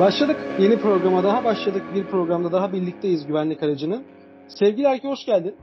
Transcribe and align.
Başladık. 0.00 0.36
Yeni 0.60 0.80
programa 0.82 1.24
daha 1.24 1.44
başladık. 1.44 1.82
Bir 1.94 2.06
programda 2.06 2.52
daha 2.52 2.72
birlikteyiz 2.72 3.26
güvenlik 3.26 3.62
aracının. 3.62 4.06
Sevgili 4.48 4.86
Erki 4.86 5.08
hoş 5.08 5.26
geldin. 5.26 5.56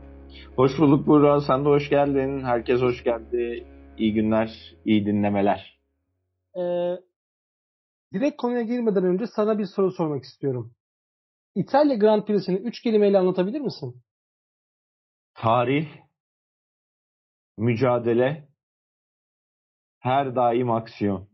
Hoş 0.55 0.71
bulduk 0.79 1.07
Burak. 1.07 1.43
Sen 1.47 1.65
de 1.65 1.69
hoş 1.69 1.89
geldin. 1.89 2.43
Herkes 2.43 2.81
hoş 2.81 3.03
geldi. 3.03 3.67
İyi 3.97 4.13
günler, 4.13 4.75
iyi 4.85 5.05
dinlemeler. 5.05 5.79
Ee, 6.55 6.95
direkt 8.13 8.37
konuya 8.37 8.61
girmeden 8.61 9.03
önce 9.03 9.25
sana 9.35 9.59
bir 9.59 9.65
soru 9.75 9.91
sormak 9.91 10.23
istiyorum. 10.23 10.73
İtalya 11.55 11.95
Grand 11.95 12.23
Prix'sini 12.25 12.55
üç 12.57 12.81
kelimeyle 12.81 13.17
anlatabilir 13.17 13.61
misin? 13.61 14.03
Tarih, 15.33 15.87
mücadele, 17.57 18.47
her 19.99 20.35
daim 20.35 20.71
aksiyon. 20.71 21.29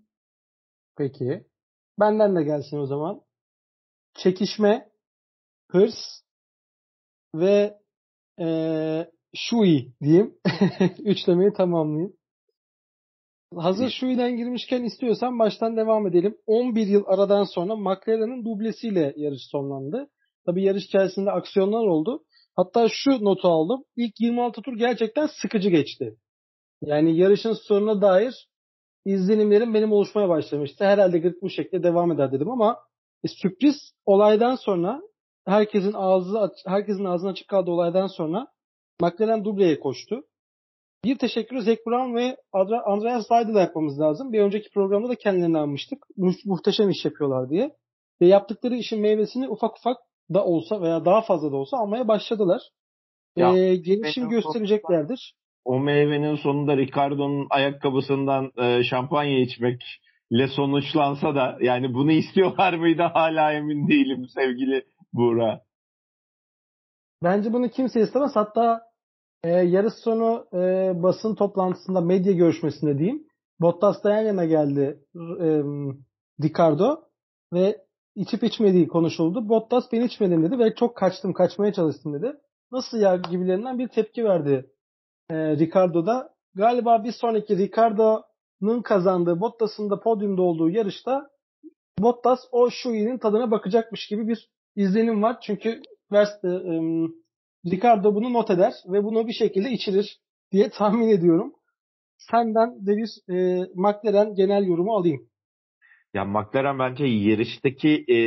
Peki. 0.98 1.53
Benden 2.00 2.36
de 2.36 2.44
gelsin 2.44 2.78
o 2.78 2.86
zaman. 2.86 3.22
Çekişme, 4.14 4.90
hırs 5.72 5.96
ve 7.36 7.84
ee, 8.40 9.12
şui 9.36 9.94
diyeyim. 10.02 10.36
Üçlemeyi 11.00 11.54
tamamlayayım. 11.54 12.14
Hazır 13.56 13.90
şuiden 13.90 14.38
girmişken 14.38 14.84
istiyorsan 14.84 15.40
baştan 15.40 15.78
devam 15.78 16.08
edelim. 16.08 16.38
11 16.46 16.88
yıl 16.88 17.04
aradan 17.08 17.44
sonra 17.44 17.76
McLaren'ın 17.76 18.46
dublesiyle 18.46 19.14
yarış 19.18 19.42
sonlandı. 19.52 20.10
Tabi 20.46 20.64
yarış 20.64 20.86
içerisinde 20.86 21.32
aksiyonlar 21.32 21.86
oldu. 21.86 22.24
Hatta 22.56 22.88
şu 22.90 23.26
notu 23.26 23.48
aldım. 23.48 23.84
İlk 23.96 24.20
26 24.20 24.62
tur 24.62 24.78
gerçekten 24.78 25.28
sıkıcı 25.42 25.70
geçti. 25.70 26.18
Yani 26.82 27.18
yarışın 27.18 27.54
sonuna 27.54 28.02
dair 28.02 28.48
izlenimlerim 29.06 29.74
benim 29.74 29.92
oluşmaya 29.92 30.30
başlamıştı. 30.30 30.86
Herhalde 30.86 31.34
bu 31.42 31.50
şekilde 31.50 31.84
devam 31.84 32.12
eder 32.12 32.32
dedim 32.32 32.52
ama 32.52 32.80
e, 33.24 33.28
sürpriz 33.28 33.94
olaydan 34.06 34.56
sonra 34.56 35.02
herkesin 35.46 35.94
ağzı 35.94 36.52
herkesin 36.68 37.06
ağzına 37.06 37.30
açık 37.30 37.48
kaldığı 37.48 37.72
olaydan 37.72 38.08
sonra 38.08 38.48
McLaren 39.02 39.46
dubleye 39.46 39.80
koştu. 39.80 40.24
Bir 41.06 41.18
teşekkürü 41.18 41.62
Zac 41.62 41.78
Brown 41.88 42.16
ve 42.16 42.38
Andreas 42.86 43.28
Seidel 43.28 43.56
yapmamız 43.56 44.00
lazım. 44.00 44.34
Bir 44.34 44.42
önceki 44.42 44.70
programda 44.70 45.10
da 45.10 45.16
kendilerini 45.16 45.58
almıştık. 45.58 46.06
Mu- 46.18 46.34
muhteşem 46.46 46.90
iş 46.90 47.06
yapıyorlar 47.06 47.50
diye. 47.50 47.76
Ve 48.22 48.28
yaptıkları 48.28 48.76
işin 48.76 49.02
meyvesini 49.02 49.50
ufak 49.50 49.78
ufak 49.78 49.98
da 50.34 50.46
olsa 50.46 50.82
veya 50.82 51.06
daha 51.06 51.22
fazla 51.22 51.52
da 51.52 51.56
olsa 51.56 51.78
almaya 51.78 52.08
başladılar. 52.08 52.62
Ya, 53.36 53.58
ee, 53.58 53.76
gelişim 53.76 54.30
göstereceklerdir. 54.30 55.36
O 55.66 55.80
meyvenin 55.80 56.36
sonunda 56.36 56.78
Ricardo'nun 56.78 57.48
ayakkabısından 57.50 58.52
e, 58.58 58.84
şampanya 58.84 59.40
içmekle 59.40 60.48
sonuçlansa 60.56 61.36
da 61.36 61.58
yani 61.62 61.94
bunu 61.94 62.12
istiyorlar 62.22 62.74
mıydı 62.74 63.02
hala 63.02 63.54
emin 63.54 63.88
değilim 63.88 64.28
sevgili 64.28 64.86
Buğra. 65.14 65.62
Bence 67.24 67.54
bunu 67.54 67.70
kimse 67.70 68.02
istemez. 68.02 68.32
Hatta 68.36 68.82
e, 69.44 69.50
yarış 69.50 69.94
sonu 69.94 70.48
e, 70.54 70.92
basın 71.04 71.36
toplantısında 71.36 72.02
medya 72.02 72.34
görüşmesinde 72.34 72.98
diyeyim. 72.98 73.28
Bottas 73.62 74.06
yan 74.06 74.22
yana 74.22 74.46
geldi 74.46 75.00
e, 75.16 75.48
Ricardo 76.44 77.02
ve 77.54 77.78
içip 78.16 78.44
içmediği 78.44 78.88
konuşuldu. 78.88 79.50
Bottas 79.50 79.92
ben 79.92 80.02
içmedim 80.02 80.44
dedi 80.44 80.60
ve 80.60 80.76
çok 80.76 80.98
kaçtım, 80.98 81.34
kaçmaya 81.34 81.74
çalıştım 81.74 82.14
dedi. 82.14 82.34
Nasıl 82.72 82.98
ya 82.98 83.16
gibilerinden 83.16 83.80
bir 83.80 83.88
tepki 83.88 84.24
verdi 84.24 84.73
e, 85.34 85.58
Ricardo 85.58 86.06
da. 86.06 86.34
Galiba 86.56 87.04
bir 87.04 87.12
sonraki 87.12 87.58
Ricardo'nun 87.58 88.82
kazandığı 88.82 89.40
Bottas'ın 89.40 89.90
da 89.90 90.00
podyumda 90.00 90.42
olduğu 90.42 90.70
yarışta 90.70 91.30
Bottas 92.00 92.40
o 92.52 92.70
Shui'nin 92.70 93.18
tadına 93.18 93.52
bakacakmış 93.52 94.08
gibi 94.08 94.28
bir 94.28 94.50
izlenim 94.76 95.24
var. 95.24 95.38
Çünkü 95.42 95.82
Verst, 96.12 96.46
e, 96.46 96.50
Ricardo 97.72 98.16
bunu 98.16 98.34
not 98.34 98.50
eder 98.50 98.74
ve 98.88 99.04
bunu 99.04 99.28
bir 99.28 99.34
şekilde 99.34 99.72
içirir 99.72 100.20
diye 100.52 100.70
tahmin 100.70 101.08
ediyorum. 101.08 101.54
Senden 102.18 102.86
de 102.86 102.98
bir 102.98 103.34
e, 103.34 103.68
McLaren 103.76 104.36
genel 104.36 104.68
yorumu 104.68 104.96
alayım. 104.96 105.30
Ya 106.14 106.26
McLaren 106.26 106.80
bence 106.80 107.06
yarıştaki 107.06 108.06
e, 108.10 108.18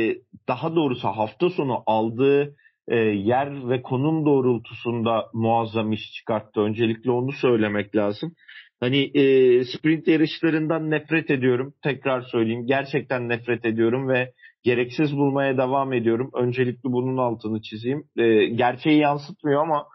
daha 0.47 0.75
doğrusu 0.75 1.07
hafta 1.07 1.49
sonu 1.49 1.83
aldığı 1.85 2.55
e, 2.87 2.95
yer 2.95 3.69
ve 3.69 3.81
konum 3.81 4.25
doğrultusunda 4.25 5.25
muazzam 5.33 5.91
iş 5.91 6.13
çıkarttı. 6.13 6.61
Öncelikle 6.61 7.11
onu 7.11 7.31
söylemek 7.31 7.95
lazım. 7.95 8.31
Hani 8.79 8.97
e, 8.97 9.23
sprint 9.63 10.07
yarışlarından 10.07 10.91
nefret 10.91 11.31
ediyorum. 11.31 11.73
Tekrar 11.83 12.21
söyleyeyim. 12.21 12.65
Gerçekten 12.67 13.29
nefret 13.29 13.65
ediyorum 13.65 14.09
ve 14.09 14.31
gereksiz 14.63 15.17
bulmaya 15.17 15.57
devam 15.57 15.93
ediyorum. 15.93 16.31
Öncelikle 16.33 16.91
bunun 16.91 17.17
altını 17.17 17.61
çizeyim. 17.61 18.03
E, 18.17 18.45
gerçeği 18.45 18.99
yansıtmıyor 18.99 19.61
ama 19.61 19.85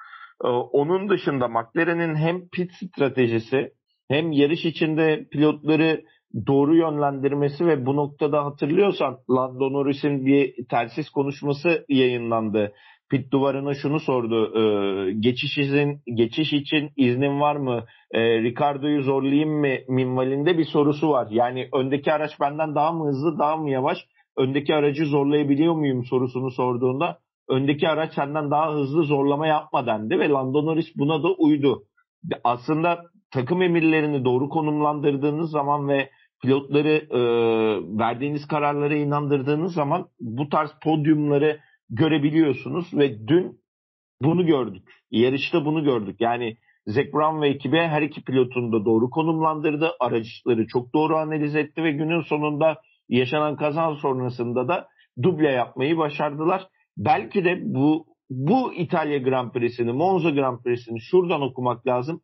e, 0.45 0.49
onun 0.49 1.09
dışında 1.09 1.49
McLaren'in 1.49 2.15
hem 2.15 2.49
pit 2.49 2.71
stratejisi 2.73 3.73
hem 4.09 4.33
yarış 4.33 4.65
içinde 4.65 5.27
pilotları 5.31 6.03
doğru 6.47 6.77
yönlendirmesi 6.77 7.67
ve 7.67 7.87
bu 7.87 7.97
noktada 7.97 8.45
hatırlıyorsan 8.45 9.19
Lando 9.31 9.73
Norris'in 9.73 10.27
bir 10.27 10.55
telsiz 10.71 11.11
konuşması 11.11 11.85
yayınlandı. 11.89 12.73
Pit 13.11 13.33
duvarına 13.33 13.75
şunu 13.75 14.01
sordu. 14.01 14.59
E, 14.59 15.13
geçiş 15.13 15.59
izin 15.59 16.01
geçiş 16.15 16.53
için 16.53 16.91
iznin 16.97 17.41
var 17.41 17.57
mı? 17.57 17.85
E, 18.11 18.43
Ricardo'yu 18.43 19.03
zorlayayım 19.03 19.61
mı? 19.61 19.75
Minvalinde 19.89 20.59
bir 20.59 20.65
sorusu 20.65 21.09
var. 21.09 21.29
Yani 21.31 21.69
öndeki 21.73 22.13
araç 22.13 22.41
benden 22.41 22.75
daha 22.75 22.93
mı 22.93 23.09
hızlı, 23.09 23.39
daha 23.39 23.57
mı 23.57 23.71
yavaş? 23.71 23.99
Öndeki 24.37 24.75
aracı 24.75 25.07
zorlayabiliyor 25.07 25.75
muyum 25.75 26.05
sorusunu 26.05 26.51
sorduğunda 26.51 27.19
öndeki 27.49 27.89
araç 27.89 28.15
senden 28.15 28.51
daha 28.51 28.73
hızlı 28.73 29.03
zorlama 29.05 29.47
yapma 29.47 29.87
dendi 29.87 30.19
ve 30.19 30.29
Lando 30.29 30.67
Norris 30.67 30.97
buna 30.97 31.23
da 31.23 31.29
uydu. 31.29 31.83
Aslında 32.45 33.03
takım 33.31 33.63
emirlerini 33.63 34.25
doğru 34.25 34.49
konumlandırdığınız 34.49 35.51
zaman 35.51 35.89
ve 35.89 36.11
pilotları 36.43 37.07
e, 37.11 37.21
verdiğiniz 37.99 38.47
kararlara 38.47 38.95
inandırdığınız 38.95 39.75
zaman 39.75 40.09
bu 40.21 40.49
tarz 40.49 40.71
podyumları 40.83 41.61
görebiliyorsunuz 41.91 42.95
ve 42.95 43.29
dün 43.29 43.61
bunu 44.23 44.47
gördük. 44.47 44.83
Yarışta 45.11 45.65
bunu 45.65 45.85
gördük. 45.85 46.17
Yani 46.21 46.57
Zac 46.87 47.13
Brown 47.13 47.43
ve 47.43 47.49
ekibi 47.49 47.77
her 47.77 48.03
iki 48.03 48.25
pilotunu 48.25 48.73
da 48.73 48.85
doğru 48.85 49.11
konumlandırdı. 49.11 49.91
Araçları 50.01 50.67
çok 50.67 50.95
doğru 50.95 51.17
analiz 51.17 51.57
etti 51.57 51.83
ve 51.83 51.93
günün 51.93 52.21
sonunda 52.21 52.81
yaşanan 53.09 53.57
kazan 53.57 53.95
sonrasında 53.95 54.69
da 54.69 54.89
duble 55.23 55.51
yapmayı 55.51 55.99
başardılar. 55.99 56.67
Belki 56.97 57.45
de 57.45 57.61
bu 57.63 58.07
bu 58.31 58.75
İtalya 58.75 59.19
Grand 59.19 59.53
Prix'sini, 59.53 59.93
Monza 59.93 60.31
Grand 60.31 60.63
Prix'sini 60.63 61.01
şuradan 61.01 61.43
okumak 61.43 61.87
lazım. 61.87 62.21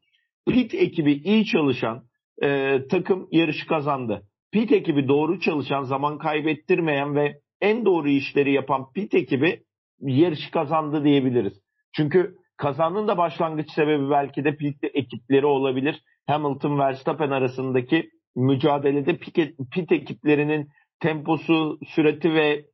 Pit 0.48 0.74
ekibi 0.74 1.12
iyi 1.12 1.44
çalışan, 1.44 2.04
e, 2.42 2.78
takım 2.90 3.28
yarışı 3.32 3.66
kazandı. 3.66 4.22
Pit 4.52 4.72
ekibi 4.72 5.08
doğru 5.08 5.40
çalışan, 5.40 5.82
zaman 5.82 6.18
kaybettirmeyen 6.18 7.14
ve 7.14 7.40
en 7.60 7.84
doğru 7.84 8.08
işleri 8.08 8.52
yapan 8.52 8.92
pit 8.92 9.14
ekibi 9.14 9.62
yarışı 10.00 10.50
kazandı 10.50 11.04
diyebiliriz. 11.04 11.52
Çünkü 11.96 12.34
kazanın 12.56 13.08
da 13.08 13.18
başlangıç 13.18 13.70
sebebi 13.74 14.10
belki 14.10 14.44
de 14.44 14.56
pit 14.56 14.84
ekipleri 14.94 15.46
olabilir. 15.46 16.02
Hamilton 16.26 16.78
Verstappen 16.78 17.30
arasındaki 17.30 18.10
mücadelede 18.36 19.16
pit, 19.16 19.36
pit 19.72 19.92
ekiplerinin 19.92 20.68
temposu, 21.00 21.78
sürati 21.94 22.34
ve 22.34 22.64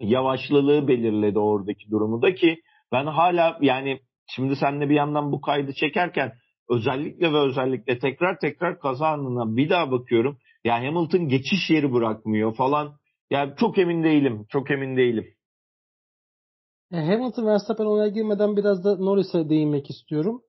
yavaşlılığı 0.00 0.88
belirledi 0.88 1.38
oradaki 1.38 1.90
durumu 1.90 2.22
da 2.22 2.34
ki 2.34 2.56
ben 2.92 3.06
hala 3.06 3.58
yani 3.60 4.00
şimdi 4.26 4.56
seninle 4.56 4.88
bir 4.88 4.94
yandan 4.94 5.32
bu 5.32 5.40
kaydı 5.40 5.72
çekerken 5.72 6.32
özellikle 6.76 7.32
ve 7.32 7.38
özellikle 7.38 7.98
tekrar 7.98 8.38
tekrar 8.38 8.78
kaza 8.78 9.06
anına 9.06 9.56
bir 9.56 9.70
daha 9.70 9.90
bakıyorum. 9.90 10.38
Ya 10.64 10.74
yani 10.76 10.86
Hamilton 10.86 11.28
geçiş 11.28 11.70
yeri 11.70 11.92
bırakmıyor 11.92 12.54
falan. 12.54 12.92
Yani 13.30 13.52
çok 13.56 13.78
emin 13.78 14.04
değilim. 14.04 14.46
Çok 14.48 14.70
emin 14.70 14.96
değilim. 14.96 15.26
E, 16.92 16.96
Hamilton 16.96 17.46
Verstappen 17.46 17.84
olaya 17.84 18.08
girmeden 18.08 18.56
biraz 18.56 18.84
da 18.84 18.96
Norris'e 18.96 19.48
değinmek 19.48 19.90
istiyorum. 19.90 20.42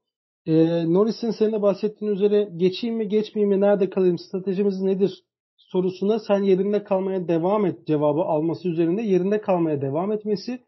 Ee, 0.46 0.94
Norris'in 0.94 1.31
senin 1.31 1.62
bahsettiğin 1.62 2.12
üzere 2.12 2.50
geçeyim 2.58 2.96
mi 2.96 3.08
geçmeyeyim 3.08 3.60
mi 3.60 3.62
nerede 3.62 3.90
kalayım 3.90 4.18
stratejimiz 4.18 4.81
nedir 4.81 5.24
sorusuna 5.58 6.19
sen 6.19 6.44
yerinde 6.44 6.84
kalmaya 6.84 7.28
devam 7.28 7.66
et 7.66 7.88
cevabı 7.88 8.22
alması 8.22 8.69
üzerinde 8.69 9.02
yerinde 9.02 9.42
kalmaya 9.42 9.81
devam 9.81 10.12
etmesi 10.12 10.60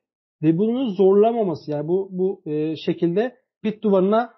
ve 0.44 0.58
bunu 0.58 0.90
zorlamaması 0.90 1.72
yani 1.72 1.88
bu 1.88 2.10
bu 2.12 2.42
e, 2.46 2.76
şekilde 2.76 3.36
pit 3.64 3.84
duvarına 3.84 4.34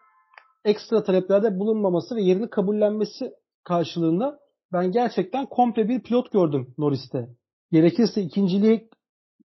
ekstra 0.68 1.04
taleplerde 1.04 1.60
bulunmaması 1.60 2.16
ve 2.16 2.22
yerini 2.22 2.50
kabullenmesi 2.50 3.32
karşılığında 3.64 4.40
ben 4.74 4.92
gerçekten 4.92 5.46
komple 5.46 5.90
bir 5.90 6.02
pilot 6.04 6.32
gördüm 6.32 6.74
Norris'te. 6.78 7.30
Gerekirse 7.72 8.22
ikinciliği 8.22 8.90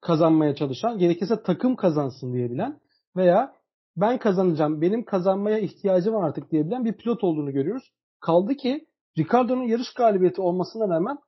kazanmaya 0.01 0.55
çalışan, 0.55 0.99
gerekirse 0.99 1.43
takım 1.43 1.77
kazansın 1.77 2.33
diyebilen 2.33 2.81
veya 3.17 3.53
ben 3.97 4.19
kazanacağım, 4.19 4.81
benim 4.81 5.05
kazanmaya 5.05 5.59
ihtiyacım 5.59 6.15
var 6.15 6.29
artık 6.29 6.51
diyebilen 6.51 6.85
bir 6.85 6.93
pilot 6.93 7.25
olduğunu 7.25 7.53
görüyoruz. 7.53 7.93
Kaldı 8.21 8.55
ki 8.55 8.87
Ricardo'nun 9.19 9.63
yarış 9.63 9.95
galibiyeti 9.95 10.41
olmasına 10.41 10.89
rağmen 10.89 11.19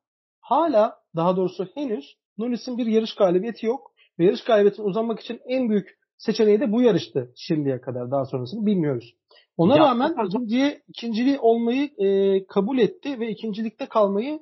hala 0.40 0.96
daha 1.16 1.36
doğrusu 1.36 1.66
henüz 1.74 2.16
Norris'in 2.38 2.78
bir 2.78 2.86
yarış 2.86 3.14
galibiyeti 3.14 3.66
yok. 3.66 3.92
Ve 4.18 4.24
yarış 4.24 4.44
galibiyetine 4.44 4.86
uzanmak 4.86 5.20
için 5.20 5.40
en 5.46 5.70
büyük 5.70 5.98
seçeneği 6.16 6.60
de 6.60 6.72
bu 6.72 6.82
yarıştı 6.82 7.32
şimdiye 7.36 7.80
kadar. 7.80 8.10
Daha 8.10 8.24
sonrasını 8.24 8.66
bilmiyoruz. 8.66 9.14
Ona 9.56 9.76
ya, 9.76 9.82
rağmen 9.82 10.14
ikinciye, 10.26 10.82
ikinciliği 10.88 11.38
olmayı 11.38 11.90
e, 11.98 12.46
kabul 12.46 12.78
etti 12.78 13.20
ve 13.20 13.30
ikincilikte 13.30 13.86
kalmayı 13.86 14.40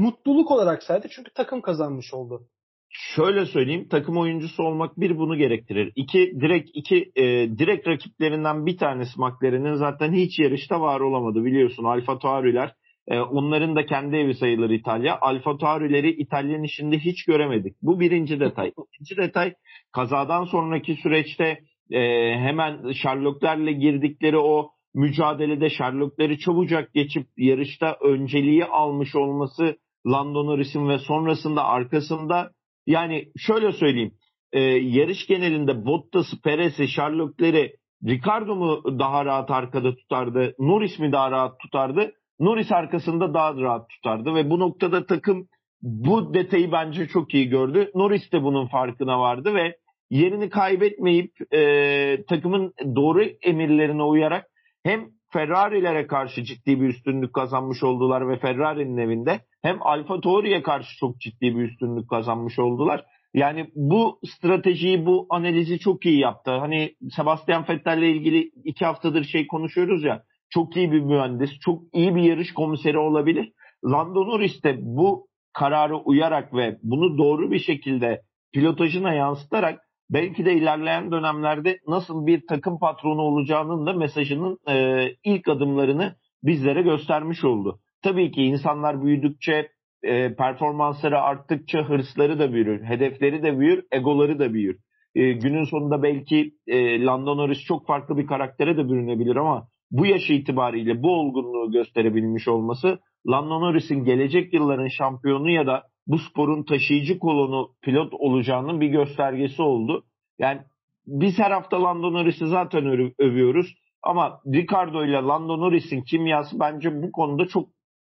mutluluk 0.00 0.50
olarak 0.50 0.82
saydı. 0.82 1.08
Çünkü 1.10 1.32
takım 1.34 1.60
kazanmış 1.60 2.14
oldu. 2.14 2.48
Şöyle 2.94 3.46
söyleyeyim, 3.46 3.88
takım 3.90 4.18
oyuncusu 4.18 4.62
olmak 4.62 5.00
bir 5.00 5.18
bunu 5.18 5.36
gerektirir. 5.36 5.92
İki 5.96 6.32
direkt 6.40 6.70
iki 6.74 7.12
e, 7.16 7.22
direkt 7.58 7.88
rakiplerinden 7.88 8.66
bir 8.66 8.78
tanesi 8.78 9.20
McLaren'in 9.20 9.74
zaten 9.74 10.12
hiç 10.12 10.38
yarışta 10.38 10.80
var 10.80 11.00
olamadı 11.00 11.44
biliyorsun. 11.44 11.84
Alfa 11.84 12.18
Tauri'ler 12.18 12.74
e, 13.08 13.20
onların 13.20 13.76
da 13.76 13.86
kendi 13.86 14.16
evi 14.16 14.34
sayılır 14.34 14.70
İtalya. 14.70 15.18
Alfa 15.20 15.58
Tauri'leri 15.58 16.10
İtalyan 16.10 16.62
işinde 16.62 16.98
hiç 16.98 17.24
göremedik. 17.24 17.76
Bu 17.82 18.00
birinci 18.00 18.40
detay. 18.40 18.72
İkinci 18.94 19.16
detay 19.16 19.54
kazadan 19.92 20.44
sonraki 20.44 20.94
süreçte 20.94 21.58
e, 21.90 22.00
hemen 22.38 22.92
Sherlocklerle 22.92 23.72
girdikleri 23.72 24.38
o 24.38 24.70
mücadelede 24.94 25.70
Sherlockleri 25.70 26.38
çabucak 26.38 26.94
geçip 26.94 27.26
yarışta 27.36 27.96
önceliği 28.00 28.64
almış 28.64 29.16
olması 29.16 29.76
Lando 30.06 30.46
Norris'in 30.46 30.88
ve 30.88 30.98
sonrasında 30.98 31.64
arkasında 31.64 32.50
yani 32.86 33.24
şöyle 33.36 33.72
söyleyeyim 33.72 34.12
e, 34.52 34.60
yarış 34.60 35.26
genelinde 35.26 35.86
Bottas'ı, 35.86 36.40
Perez'i, 36.44 36.88
Sherlockleri 36.88 37.72
Ricardo 38.06 38.56
mu 38.56 38.82
daha 38.98 39.24
rahat 39.24 39.50
arkada 39.50 39.94
tutardı, 39.94 40.54
Norris 40.58 40.98
mi 40.98 41.12
daha 41.12 41.30
rahat 41.30 41.60
tutardı? 41.60 42.12
Norris 42.40 42.72
arkasında 42.72 43.34
daha 43.34 43.54
rahat 43.54 43.90
tutardı 43.90 44.34
ve 44.34 44.50
bu 44.50 44.58
noktada 44.58 45.06
takım 45.06 45.46
bu 45.82 46.34
detayı 46.34 46.72
bence 46.72 47.06
çok 47.06 47.34
iyi 47.34 47.48
gördü. 47.48 47.90
Norris 47.94 48.32
de 48.32 48.42
bunun 48.42 48.66
farkına 48.66 49.20
vardı 49.20 49.54
ve 49.54 49.76
yerini 50.12 50.50
kaybetmeyip 50.50 51.32
e, 51.54 52.24
takımın 52.28 52.72
doğru 52.96 53.24
emirlerine 53.42 54.02
uyarak 54.02 54.46
hem 54.84 55.08
Ferrari'lere 55.32 56.06
karşı 56.06 56.44
ciddi 56.44 56.80
bir 56.80 56.88
üstünlük 56.88 57.34
kazanmış 57.34 57.82
oldular 57.82 58.28
ve 58.28 58.38
Ferrari'nin 58.38 58.96
evinde 58.96 59.40
hem 59.62 59.78
Alfa 59.80 60.20
Tauri'ye 60.20 60.62
karşı 60.62 60.98
çok 60.98 61.20
ciddi 61.20 61.56
bir 61.56 61.62
üstünlük 61.62 62.10
kazanmış 62.10 62.58
oldular. 62.58 63.04
Yani 63.34 63.70
bu 63.74 64.18
stratejiyi, 64.24 65.06
bu 65.06 65.26
analizi 65.30 65.78
çok 65.78 66.06
iyi 66.06 66.18
yaptı. 66.18 66.50
Hani 66.50 66.94
Sebastian 67.16 67.64
Vettel'le 67.68 68.02
ilgili 68.02 68.50
iki 68.64 68.84
haftadır 68.84 69.24
şey 69.24 69.46
konuşuyoruz 69.46 70.04
ya. 70.04 70.22
Çok 70.50 70.76
iyi 70.76 70.92
bir 70.92 71.00
mühendis, 71.00 71.50
çok 71.60 71.82
iyi 71.92 72.14
bir 72.14 72.22
yarış 72.22 72.54
komiseri 72.54 72.98
olabilir. 72.98 73.52
Lando 73.84 74.26
Norris 74.26 74.64
de 74.64 74.76
bu 74.80 75.26
kararı 75.52 75.96
uyarak 75.96 76.54
ve 76.54 76.78
bunu 76.82 77.18
doğru 77.18 77.50
bir 77.50 77.58
şekilde 77.58 78.22
pilotajına 78.52 79.14
yansıtarak 79.14 79.80
belki 80.12 80.44
de 80.44 80.54
ilerleyen 80.54 81.10
dönemlerde 81.10 81.78
nasıl 81.88 82.26
bir 82.26 82.46
takım 82.46 82.78
patronu 82.78 83.20
olacağının 83.20 83.86
da 83.86 83.92
mesajının 83.92 84.58
e, 84.68 85.06
ilk 85.24 85.48
adımlarını 85.48 86.14
bizlere 86.42 86.82
göstermiş 86.82 87.44
oldu. 87.44 87.78
Tabii 88.02 88.30
ki 88.30 88.42
insanlar 88.42 89.02
büyüdükçe, 89.02 89.68
e, 90.02 90.34
performansları 90.34 91.20
arttıkça 91.20 91.88
hırsları 91.88 92.38
da 92.38 92.52
büyür, 92.52 92.82
hedefleri 92.82 93.42
de 93.42 93.58
büyür, 93.58 93.84
egoları 93.92 94.38
da 94.38 94.54
büyür. 94.54 94.78
E, 95.14 95.32
günün 95.32 95.64
sonunda 95.64 96.02
belki 96.02 96.52
e, 96.66 97.04
Lando 97.04 97.36
Norris 97.36 97.64
çok 97.64 97.86
farklı 97.86 98.16
bir 98.18 98.26
karaktere 98.26 98.76
de 98.76 98.88
bürünebilir 98.88 99.36
ama 99.36 99.68
bu 99.90 100.06
yaş 100.06 100.30
itibariyle 100.30 101.02
bu 101.02 101.10
olgunluğu 101.10 101.72
gösterebilmiş 101.72 102.48
olması 102.48 102.98
Lando 103.28 103.60
Norris'in 103.60 104.04
gelecek 104.04 104.54
yılların 104.54 104.88
şampiyonu 104.88 105.50
ya 105.50 105.66
da 105.66 105.82
bu 106.06 106.18
sporun 106.18 106.62
taşıyıcı 106.62 107.18
kolonu 107.18 107.70
pilot 107.82 108.14
olacağının 108.14 108.80
bir 108.80 108.88
göstergesi 108.88 109.62
oldu. 109.62 110.04
Yani 110.38 110.60
biz 111.06 111.38
her 111.38 111.50
hafta 111.50 111.82
Lando 111.82 112.12
Norris'i 112.12 112.46
zaten 112.46 113.12
övüyoruz 113.18 113.74
ama 114.02 114.40
Ricardo 114.46 115.04
ile 115.04 115.16
Lando 115.16 115.60
Norris'in 115.60 116.02
kimyası 116.02 116.60
bence 116.60 117.02
bu 117.02 117.12
konuda 117.12 117.46
çok 117.46 117.68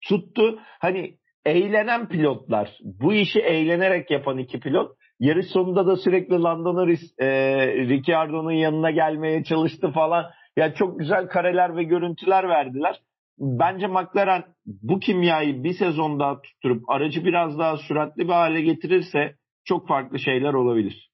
tuttu. 0.07 0.59
Hani 0.79 1.17
eğlenen 1.45 2.07
pilotlar, 2.07 2.77
bu 2.83 3.13
işi 3.13 3.39
eğlenerek 3.39 4.11
yapan 4.11 4.37
iki 4.37 4.59
pilot 4.59 4.91
yarış 5.19 5.45
sonunda 5.47 5.87
da 5.87 5.95
sürekli 5.95 6.41
Lando 6.41 6.75
Norris 6.75 7.19
e, 7.19 7.27
Ricciardo'nun 7.67 8.51
yanına 8.51 8.91
gelmeye 8.91 9.43
çalıştı 9.43 9.91
falan. 9.91 10.21
Ya 10.21 10.31
yani 10.65 10.73
çok 10.75 10.99
güzel 10.99 11.27
kareler 11.27 11.75
ve 11.75 11.83
görüntüler 11.83 12.49
verdiler 12.49 13.01
bence 13.39 13.87
McLaren 13.87 14.43
bu 14.65 14.99
kimyayı 14.99 15.63
bir 15.63 15.73
sezon 15.73 16.19
daha 16.19 16.41
tutturup 16.41 16.89
aracı 16.89 17.25
biraz 17.25 17.59
daha 17.59 17.77
süratli 17.77 18.23
bir 18.23 18.33
hale 18.33 18.61
getirirse 18.61 19.35
çok 19.65 19.87
farklı 19.87 20.19
şeyler 20.19 20.53
olabilir. 20.53 21.11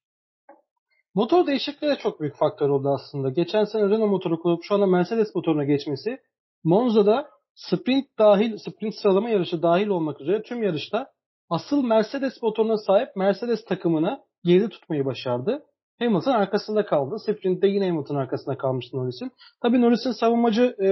Motor 1.14 1.46
değişikliği 1.46 1.86
de 1.86 1.96
çok 2.02 2.20
büyük 2.20 2.36
faktör 2.36 2.68
oldu 2.68 2.88
aslında. 2.88 3.30
Geçen 3.30 3.64
sene 3.64 3.82
Renault 3.82 4.10
motoru 4.10 4.40
kurup 4.40 4.64
şu 4.64 4.74
anda 4.74 4.86
Mercedes 4.86 5.34
motoruna 5.34 5.64
geçmesi 5.64 6.18
Monza'da 6.64 7.28
sprint 7.54 8.06
dahil, 8.18 8.56
sprint 8.58 8.94
sıralama 8.94 9.30
yarışı 9.30 9.62
dahil 9.62 9.86
olmak 9.86 10.20
üzere 10.20 10.42
tüm 10.42 10.62
yarışta 10.62 11.06
asıl 11.50 11.84
Mercedes 11.84 12.42
motoruna 12.42 12.76
sahip 12.76 13.16
Mercedes 13.16 13.64
takımını 13.64 14.20
geride 14.44 14.68
tutmayı 14.68 15.04
başardı. 15.04 15.62
Hamilton 15.98 16.32
arkasında 16.32 16.86
kaldı. 16.86 17.18
Sprint'te 17.18 17.66
yine 17.66 17.88
Hamilton 17.88 18.16
arkasında 18.16 18.58
kalmıştı 18.58 18.96
Norris'in. 18.96 19.32
Tabii 19.62 19.80
Norris'in 19.80 20.12
savunmacı 20.12 20.76
e, 20.78 20.86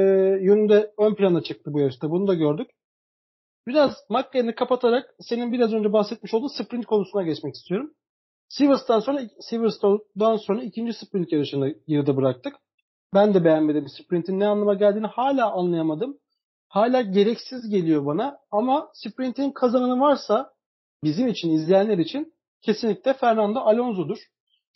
yönünde 0.44 0.92
ön 0.98 1.14
plana 1.14 1.42
çıktı 1.42 1.72
bu 1.72 1.80
yarışta. 1.80 2.10
Bunu 2.10 2.26
da 2.26 2.34
gördük. 2.34 2.70
Biraz 3.66 3.96
McLaren'i 4.10 4.54
kapatarak 4.54 5.14
senin 5.20 5.52
biraz 5.52 5.72
önce 5.72 5.92
bahsetmiş 5.92 6.34
olduğu 6.34 6.48
sprint 6.48 6.86
konusuna 6.86 7.22
geçmek 7.22 7.54
istiyorum. 7.54 7.94
Silverstone'dan 8.48 9.00
sonra 9.00 9.20
Silverstone'dan 9.40 10.36
sonra 10.36 10.62
ikinci 10.62 10.92
sprint 10.92 11.32
yarışını 11.32 11.74
yarıda 11.86 12.16
bıraktık. 12.16 12.54
Ben 13.14 13.34
de 13.34 13.44
beğenmedim. 13.44 13.88
Sprintin 13.88 14.40
ne 14.40 14.46
anlama 14.46 14.74
geldiğini 14.74 15.06
hala 15.06 15.52
anlayamadım. 15.52 16.18
Hala 16.68 17.02
gereksiz 17.02 17.70
geliyor 17.70 18.06
bana 18.06 18.38
ama 18.50 18.90
sprintin 18.94 19.50
kazananı 19.50 20.00
varsa 20.00 20.52
bizim 21.04 21.28
için, 21.28 21.50
izleyenler 21.50 21.98
için 21.98 22.34
kesinlikle 22.62 23.14
Fernando 23.14 23.60
Alonso'dur. 23.60 24.18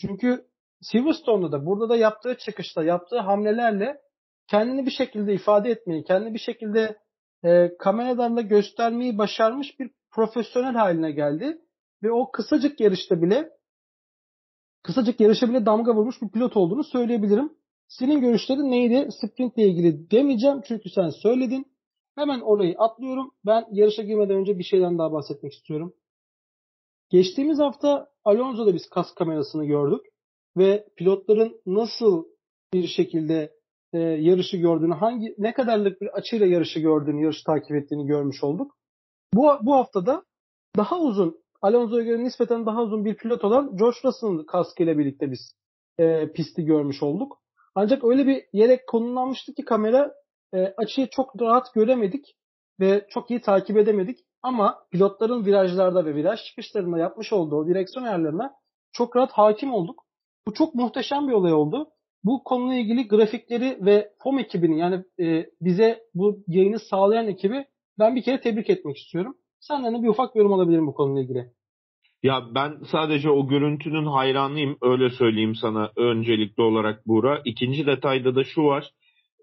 Çünkü 0.00 0.46
Silverstone'da 0.80 1.52
da 1.52 1.66
burada 1.66 1.88
da 1.88 1.96
yaptığı 1.96 2.36
çıkışta, 2.38 2.84
yaptığı 2.84 3.18
hamlelerle 3.18 4.00
kendini 4.46 4.86
bir 4.86 4.90
şekilde 4.90 5.34
ifade 5.34 5.70
etmeyi, 5.70 6.04
kendini 6.04 6.34
bir 6.34 6.38
şekilde 6.38 6.98
e, 7.44 7.76
kameralarla 7.78 8.40
göstermeyi 8.40 9.18
başarmış 9.18 9.80
bir 9.80 9.90
profesyonel 10.10 10.74
haline 10.74 11.10
geldi. 11.10 11.58
Ve 12.02 12.12
o 12.12 12.30
kısacık 12.30 12.80
yarışta 12.80 13.22
bile 13.22 13.50
kısacık 14.82 15.20
yarışa 15.20 15.48
bile 15.48 15.66
damga 15.66 15.94
vurmuş 15.94 16.22
bir 16.22 16.28
pilot 16.28 16.56
olduğunu 16.56 16.84
söyleyebilirim. 16.84 17.52
Senin 17.88 18.20
görüşlerin 18.20 18.70
neydi? 18.70 19.08
Sprint 19.20 19.58
ile 19.58 19.68
ilgili 19.68 20.10
demeyeceğim 20.10 20.60
çünkü 20.68 20.90
sen 20.90 21.08
söyledin. 21.08 21.66
Hemen 22.14 22.40
orayı 22.40 22.74
atlıyorum. 22.78 23.30
Ben 23.46 23.64
yarışa 23.72 24.02
girmeden 24.02 24.36
önce 24.36 24.58
bir 24.58 24.64
şeyden 24.64 24.98
daha 24.98 25.12
bahsetmek 25.12 25.52
istiyorum. 25.52 25.94
Geçtiğimiz 27.10 27.58
hafta 27.58 28.08
Alonso'da 28.24 28.74
biz 28.74 28.88
kas 28.88 29.14
kamerasını 29.14 29.64
gördük 29.64 30.00
ve 30.56 30.88
pilotların 30.96 31.60
nasıl 31.66 32.24
bir 32.72 32.86
şekilde 32.86 33.52
e, 33.92 33.98
yarışı 33.98 34.56
gördüğünü, 34.56 34.94
hangi 34.94 35.34
ne 35.38 35.54
kadarlık 35.54 36.00
bir 36.00 36.08
açıyla 36.08 36.46
yarışı 36.46 36.80
gördüğünü, 36.80 37.22
yarışı 37.22 37.44
takip 37.44 37.76
ettiğini 37.76 38.06
görmüş 38.06 38.44
olduk. 38.44 38.76
Bu 39.34 39.52
bu 39.62 39.74
haftada 39.74 40.24
daha 40.76 41.00
uzun 41.00 41.36
Alonso'ya 41.62 42.04
göre 42.04 42.24
nispeten 42.24 42.66
daha 42.66 42.82
uzun 42.82 43.04
bir 43.04 43.16
pilot 43.16 43.44
olan 43.44 43.76
George 43.76 43.98
Russell'ın 44.04 44.44
kaskıyla 44.44 44.98
birlikte 44.98 45.30
biz 45.30 45.52
e, 45.98 46.32
pisti 46.32 46.64
görmüş 46.64 47.02
olduk. 47.02 47.40
Ancak 47.74 48.04
öyle 48.04 48.26
bir 48.26 48.44
yere 48.52 48.84
konumlanmıştı 48.86 49.54
ki 49.54 49.64
kamera 49.64 50.12
e, 50.54 50.58
açıyı 50.76 51.08
çok 51.10 51.42
rahat 51.42 51.74
göremedik 51.74 52.36
ve 52.80 53.06
çok 53.10 53.30
iyi 53.30 53.40
takip 53.40 53.76
edemedik. 53.76 54.18
Ama 54.46 54.78
pilotların 54.92 55.46
virajlarda 55.46 56.04
ve 56.04 56.14
viraj 56.14 56.40
çıkışlarında 56.44 56.98
yapmış 56.98 57.32
olduğu 57.32 57.68
direksiyon 57.68 58.06
ayarlarına 58.06 58.52
çok 58.92 59.16
rahat 59.16 59.32
hakim 59.32 59.72
olduk. 59.72 60.02
Bu 60.46 60.54
çok 60.54 60.74
muhteşem 60.74 61.28
bir 61.28 61.32
olay 61.32 61.52
oldu. 61.52 61.86
Bu 62.24 62.44
konuyla 62.44 62.82
ilgili 62.82 63.08
grafikleri 63.08 63.78
ve 63.80 64.10
FOM 64.22 64.38
ekibini 64.38 64.78
yani 64.78 65.04
e, 65.20 65.46
bize 65.60 65.98
bu 66.14 66.38
yayını 66.46 66.78
sağlayan 66.78 67.28
ekibi 67.28 67.64
ben 67.98 68.16
bir 68.16 68.22
kere 68.22 68.40
tebrik 68.40 68.70
etmek 68.70 68.96
istiyorum. 68.96 69.36
Senden 69.60 69.94
de 69.94 70.02
bir 70.02 70.08
ufak 70.08 70.36
yorum 70.36 70.52
alabilirim 70.52 70.86
bu 70.86 70.94
konuyla 70.94 71.22
ilgili. 71.22 71.50
Ya 72.22 72.42
ben 72.54 72.78
sadece 72.90 73.30
o 73.30 73.48
görüntünün 73.48 74.06
hayranıyım. 74.06 74.76
Öyle 74.82 75.10
söyleyeyim 75.10 75.54
sana 75.54 75.90
öncelikli 75.96 76.62
olarak 76.62 77.06
Buğra. 77.06 77.42
İkinci 77.44 77.86
detayda 77.86 78.34
da 78.34 78.44
şu 78.44 78.64
var. 78.64 78.90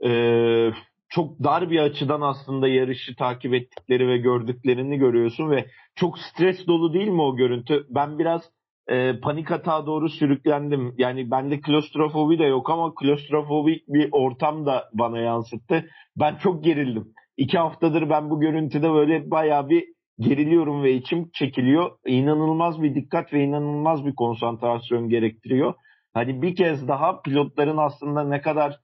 Ee, 0.05 0.71
çok 1.13 1.43
dar 1.43 1.69
bir 1.69 1.79
açıdan 1.79 2.21
aslında 2.21 2.67
yarışı 2.67 3.15
takip 3.15 3.53
ettikleri 3.53 4.07
ve 4.07 4.17
gördüklerini 4.17 4.97
görüyorsun 4.97 5.49
ve 5.49 5.65
çok 5.95 6.19
stres 6.19 6.67
dolu 6.67 6.93
değil 6.93 7.07
mi 7.07 7.21
o 7.21 7.35
görüntü? 7.35 7.85
Ben 7.89 8.19
biraz 8.19 8.41
e, 8.89 9.19
panik 9.19 9.51
hata 9.51 9.85
doğru 9.85 10.09
sürüklendim. 10.09 10.95
Yani 10.97 11.31
bende 11.31 11.61
klostrofobi 11.61 12.39
de 12.39 12.43
yok 12.43 12.69
ama 12.69 12.95
klostrofobik 12.95 13.87
bir 13.87 14.09
ortam 14.11 14.65
da 14.65 14.89
bana 14.93 15.19
yansıttı. 15.19 15.85
Ben 16.19 16.35
çok 16.35 16.63
gerildim. 16.63 17.07
İki 17.37 17.57
haftadır 17.57 18.09
ben 18.09 18.29
bu 18.29 18.39
görüntüde 18.39 18.91
böyle 18.91 19.31
bayağı 19.31 19.69
bir 19.69 19.83
geriliyorum 20.19 20.83
ve 20.83 20.93
içim 20.93 21.29
çekiliyor. 21.33 21.91
İnanılmaz 22.05 22.81
bir 22.81 22.95
dikkat 22.95 23.33
ve 23.33 23.43
inanılmaz 23.43 24.05
bir 24.05 24.15
konsantrasyon 24.15 25.09
gerektiriyor. 25.09 25.73
Hani 26.13 26.41
bir 26.41 26.55
kez 26.55 26.87
daha 26.87 27.21
pilotların 27.21 27.77
aslında 27.77 28.23
ne 28.23 28.41
kadar 28.41 28.79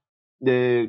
e, 0.48 0.84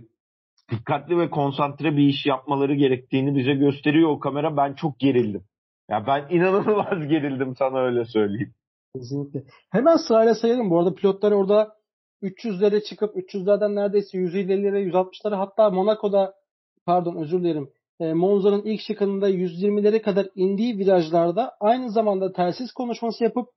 dikkatli 0.70 1.18
ve 1.18 1.30
konsantre 1.30 1.96
bir 1.96 2.08
iş 2.08 2.26
yapmaları 2.26 2.74
gerektiğini 2.74 3.36
bize 3.36 3.54
gösteriyor 3.54 4.08
o 4.08 4.18
kamera. 4.18 4.56
Ben 4.56 4.74
çok 4.74 4.98
gerildim. 4.98 5.44
Ya 5.90 6.06
ben 6.06 6.26
inanılmaz 6.30 7.08
gerildim 7.08 7.54
sana 7.58 7.78
öyle 7.78 8.04
söyleyeyim. 8.04 8.54
Kesinlikle. 8.96 9.42
Hemen 9.70 9.96
sırayla 9.96 10.34
sayalım. 10.34 10.70
Bu 10.70 10.78
arada 10.78 10.94
pilotlar 10.94 11.32
orada 11.32 11.74
300'lere 12.22 12.84
çıkıp 12.84 13.16
300'lerden 13.16 13.74
neredeyse 13.74 14.18
150'lere 14.18 14.90
160'lara 14.90 15.36
hatta 15.36 15.70
Monaco'da 15.70 16.34
pardon 16.86 17.16
özür 17.16 17.40
dilerim 17.40 17.70
e, 18.00 18.12
Monza'nın 18.12 18.62
ilk 18.62 18.80
şıkında 18.80 19.30
120'lere 19.30 20.02
kadar 20.02 20.26
indiği 20.34 20.78
virajlarda 20.78 21.52
aynı 21.60 21.90
zamanda 21.90 22.32
telsiz 22.32 22.72
konuşması 22.72 23.24
yapıp 23.24 23.48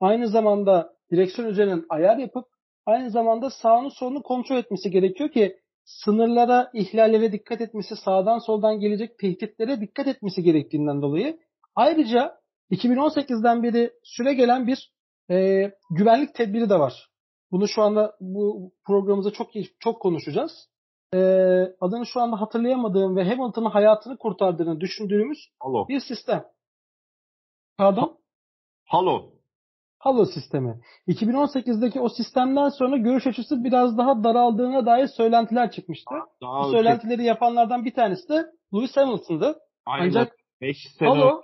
aynı 0.00 0.28
zamanda 0.28 0.92
direksiyon 1.10 1.48
üzerinden 1.48 1.84
ayar 1.88 2.16
yapıp 2.16 2.44
aynı 2.86 3.10
zamanda 3.10 3.50
sağını 3.50 3.90
solunu 3.90 4.22
kontrol 4.22 4.56
etmesi 4.56 4.90
gerekiyor 4.90 5.30
ki 5.30 5.56
sınırlara, 5.84 6.70
ihlallere 6.74 7.32
dikkat 7.32 7.60
etmesi, 7.60 7.96
sağdan 7.96 8.38
soldan 8.38 8.80
gelecek 8.80 9.18
tehditlere 9.18 9.80
dikkat 9.80 10.06
etmesi 10.06 10.42
gerektiğinden 10.42 11.02
dolayı. 11.02 11.38
Ayrıca 11.74 12.40
2018'den 12.70 13.62
beri 13.62 13.92
süre 14.04 14.34
gelen 14.34 14.66
bir 14.66 14.92
e, 15.30 15.70
güvenlik 15.90 16.34
tedbiri 16.34 16.70
de 16.70 16.78
var. 16.78 17.08
Bunu 17.50 17.68
şu 17.68 17.82
anda 17.82 18.16
bu 18.20 18.72
programımızda 18.86 19.30
çok 19.30 19.50
çok 19.80 20.02
konuşacağız. 20.02 20.68
E, 21.14 21.18
adını 21.80 22.06
şu 22.06 22.20
anda 22.20 22.40
hatırlayamadığım 22.40 23.16
ve 23.16 23.24
Hamilton'ın 23.24 23.70
hayatını 23.70 24.18
kurtardığını 24.18 24.80
düşündüğümüz 24.80 25.38
Halo. 25.60 25.88
bir 25.88 26.00
sistem. 26.00 26.44
Pardon? 27.78 28.18
Halo. 28.84 29.41
Halo 30.02 30.24
sistemi. 30.24 30.80
2018'deki 31.08 32.00
o 32.00 32.08
sistemden 32.08 32.68
sonra 32.68 32.96
görüş 32.96 33.26
açısı 33.26 33.64
biraz 33.64 33.98
daha 33.98 34.24
daraldığına 34.24 34.86
dair 34.86 35.06
söylentiler 35.06 35.70
çıkmıştı. 35.70 36.14
Daha 36.42 36.64
Bu 36.64 36.70
söylentileri 36.70 37.24
yapanlardan 37.24 37.84
bir 37.84 37.94
tanesi 37.94 38.28
de 38.28 38.46
Lewis 38.74 38.96
Hamilton'dı. 38.96 39.56
Aynen. 39.86 40.06
Ancak 40.06 40.32
5 40.60 40.76
sene 40.98 41.08
Halo 41.08 41.42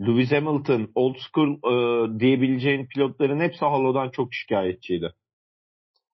Lewis 0.00 0.32
Hamilton, 0.32 0.90
old 0.94 1.14
school 1.16 1.48
e, 1.48 2.20
diyebileceğin 2.20 2.86
pilotların 2.86 3.40
hepsi 3.40 3.64
Halo'dan 3.64 4.10
çok 4.10 4.34
şikayetçiydi. 4.34 5.12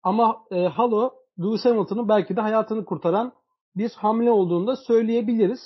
ama 0.03 0.37
e, 0.51 0.67
Halo 0.67 1.11
Lewis 1.41 1.65
Hamilton'ın 1.65 2.09
belki 2.09 2.37
de 2.37 2.41
hayatını 2.41 2.85
kurtaran 2.85 3.33
bir 3.77 3.91
hamle 3.91 4.31
olduğunu 4.31 4.67
da 4.67 4.77
söyleyebiliriz. 4.77 5.61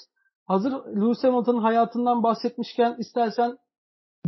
Hazır 0.45 0.73
Lewis 0.73 1.25
Hamilton'ın 1.25 1.63
hayatından 1.63 2.23
bahsetmişken 2.23 2.97
istersen 2.99 3.59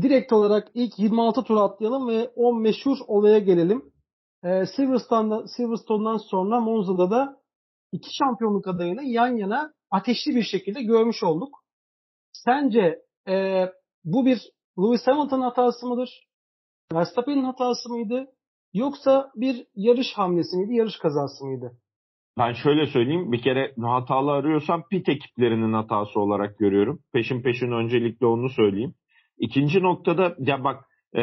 direkt 0.01 0.33
olarak 0.33 0.69
ilk 0.75 0.99
26 0.99 1.43
tur 1.43 1.57
atlayalım 1.57 2.09
ve 2.09 2.31
o 2.37 2.55
meşhur 2.55 2.97
olaya 3.07 3.39
gelelim. 3.39 3.93
Ee, 4.45 4.67
Silverstone'dan, 4.67 6.17
sonra 6.17 6.61
Monza'da 6.61 7.11
da 7.11 7.41
iki 7.93 8.17
şampiyonluk 8.17 8.69
adayını 8.69 9.05
yan 9.05 9.37
yana 9.37 9.73
ateşli 9.91 10.35
bir 10.35 10.43
şekilde 10.43 10.83
görmüş 10.83 11.23
olduk. 11.23 11.55
Sence 12.33 12.99
e, 13.29 13.67
bu 14.05 14.27
bir 14.27 14.39
Lewis 14.79 15.07
Hamilton 15.07 15.41
hatası 15.41 15.87
mıdır? 15.87 16.29
Verstappen'in 16.93 17.45
hatası 17.45 17.89
mıydı? 17.89 18.27
Yoksa 18.75 19.31
bir 19.37 19.67
yarış 19.75 20.13
hamlesi 20.15 20.57
miydi, 20.57 20.75
yarış 20.75 20.99
kazası 20.99 21.45
mıydı? 21.45 21.73
Ben 22.39 22.53
şöyle 22.53 22.87
söyleyeyim. 22.87 23.33
Bir 23.33 23.43
kere 23.43 23.75
hatalı 23.83 24.31
arıyorsam 24.31 24.89
pit 24.89 25.09
ekiplerinin 25.09 25.73
hatası 25.73 26.21
olarak 26.21 26.59
görüyorum. 26.59 27.03
Peşin 27.13 27.43
peşin 27.43 27.73
öncelikle 27.73 28.27
onu 28.27 28.49
söyleyeyim. 28.49 28.95
İkinci 29.43 29.83
noktada 29.83 30.37
ya 30.39 30.65
bak 30.65 30.85
e, 31.17 31.23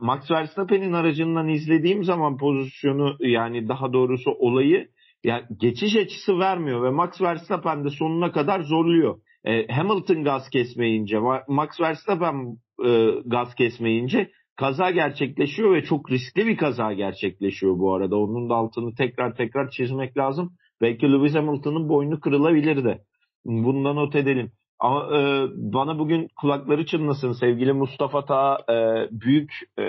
Max 0.00 0.30
Verstappen'in 0.30 0.92
aracından 0.92 1.48
izlediğim 1.48 2.04
zaman 2.04 2.36
pozisyonu 2.36 3.16
yani 3.20 3.68
daha 3.68 3.92
doğrusu 3.92 4.30
olayı 4.30 4.88
ya 5.24 5.48
geçiş 5.60 5.96
açısı 5.96 6.38
vermiyor 6.38 6.82
ve 6.82 6.90
Max 6.90 7.20
Verstappen 7.20 7.84
de 7.84 7.90
sonuna 7.90 8.32
kadar 8.32 8.60
zorluyor. 8.60 9.20
E, 9.44 9.66
Hamilton 9.66 10.24
gaz 10.24 10.50
kesmeyince, 10.50 11.18
Max 11.48 11.80
Verstappen 11.80 12.56
e, 12.84 13.10
gaz 13.26 13.54
kesmeyince 13.54 14.30
kaza 14.56 14.90
gerçekleşiyor 14.90 15.74
ve 15.74 15.82
çok 15.82 16.10
riskli 16.10 16.46
bir 16.46 16.56
kaza 16.56 16.92
gerçekleşiyor 16.92 17.78
bu 17.78 17.94
arada. 17.94 18.16
Onun 18.16 18.50
da 18.50 18.54
altını 18.54 18.94
tekrar 18.94 19.34
tekrar 19.34 19.70
çizmek 19.70 20.16
lazım. 20.16 20.52
Belki 20.80 21.12
Lewis 21.12 21.34
Hamilton'ın 21.34 21.88
boynu 21.88 22.20
kırılabilirdi. 22.20 22.98
Bundan 23.44 23.96
not 23.96 24.16
edelim. 24.16 24.52
Ama 24.78 25.18
e, 25.18 25.48
bana 25.54 25.98
bugün 25.98 26.28
kulakları 26.40 26.86
çınlasın 26.86 27.32
sevgili 27.32 27.72
Mustafa 27.72 28.24
Ta 28.24 28.58
e, 28.68 28.74
büyük 29.10 29.52
e, 29.78 29.84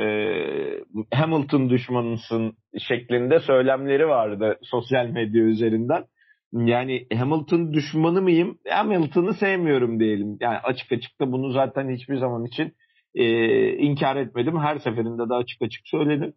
Hamilton 1.14 1.70
düşmanısın 1.70 2.54
şeklinde 2.80 3.40
söylemleri 3.40 4.08
vardı 4.08 4.60
sosyal 4.62 5.06
medya 5.06 5.44
üzerinden. 5.44 6.06
Yani 6.54 7.08
Hamilton 7.14 7.74
düşmanı 7.74 8.22
mıyım? 8.22 8.60
Hamilton'ı 8.70 9.34
sevmiyorum 9.34 10.00
diyelim. 10.00 10.38
Yani 10.40 10.58
açık 10.58 10.92
açık 10.92 11.20
da 11.22 11.32
bunu 11.32 11.52
zaten 11.52 11.90
hiçbir 11.90 12.18
zaman 12.18 12.46
için 12.46 12.74
e, 13.16 13.74
inkar 13.78 14.16
etmedim. 14.16 14.60
Her 14.60 14.78
seferinde 14.78 15.30
de 15.30 15.34
açık 15.34 15.62
açık 15.62 15.88
söyledim. 15.88 16.34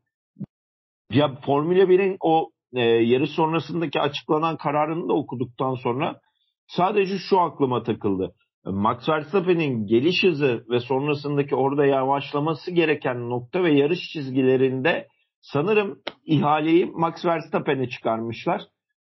Ya 1.12 1.34
Formula 1.46 1.82
1'in 1.82 2.16
o 2.20 2.50
e, 2.74 2.80
yarış 2.80 3.30
sonrasındaki 3.30 4.00
açıklanan 4.00 4.56
kararını 4.56 5.08
da 5.08 5.12
okuduktan 5.12 5.74
sonra 5.74 6.20
sadece 6.66 7.18
şu 7.18 7.40
aklıma 7.40 7.82
takıldı. 7.82 8.34
Max 8.64 9.08
Verstappen'in 9.08 9.86
geliş 9.86 10.24
hızı 10.24 10.64
ve 10.70 10.80
sonrasındaki 10.80 11.54
orada 11.54 11.86
yavaşlaması 11.86 12.70
gereken 12.70 13.30
nokta 13.30 13.62
ve 13.62 13.72
yarış 13.72 13.98
çizgilerinde 14.12 15.06
sanırım 15.40 15.98
ihaleyi 16.24 16.86
Max 16.86 17.24
Verstappen'e 17.24 17.88
çıkarmışlar. 17.88 18.62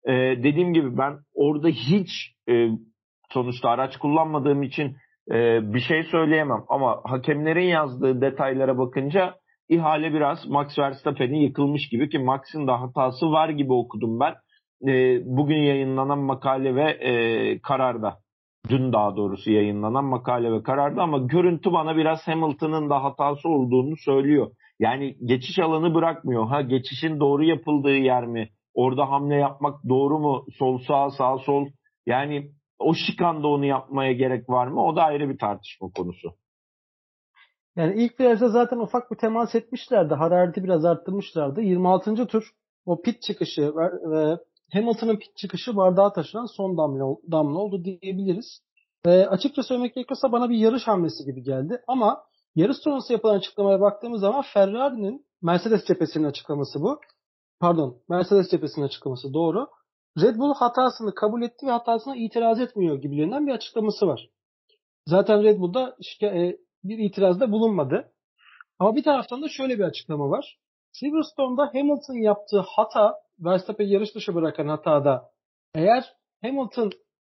Ee, 0.08 0.12
dediğim 0.12 0.72
gibi 0.72 0.98
ben 0.98 1.18
orada 1.34 1.68
hiç 1.68 2.08
e, 2.48 2.68
sonuçta 3.30 3.68
araç 3.68 3.96
kullanmadığım 3.96 4.62
için 4.62 4.96
e, 5.30 5.60
bir 5.74 5.80
şey 5.80 6.02
söyleyemem 6.02 6.64
ama 6.68 7.00
hakemlerin 7.04 7.68
yazdığı 7.68 8.20
detaylara 8.20 8.78
bakınca 8.78 9.34
ihale 9.68 10.12
biraz 10.12 10.46
Max 10.48 10.78
Verstappen'in 10.78 11.40
yıkılmış 11.40 11.88
gibi 11.88 12.08
ki 12.08 12.18
Max'in 12.18 12.66
de 12.66 12.72
hatası 12.72 13.26
var 13.30 13.48
gibi 13.48 13.72
okudum 13.72 14.20
ben. 14.20 14.34
E, 14.90 15.20
bugün 15.24 15.56
yayınlanan 15.56 16.18
makale 16.18 16.74
ve 16.74 16.90
e, 16.90 17.58
kararda. 17.60 18.25
Dün 18.68 18.92
daha 18.92 19.16
doğrusu 19.16 19.50
yayınlanan 19.50 20.04
makale 20.04 20.52
ve 20.52 20.62
kararda 20.62 21.02
ama 21.02 21.18
görüntü 21.18 21.72
bana 21.72 21.96
biraz 21.96 22.28
Hamilton'ın 22.28 22.90
da 22.90 23.04
hatası 23.04 23.48
olduğunu 23.48 23.96
söylüyor. 23.96 24.50
Yani 24.78 25.16
geçiş 25.24 25.58
alanı 25.58 25.94
bırakmıyor. 25.94 26.46
Ha 26.46 26.62
geçişin 26.62 27.20
doğru 27.20 27.44
yapıldığı 27.44 27.96
yer 27.96 28.26
mi? 28.26 28.48
Orada 28.74 29.10
hamle 29.10 29.34
yapmak 29.34 29.88
doğru 29.88 30.18
mu? 30.18 30.46
Sol 30.58 30.78
sağ 30.78 31.10
sağ 31.10 31.38
sol. 31.38 31.66
Yani 32.06 32.50
o 32.78 32.94
şikanda 32.94 33.48
onu 33.48 33.64
yapmaya 33.64 34.12
gerek 34.12 34.50
var 34.50 34.66
mı? 34.66 34.84
O 34.84 34.96
da 34.96 35.02
ayrı 35.02 35.28
bir 35.28 35.38
tartışma 35.38 35.90
konusu. 35.90 36.34
Yani 37.76 38.02
ilk 38.02 38.20
virajda 38.20 38.48
zaten 38.48 38.78
ufak 38.78 39.10
bir 39.10 39.16
temas 39.16 39.54
etmişlerdi. 39.54 40.14
Harareti 40.14 40.64
biraz 40.64 40.84
arttırmışlardı. 40.84 41.60
26. 41.60 42.26
tur 42.26 42.50
o 42.86 43.02
pit 43.02 43.22
çıkışı 43.22 43.72
ve 44.10 44.38
Hamilton'ın 44.72 45.16
pit 45.16 45.36
çıkışı 45.36 45.76
bardağa 45.76 46.12
taşıran 46.12 46.46
son 46.46 46.78
damla, 46.78 47.16
damla 47.32 47.58
oldu 47.58 47.84
diyebiliriz. 47.84 48.60
E, 49.04 49.10
açıkça 49.10 49.62
söylemek 49.62 49.94
gerekirse 49.94 50.32
bana 50.32 50.50
bir 50.50 50.56
yarış 50.56 50.86
hamlesi 50.86 51.24
gibi 51.24 51.42
geldi. 51.42 51.82
Ama 51.88 52.24
yarış 52.54 52.76
sonrası 52.76 53.12
yapılan 53.12 53.38
açıklamaya 53.38 53.80
baktığımız 53.80 54.20
zaman 54.20 54.44
Ferrari'nin 54.54 55.26
Mercedes 55.42 55.84
cephesinin 55.84 56.24
açıklaması 56.24 56.80
bu. 56.82 57.00
Pardon 57.60 57.98
Mercedes 58.08 58.50
cephesinin 58.50 58.86
açıklaması 58.86 59.34
doğru. 59.34 59.66
Red 60.18 60.36
Bull 60.36 60.54
hatasını 60.54 61.14
kabul 61.14 61.42
etti 61.42 61.66
ve 61.66 61.70
hatasına 61.70 62.16
itiraz 62.16 62.60
etmiyor 62.60 62.96
gibilerinden 62.96 63.46
bir 63.46 63.52
açıklaması 63.52 64.06
var. 64.06 64.28
Zaten 65.06 65.42
Red 65.42 65.58
Bull'da 65.58 65.96
e, 66.22 66.56
bir 66.84 66.98
itirazda 66.98 67.52
bulunmadı. 67.52 68.12
Ama 68.78 68.96
bir 68.96 69.02
taraftan 69.02 69.42
da 69.42 69.48
şöyle 69.48 69.78
bir 69.78 69.84
açıklama 69.84 70.30
var. 70.30 70.58
Silverstone'da 70.92 71.66
Hamilton 71.66 72.22
yaptığı 72.22 72.60
hata 72.66 73.14
Verstappen 73.40 73.86
yarış 73.86 74.14
dışı 74.14 74.34
bırakan 74.34 74.68
hatada 74.68 75.30
eğer 75.74 76.04
Hamilton 76.42 76.90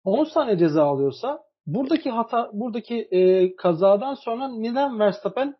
10 0.04 0.24
saniye 0.24 0.58
ceza 0.58 0.84
alıyorsa 0.84 1.42
buradaki 1.66 2.10
hata 2.10 2.50
buradaki 2.52 3.08
e, 3.10 3.56
kazadan 3.56 4.14
sonra 4.14 4.48
neden 4.48 4.98
Verstappen 4.98 5.54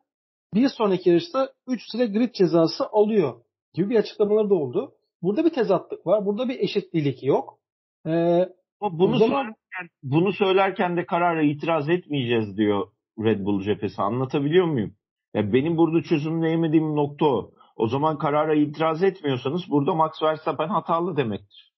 bir 0.55 0.69
sonraki 0.69 1.09
yarışta 1.09 1.53
3 1.69 1.81
süre 1.93 2.07
grid 2.07 2.35
cezası 2.35 2.85
alıyor 2.93 3.41
gibi 3.75 3.91
bir 3.91 3.97
açıklamaları 3.97 4.51
da 4.51 4.55
oldu. 4.55 4.93
Burada 5.23 5.45
bir 5.45 5.51
tezatlık 5.51 6.07
var. 6.07 6.27
Burada 6.27 6.49
bir 6.49 6.61
eşitlilik 6.61 7.23
yok. 7.23 7.59
Ee, 8.07 8.49
bunu, 8.81 9.19
zaman... 9.19 9.43
söylerken, 9.43 9.89
bunu 10.03 10.33
söylerken 10.33 10.97
de 10.97 11.07
karara 11.07 11.43
itiraz 11.43 11.89
etmeyeceğiz 11.89 12.57
diyor 12.57 12.87
Red 13.19 13.45
Bull 13.45 13.63
cephesi. 13.63 14.03
Anlatabiliyor 14.03 14.67
muyum? 14.67 14.95
Ya 15.35 15.53
benim 15.53 15.77
burada 15.77 16.03
çözümleyemediğim 16.03 16.97
nokta 16.97 17.27
o. 17.27 17.51
O 17.81 17.89
zaman 17.89 18.19
karara 18.19 18.55
itiraz 18.55 19.03
etmiyorsanız 19.03 19.63
burada 19.71 19.95
Max 19.95 20.23
Verstappen 20.23 20.69
hatalı 20.69 21.17
demektir. 21.17 21.73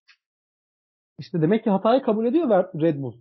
İşte 1.19 1.43
demek 1.43 1.65
ki 1.65 1.71
hatayı 1.71 2.03
kabul 2.03 2.27
ediyor 2.27 2.49
Red 2.81 3.03
Bull. 3.03 3.15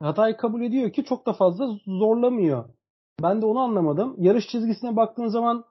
hatayı 0.00 0.36
kabul 0.36 0.62
ediyor 0.62 0.92
ki 0.92 1.04
çok 1.04 1.26
da 1.26 1.32
fazla 1.32 1.66
zorlamıyor. 1.86 2.64
Ben 3.22 3.42
de 3.42 3.46
onu 3.46 3.58
anlamadım. 3.58 4.14
Yarış 4.18 4.48
çizgisine 4.48 4.96
baktığın 4.96 5.26
zaman 5.26 5.64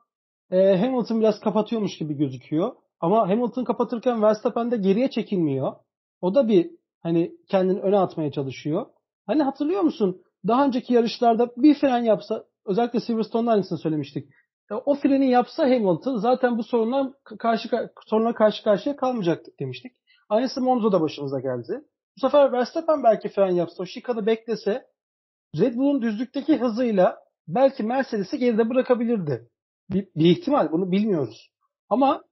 e, 0.51 0.77
Hamilton 0.77 1.19
biraz 1.19 1.39
kapatıyormuş 1.39 1.97
gibi 1.97 2.13
gözüküyor. 2.13 2.71
Ama 2.99 3.29
Hamilton 3.29 3.63
kapatırken 3.63 4.21
Verstappen 4.21 4.71
de 4.71 4.77
geriye 4.77 5.09
çekilmiyor. 5.09 5.75
O 6.21 6.35
da 6.35 6.47
bir 6.47 6.71
hani 7.03 7.31
kendini 7.49 7.79
öne 7.79 7.99
atmaya 7.99 8.31
çalışıyor. 8.31 8.85
Hani 9.27 9.43
hatırlıyor 9.43 9.81
musun? 9.81 10.21
Daha 10.47 10.65
önceki 10.65 10.93
yarışlarda 10.93 11.51
bir 11.57 11.75
fren 11.75 12.03
yapsa 12.03 12.45
özellikle 12.65 12.99
Silverstone'da 12.99 13.51
aynısını 13.51 13.77
söylemiştik. 13.77 14.29
E, 14.71 14.73
o 14.73 14.95
freni 14.95 15.29
yapsa 15.29 15.63
Hamilton 15.63 16.17
zaten 16.17 16.57
bu 16.57 16.63
sorunlar 16.63 17.07
karşı 17.39 17.69
sorunla 18.05 18.33
karşı 18.33 18.63
karşıya 18.63 18.95
kalmayacaktık 18.95 19.59
demiştik. 19.59 19.91
Aynısı 20.29 20.61
Monza'da 20.61 21.01
başımıza 21.01 21.39
geldi. 21.39 21.81
Bu 22.17 22.19
sefer 22.19 22.51
Verstappen 22.51 23.03
belki 23.03 23.29
fren 23.29 23.51
yapsa, 23.51 23.83
o 23.83 23.85
şikada 23.85 24.25
beklese 24.25 24.87
Red 25.59 25.75
Bull'un 25.75 26.01
düzlükteki 26.01 26.57
hızıyla 26.57 27.19
belki 27.47 27.83
Mercedes'i 27.83 28.37
geride 28.37 28.69
bırakabilirdi. 28.69 29.49
Bir, 29.89 30.07
bir 30.15 30.25
ihtimal 30.25 30.71
bunu 30.71 30.91
bilmiyoruz. 30.91 31.51
Ama 31.89 32.23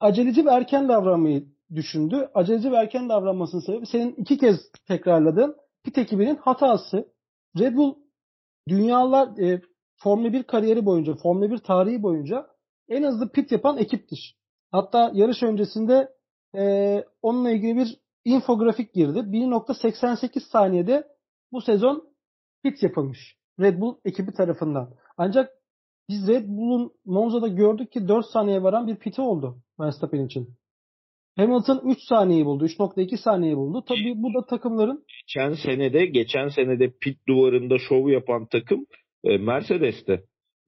aceleci 0.00 0.46
ve 0.46 0.50
erken 0.50 0.88
davranmayı 0.88 1.48
düşündü. 1.74 2.30
Aceleci 2.34 2.72
ve 2.72 2.76
erken 2.76 3.08
davranmasının 3.08 3.60
sebebi 3.60 3.86
senin 3.86 4.12
iki 4.14 4.38
kez 4.38 4.56
tekrarladığın 4.88 5.56
pit 5.84 5.98
ekibinin 5.98 6.36
hatası. 6.36 7.08
Red 7.58 7.76
Bull 7.76 7.94
dünyalar 8.68 9.38
e, 9.38 9.60
Formula 9.98 10.32
1 10.32 10.42
kariyeri 10.42 10.86
boyunca, 10.86 11.14
Formula 11.14 11.50
1 11.50 11.58
tarihi 11.58 12.02
boyunca 12.02 12.46
en 12.88 13.02
hızlı 13.02 13.32
pit 13.32 13.52
yapan 13.52 13.78
ekiptir. 13.78 14.36
Hatta 14.70 15.10
yarış 15.14 15.42
öncesinde 15.42 16.08
e, 16.56 17.04
onunla 17.22 17.50
ilgili 17.50 17.76
bir 17.76 17.98
infografik 18.24 18.94
girdi. 18.94 19.18
1.88 19.18 20.40
saniyede 20.40 21.08
bu 21.52 21.60
sezon 21.60 22.08
pit 22.62 22.82
yapılmış. 22.82 23.36
Red 23.60 23.80
Bull 23.80 23.96
ekibi 24.04 24.32
tarafından. 24.32 24.94
Ancak 25.16 25.50
biz 26.08 26.28
Red 26.28 26.48
Bull'un 26.48 26.92
Monza'da 27.04 27.48
gördük 27.48 27.92
ki 27.92 28.08
4 28.08 28.26
saniye 28.26 28.62
varan 28.62 28.86
bir 28.86 28.96
piti 28.96 29.20
oldu 29.20 29.58
Verstappen 29.80 30.26
için. 30.26 30.48
Hamilton 31.36 31.80
3 31.84 31.98
saniyeyi 32.08 32.46
buldu. 32.46 32.66
3.2 32.66 33.16
saniyeyi 33.16 33.56
buldu. 33.56 33.84
Tabii 33.88 34.14
bu 34.16 34.34
da 34.34 34.46
takımların 34.46 35.04
geçen 35.26 35.54
senede 35.54 36.06
geçen 36.06 36.48
senede 36.48 36.90
pit 37.00 37.26
duvarında 37.28 37.78
şov 37.78 38.08
yapan 38.08 38.46
takım 38.46 38.86
e, 39.28 39.38
Mercedes'te. 39.38 40.22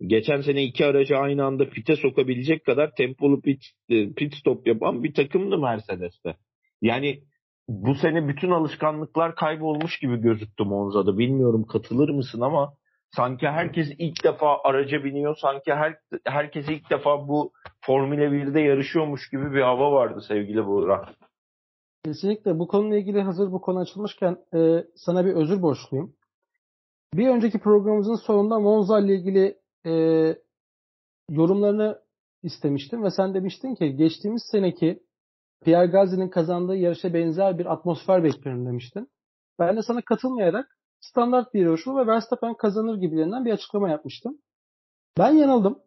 Geçen 0.06 0.40
sene 0.40 0.62
iki 0.62 0.86
aracı 0.86 1.16
aynı 1.16 1.44
anda 1.44 1.68
pite 1.68 1.96
sokabilecek 1.96 2.64
kadar 2.64 2.94
tempolu 2.94 3.40
pit, 3.40 3.62
e, 3.88 4.12
pit 4.12 4.34
stop 4.34 4.66
yapan 4.66 5.04
bir 5.04 5.14
takımdı 5.14 5.58
Mercedes'te. 5.58 6.36
Yani 6.82 7.20
bu 7.68 7.94
sene 7.94 8.28
bütün 8.28 8.50
alışkanlıklar 8.50 9.34
kaybolmuş 9.34 9.98
gibi 9.98 10.16
gözüktü 10.16 10.64
Monza'da. 10.64 11.18
Bilmiyorum 11.18 11.66
katılır 11.66 12.08
mısın 12.08 12.40
ama 12.40 12.74
sanki 13.16 13.48
herkes 13.48 13.88
ilk 13.98 14.24
defa 14.24 14.58
araca 14.64 15.04
biniyor. 15.04 15.36
Sanki 15.36 15.74
her, 15.74 15.96
herkes 16.24 16.68
ilk 16.68 16.90
defa 16.90 17.28
bu 17.28 17.52
Formula 17.80 18.24
1'de 18.24 18.60
yarışıyormuş 18.60 19.30
gibi 19.30 19.52
bir 19.52 19.60
hava 19.60 19.92
vardı 19.92 20.20
sevgili 20.28 20.66
Buğra. 20.66 21.08
Kesinlikle 22.04 22.58
bu 22.58 22.68
konuyla 22.68 22.98
ilgili 22.98 23.20
hazır 23.20 23.52
bu 23.52 23.60
konu 23.60 23.78
açılmışken 23.78 24.36
e, 24.54 24.84
sana 24.96 25.26
bir 25.26 25.32
özür 25.32 25.62
borçluyum. 25.62 26.14
Bir 27.14 27.28
önceki 27.28 27.58
programımızın 27.58 28.14
sonunda 28.14 28.58
Monza 28.58 29.00
ile 29.00 29.14
ilgili 29.14 29.58
e, 29.86 29.92
yorumlarını 31.30 32.00
istemiştim 32.42 33.04
ve 33.04 33.10
sen 33.10 33.34
demiştin 33.34 33.74
ki 33.74 33.96
geçtiğimiz 33.96 34.42
seneki 34.50 35.02
Pierre 35.64 35.86
Gasly'nin 35.86 36.28
kazandığı 36.28 36.76
yarışa 36.76 37.14
benzer 37.14 37.58
bir 37.58 37.72
atmosfer 37.72 38.24
bekliyorum 38.24 38.66
demiştin. 38.66 39.08
Ben 39.58 39.76
de 39.76 39.82
sana 39.82 40.02
katılmayarak 40.02 40.78
standart 41.00 41.54
bir 41.54 41.60
yarış 41.60 41.86
ve 41.86 42.06
Verstappen 42.06 42.54
kazanır 42.54 42.96
gibilerinden 42.96 43.44
bir 43.44 43.52
açıklama 43.52 43.90
yapmıştım. 43.90 44.38
Ben 45.18 45.30
yanıldım. 45.30 45.78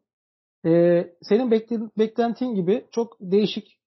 Ee, 0.66 1.14
senin 1.22 1.52
beklentin 1.98 2.56
gibi 2.56 2.88
çok 2.92 3.18
değişik, 3.22 3.80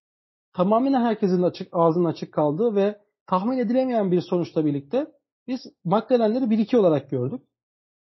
tamamen 0.53 0.95
herkesin 0.95 1.43
açık 1.43 1.69
ağzının 1.73 2.05
açık 2.05 2.33
kaldığı 2.33 2.75
ve 2.75 3.01
tahmin 3.27 3.59
edilemeyen 3.59 4.13
bir 4.13 4.21
sonuçla 4.21 4.67
birlikte 4.67 5.07
biz 5.49 5.61
McLaren'leri 5.85 6.45
1-2 6.45 6.77
olarak 6.77 7.11
gördük. 7.11 7.41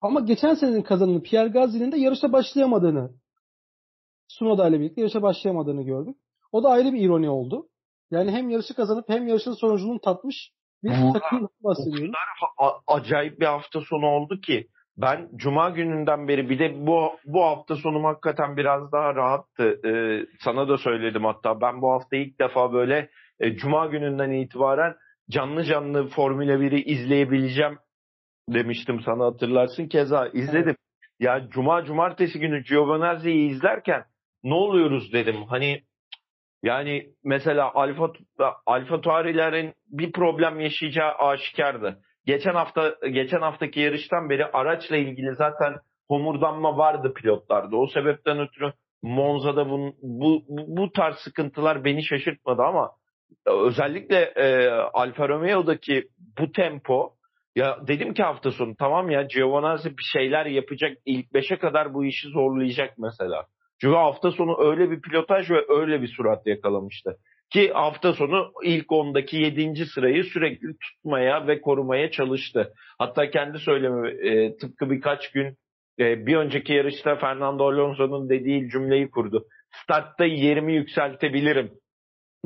Ama 0.02 0.20
geçen 0.20 0.54
senenin 0.54 0.82
kazananı 0.82 1.24
Pierre 1.24 1.50
Gasly'nin 1.50 1.92
de 1.92 1.98
yarışa 1.98 2.32
başlayamadığını 2.32 3.12
Sunoda 4.28 4.68
ile 4.68 4.80
birlikte 4.80 5.02
yarışa 5.02 5.22
başlayamadığını 5.22 5.84
gördük. 5.84 6.16
O 6.52 6.64
da 6.64 6.70
ayrı 6.70 6.94
bir 6.94 7.02
ironi 7.02 7.30
oldu. 7.30 7.68
Yani 8.12 8.32
hem 8.32 8.50
yarışı 8.50 8.76
kazanıp 8.76 9.10
hem 9.10 9.28
yarışın 9.28 9.54
sonucunu 9.54 10.00
tatmış 10.00 10.52
bir 10.84 11.14
takım 11.14 11.50
bahsediyoruz. 11.64 12.16
Acayip 12.88 13.40
bir 13.40 13.46
hafta 13.46 13.82
sonu 13.82 14.06
oldu 14.06 14.42
ki 14.42 14.68
ben 14.98 15.30
cuma 15.36 15.70
gününden 15.70 16.28
beri 16.28 16.50
bir 16.50 16.60
de 16.60 16.88
bu 16.88 17.12
bu 17.26 17.44
hafta 17.44 17.76
sonu 17.76 18.04
hakikaten 18.04 18.58
biraz 18.58 18.92
daha 18.92 19.16
rahattı. 19.16 19.88
Ee, 19.88 20.26
sana 20.40 20.70
da 20.70 20.78
söyledim 20.78 21.26
hatta 21.26 21.62
ben 21.62 21.82
bu 21.82 21.92
hafta 21.92 22.16
ilk 22.16 22.40
defa 22.40 22.74
böyle 22.74 23.10
e, 23.40 23.56
cuma 23.56 23.86
gününden 23.86 24.32
itibaren 24.32 24.96
canlı 25.30 25.64
canlı 25.64 26.08
Formula 26.08 26.54
1'i 26.54 26.84
izleyebileceğim 26.84 27.78
demiştim 28.50 29.02
sana 29.06 29.26
hatırlarsın. 29.26 29.88
Keza 29.88 30.28
izledim. 30.28 30.66
Evet. 30.66 30.78
Ya 31.20 31.48
cuma 31.50 31.86
cumartesi 31.86 32.40
günü 32.40 32.64
Giovinazzi'yi 32.64 33.50
izlerken 33.50 34.04
ne 34.44 34.54
oluyoruz 34.54 35.14
dedim. 35.14 35.36
Hani 35.48 35.82
yani 36.64 37.10
mesela 37.24 37.72
Alfa 37.74 38.12
Alfa 38.66 39.02
Tauri'lerin 39.02 39.74
bir 39.88 40.12
problem 40.12 40.60
yaşayacağı 40.60 41.12
aşikardı. 41.12 42.02
Geçen 42.26 42.54
hafta 42.54 42.96
geçen 43.10 43.42
haftaki 43.42 43.80
yarıştan 43.80 44.30
beri 44.30 44.46
araçla 44.46 44.98
ilgili 44.98 45.36
zaten 45.36 45.76
homurdanma 46.08 46.78
vardı 46.78 47.14
pilotlarda. 47.14 47.78
O 47.78 47.88
sebepten 47.88 48.40
ötürü 48.40 48.74
Monza'da 49.04 49.70
bu, 49.70 49.96
bu, 50.02 50.44
bu 50.50 50.92
tarz 50.92 51.16
sıkıntılar 51.16 51.84
beni 51.84 52.04
şaşırtmadı 52.04 52.62
ama 52.62 52.92
özellikle 53.46 54.34
e, 54.36 54.68
Alfa 54.94 55.30
Romeo'daki 55.30 56.04
bu 56.40 56.52
tempo 56.52 57.14
ya 57.56 57.78
dedim 57.88 58.14
ki 58.14 58.24
hafta 58.24 58.52
sonu 58.52 58.76
tamam 58.76 59.10
ya 59.10 59.22
Giovinazzi 59.22 59.90
bir 59.90 60.04
şeyler 60.14 60.46
yapacak 60.46 60.98
ilk 61.06 61.34
beşe 61.34 61.58
kadar 61.58 61.94
bu 61.94 62.06
işi 62.06 62.28
zorlayacak 62.30 62.94
mesela. 62.98 63.46
Çünkü 63.82 63.96
hafta 63.96 64.32
sonu 64.32 64.70
öyle 64.70 64.92
bir 64.92 65.02
pilotaj 65.02 65.52
ve 65.52 65.66
öyle 65.70 66.02
bir 66.02 66.08
surat 66.08 66.48
yakalamıştı. 66.48 67.18
Ki 67.54 67.72
hafta 67.74 68.14
sonu 68.14 68.52
ilk 68.64 68.92
ondaki 68.92 69.38
7. 69.38 69.86
sırayı 69.86 70.24
sürekli 70.24 70.68
tutmaya 70.78 71.48
ve 71.48 71.62
korumaya 71.62 72.12
çalıştı. 72.12 72.74
Hatta 73.00 73.30
kendi 73.30 73.60
söylemi 73.60 74.10
e, 74.10 74.58
tıpkı 74.58 74.90
birkaç 74.90 75.32
gün 75.32 75.58
e, 76.00 76.26
bir 76.26 76.36
önceki 76.36 76.74
yarışta 76.74 77.16
Fernando 77.16 77.66
Alonso'nun 77.66 78.30
dediği 78.30 78.70
cümleyi 78.70 79.10
kurdu. 79.10 79.46
Startta 79.84 80.26
yerimi 80.26 80.74
yükseltebilirim 80.74 81.72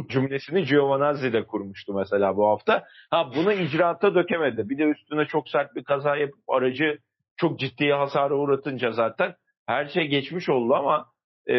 cümlesini 0.08 0.64
Giovinazzi 0.64 1.34
de 1.34 1.44
kurmuştu 1.44 1.94
mesela 1.94 2.38
bu 2.38 2.48
hafta. 2.48 2.84
Ha 3.10 3.32
bunu 3.36 3.54
icraata 3.54 4.16
dökemedi. 4.16 4.70
Bir 4.70 4.78
de 4.78 4.84
üstüne 4.84 5.26
çok 5.26 5.50
sert 5.50 5.76
bir 5.76 5.84
kaza 5.84 6.16
yapıp 6.16 6.40
aracı 6.48 6.98
çok 7.38 7.60
ciddi 7.60 7.92
hasara 7.92 8.34
uğratınca 8.34 8.92
zaten 8.92 9.36
her 9.68 9.86
şey 9.86 10.08
geçmiş 10.08 10.50
oldu 10.50 10.76
ama 10.76 11.06
e, 11.50 11.56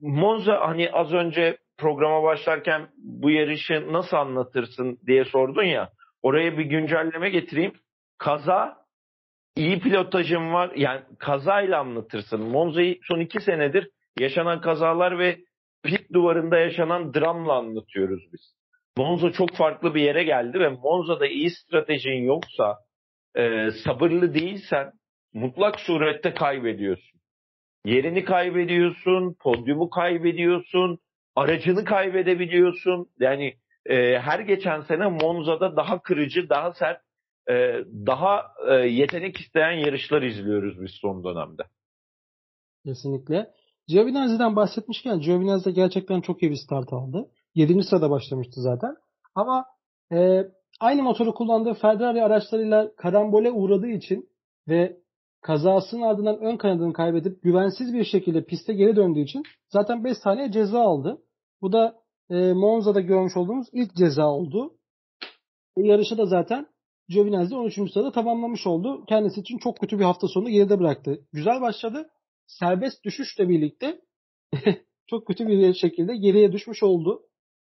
Monza 0.00 0.60
hani 0.60 0.90
az 0.92 1.12
önce 1.12 1.58
programa 1.78 2.22
başlarken 2.22 2.88
bu 2.96 3.30
yarışı 3.30 3.92
nasıl 3.92 4.16
anlatırsın 4.16 4.98
diye 5.06 5.24
sordun 5.24 5.64
ya. 5.64 5.90
Oraya 6.22 6.58
bir 6.58 6.64
güncelleme 6.64 7.30
getireyim. 7.30 7.72
Kaza 8.18 8.76
iyi 9.56 9.80
pilotajım 9.80 10.52
var. 10.52 10.70
Yani 10.76 11.00
kazayla 11.18 11.80
anlatırsın. 11.80 12.40
Monza'yı 12.40 12.98
son 13.02 13.20
iki 13.20 13.40
senedir 13.40 13.90
yaşanan 14.18 14.60
kazalar 14.60 15.18
ve 15.18 15.38
pit 15.88 16.12
duvarında 16.12 16.58
yaşanan 16.58 17.14
dramla 17.14 17.52
anlatıyoruz 17.52 18.22
biz. 18.32 18.40
Monza 18.96 19.32
çok 19.32 19.50
farklı 19.54 19.94
bir 19.94 20.02
yere 20.02 20.24
geldi 20.24 20.60
ve 20.60 20.68
Monza'da 20.68 21.26
iyi 21.26 21.50
stratejin 21.50 22.22
yoksa, 22.22 22.78
e, 23.36 23.70
sabırlı 23.84 24.34
değilsen 24.34 24.92
mutlak 25.34 25.80
surette 25.80 26.34
kaybediyorsun. 26.34 27.20
Yerini 27.84 28.24
kaybediyorsun, 28.24 29.36
podyumu 29.40 29.90
kaybediyorsun, 29.90 30.98
aracını 31.36 31.84
kaybedebiliyorsun. 31.84 33.06
Yani 33.20 33.54
e, 33.86 34.18
her 34.18 34.40
geçen 34.40 34.80
sene 34.80 35.06
Monza'da 35.06 35.76
daha 35.76 36.02
kırıcı, 36.02 36.48
daha 36.48 36.72
sert, 36.72 37.00
e, 37.50 37.54
daha 38.06 38.46
e, 38.70 38.74
yetenek 38.74 39.36
isteyen 39.40 39.72
yarışlar 39.72 40.22
izliyoruz 40.22 40.82
biz 40.82 40.90
son 41.00 41.24
dönemde. 41.24 41.62
Kesinlikle. 42.84 43.46
Giovinazzi'den 43.88 44.56
bahsetmişken 44.56 45.20
Giovinazzi 45.20 45.74
gerçekten 45.74 46.20
çok 46.20 46.42
iyi 46.42 46.50
bir 46.50 46.56
start 46.56 46.92
aldı. 46.92 47.30
7. 47.54 47.82
sırada 47.82 48.10
başlamıştı 48.10 48.60
zaten. 48.60 48.94
Ama 49.34 49.64
e, 50.12 50.42
aynı 50.80 51.02
motoru 51.02 51.34
kullandığı 51.34 51.74
Ferrari 51.74 52.22
araçlarıyla 52.22 52.94
karambole 52.96 53.50
uğradığı 53.50 53.88
için 53.88 54.28
ve 54.68 54.96
kazasının 55.42 56.02
ardından 56.02 56.38
ön 56.38 56.56
kanadını 56.56 56.92
kaybedip 56.92 57.42
güvensiz 57.42 57.94
bir 57.94 58.04
şekilde 58.04 58.44
piste 58.44 58.74
geri 58.74 58.96
döndüğü 58.96 59.20
için 59.20 59.42
zaten 59.68 60.04
5 60.04 60.18
saniye 60.18 60.52
ceza 60.52 60.80
aldı. 60.80 61.18
Bu 61.62 61.72
da 61.72 61.94
e, 62.30 62.52
Monza'da 62.52 63.00
görmüş 63.00 63.36
olduğumuz 63.36 63.66
ilk 63.72 63.94
ceza 63.94 64.26
oldu. 64.26 64.74
E, 65.76 65.86
yarışa 65.86 66.18
da 66.18 66.26
zaten 66.26 66.66
Giovinazzi 67.08 67.56
13. 67.56 67.92
sırada 67.92 68.12
tamamlamış 68.12 68.66
oldu. 68.66 69.04
Kendisi 69.08 69.40
için 69.40 69.58
çok 69.58 69.78
kötü 69.78 69.98
bir 69.98 70.04
hafta 70.04 70.28
sonu 70.28 70.48
geride 70.48 70.78
bıraktı. 70.78 71.20
Güzel 71.32 71.60
başladı. 71.60 72.10
Serbest 72.48 73.04
düşüşle 73.04 73.48
birlikte 73.48 74.00
çok 75.06 75.26
kötü 75.26 75.48
bir 75.48 75.74
şekilde 75.74 76.16
geriye 76.16 76.52
düşmüş 76.52 76.82
oldu. 76.82 77.22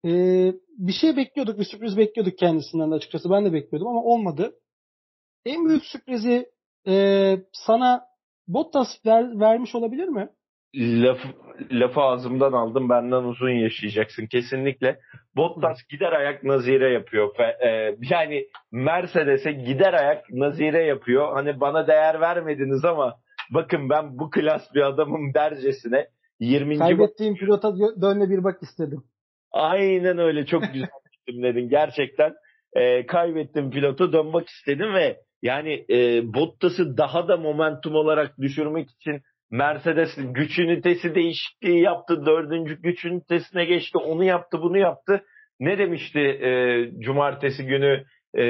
Ee, 0.05 0.53
bir 0.77 0.93
şey 0.93 1.17
bekliyorduk, 1.17 1.59
bir 1.59 1.63
sürpriz 1.63 1.97
bekliyorduk 1.97 2.37
kendisinden 2.37 2.91
de 2.91 2.95
açıkçası. 2.95 3.29
Ben 3.29 3.45
de 3.45 3.53
bekliyordum 3.53 3.87
ama 3.87 4.03
olmadı. 4.03 4.55
En 5.45 5.69
büyük 5.69 5.85
sürprizi 5.85 6.45
e, 6.87 7.35
sana 7.53 8.09
Bottas 8.47 9.05
ver, 9.05 9.39
vermiş 9.39 9.75
olabilir 9.75 10.07
mi? 10.07 10.29
Laf, 10.75 11.17
lafı 11.71 12.01
ağzımdan 12.01 12.53
aldım 12.53 12.89
benden 12.89 13.23
uzun 13.23 13.49
yaşayacaksın 13.49 14.27
kesinlikle. 14.27 14.99
Bottas 15.35 15.77
gider 15.89 16.11
ayak 16.11 16.43
nazire 16.43 16.93
yapıyor. 16.93 17.39
E, 17.39 17.97
yani 18.09 18.47
Mercedes'e 18.71 19.51
gider 19.51 19.93
ayak 19.93 20.29
nazire 20.29 20.83
yapıyor. 20.83 21.33
Hani 21.33 21.59
bana 21.59 21.87
değer 21.87 22.21
vermediniz 22.21 22.85
ama 22.85 23.15
bakın 23.53 23.89
ben 23.89 24.19
bu 24.19 24.29
klas 24.29 24.61
bir 24.75 24.81
adamım 24.81 25.33
dercesine 25.33 26.07
20. 26.39 26.77
Kaybettiğim 26.77 27.35
pilota 27.35 27.73
dönme 28.01 28.29
bir 28.29 28.43
bak 28.43 28.63
istedim. 28.63 29.03
Aynen 29.51 30.17
öyle 30.17 30.45
çok 30.45 30.63
güzel 30.73 30.89
cümledin 31.29 31.69
gerçekten. 31.69 32.33
E, 32.73 33.05
kaybettim 33.05 33.71
pilotu 33.71 34.13
dönmek 34.13 34.47
istedim 34.47 34.93
ve 34.93 35.17
yani 35.41 35.85
e, 35.89 36.21
Bottas'ı 36.33 36.97
daha 36.97 37.27
da 37.27 37.37
momentum 37.37 37.95
olarak 37.95 38.37
düşürmek 38.37 38.89
için 38.89 39.21
Mercedes 39.51 40.09
güç 40.17 40.59
ünitesi 40.59 41.15
değişikliği 41.15 41.81
yaptı. 41.81 42.25
Dördüncü 42.25 42.81
güç 42.81 43.05
ünitesine 43.05 43.65
geçti. 43.65 43.97
Onu 43.97 44.23
yaptı, 44.23 44.61
bunu 44.61 44.77
yaptı. 44.77 45.23
Ne 45.59 45.77
demişti 45.77 46.19
e, 46.19 46.51
cumartesi 46.99 47.65
günü 47.65 48.05
e, 48.37 48.43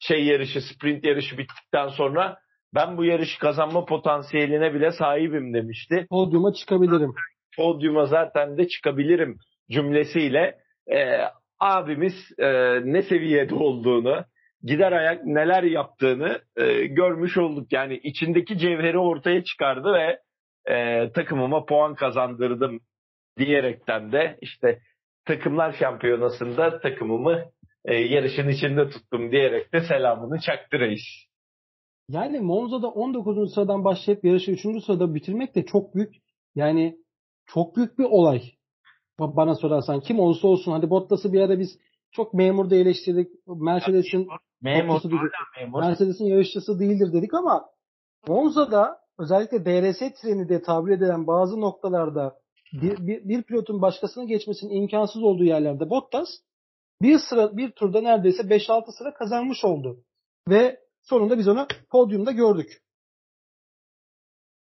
şey 0.00 0.24
yarışı, 0.24 0.60
sprint 0.60 1.04
yarışı 1.04 1.38
bittikten 1.38 1.88
sonra 1.88 2.38
ben 2.74 2.96
bu 2.96 3.04
yarışı 3.04 3.38
kazanma 3.38 3.84
potansiyeline 3.84 4.74
bile 4.74 4.92
sahibim 4.92 5.54
demişti. 5.54 6.06
Podyuma 6.10 6.52
çıkabilirim. 6.52 7.14
Podyuma 7.56 8.06
zaten 8.06 8.58
de 8.58 8.68
çıkabilirim 8.68 9.38
cümlesiyle 9.70 10.58
e, 10.92 11.20
abimiz 11.60 12.14
e, 12.38 12.46
ne 12.84 13.02
seviyede 13.02 13.54
olduğunu, 13.54 14.24
gider 14.62 14.92
ayak 14.92 15.24
neler 15.24 15.62
yaptığını 15.62 16.40
e, 16.56 16.86
görmüş 16.86 17.36
olduk. 17.36 17.72
Yani 17.72 17.96
içindeki 18.02 18.58
cevheri 18.58 18.98
ortaya 18.98 19.44
çıkardı 19.44 19.92
ve 19.92 20.18
e, 20.74 21.08
takımıma 21.12 21.64
puan 21.64 21.94
kazandırdım 21.94 22.80
diyerekten 23.38 24.12
de 24.12 24.38
işte 24.40 24.78
takımlar 25.24 25.72
şampiyonasında 25.72 26.80
takımımı 26.80 27.44
e, 27.84 27.94
yarışın 27.94 28.48
içinde 28.48 28.90
tuttum 28.90 29.32
diyerek 29.32 29.72
de 29.72 29.80
selamını 29.80 30.40
çaktı 30.40 30.78
reis. 30.78 31.29
Yani 32.10 32.40
Monza'da 32.40 32.88
19. 32.88 33.54
sıradan 33.54 33.84
başlayıp 33.84 34.24
yarışı 34.24 34.50
3. 34.50 34.84
sırada 34.84 35.14
bitirmek 35.14 35.54
de 35.54 35.66
çok 35.66 35.94
büyük 35.94 36.14
yani 36.54 36.98
çok 37.46 37.76
büyük 37.76 37.98
bir 37.98 38.04
olay. 38.04 38.42
Bana 39.20 39.54
sorarsan 39.54 40.00
kim 40.00 40.20
olursa 40.20 40.48
olsun 40.48 40.72
hadi 40.72 40.90
Bottas'ı 40.90 41.32
bir 41.32 41.40
ara 41.40 41.58
biz 41.58 41.78
çok 42.12 42.34
memur 42.34 42.70
da 42.70 42.76
eleştirdik. 42.76 43.28
Mercedes'in 43.46 44.28
memur, 44.60 45.00
memur. 45.60 45.80
Mercedes'in 45.80 46.24
yarışçısı 46.24 46.78
değildir 46.80 47.12
dedik 47.12 47.34
ama 47.34 47.66
Monza'da 48.28 48.98
özellikle 49.18 49.64
DRS 49.64 49.98
treni 49.98 50.48
de 50.48 50.62
tabir 50.62 50.92
edilen 50.92 51.26
bazı 51.26 51.60
noktalarda 51.60 52.36
bir, 52.72 53.06
bir, 53.06 53.28
bir 53.28 53.42
pilotun 53.42 53.82
başkasına 53.82 54.24
geçmesinin 54.24 54.74
imkansız 54.74 55.22
olduğu 55.22 55.44
yerlerde 55.44 55.90
Bottas 55.90 56.28
bir 57.02 57.18
sıra 57.18 57.56
bir 57.56 57.70
turda 57.70 58.00
neredeyse 58.00 58.42
5-6 58.42 58.98
sıra 58.98 59.14
kazanmış 59.14 59.64
oldu. 59.64 60.04
Ve 60.48 60.89
sonunda 61.02 61.38
biz 61.38 61.48
onu 61.48 61.66
podyumda 61.90 62.32
gördük. 62.32 62.68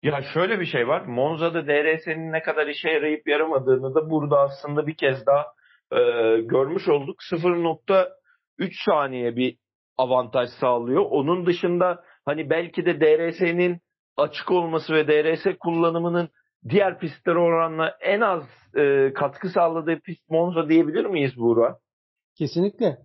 Ya 0.02 0.22
şöyle 0.34 0.60
bir 0.60 0.66
şey 0.66 0.88
var. 0.88 1.00
Monza'da 1.00 1.66
DRS'nin 1.66 2.32
ne 2.32 2.42
kadar 2.42 2.66
işe 2.66 2.90
yarayıp 2.90 3.28
yaramadığını 3.28 3.94
da 3.94 4.10
burada 4.10 4.40
aslında 4.40 4.86
bir 4.86 4.96
kez 4.96 5.26
daha 5.26 5.46
e, 5.92 6.00
görmüş 6.40 6.88
olduk. 6.88 7.16
0.3 7.32 8.84
saniye 8.84 9.36
bir 9.36 9.56
avantaj 9.98 10.48
sağlıyor. 10.60 11.04
Onun 11.10 11.46
dışında 11.46 12.04
hani 12.24 12.50
belki 12.50 12.86
de 12.86 13.00
DRS'nin 13.00 13.80
açık 14.16 14.50
olması 14.50 14.94
ve 14.94 15.08
DRS 15.08 15.58
kullanımının 15.60 16.28
diğer 16.68 16.98
pistlere 16.98 17.38
oranla 17.38 17.96
en 18.00 18.20
az 18.20 18.42
e, 18.76 19.12
katkı 19.12 19.48
sağladığı 19.48 20.00
pist 20.00 20.30
Monza 20.30 20.68
diyebilir 20.68 21.04
miyiz 21.04 21.36
Buğra? 21.36 21.78
Kesinlikle. 22.38 22.98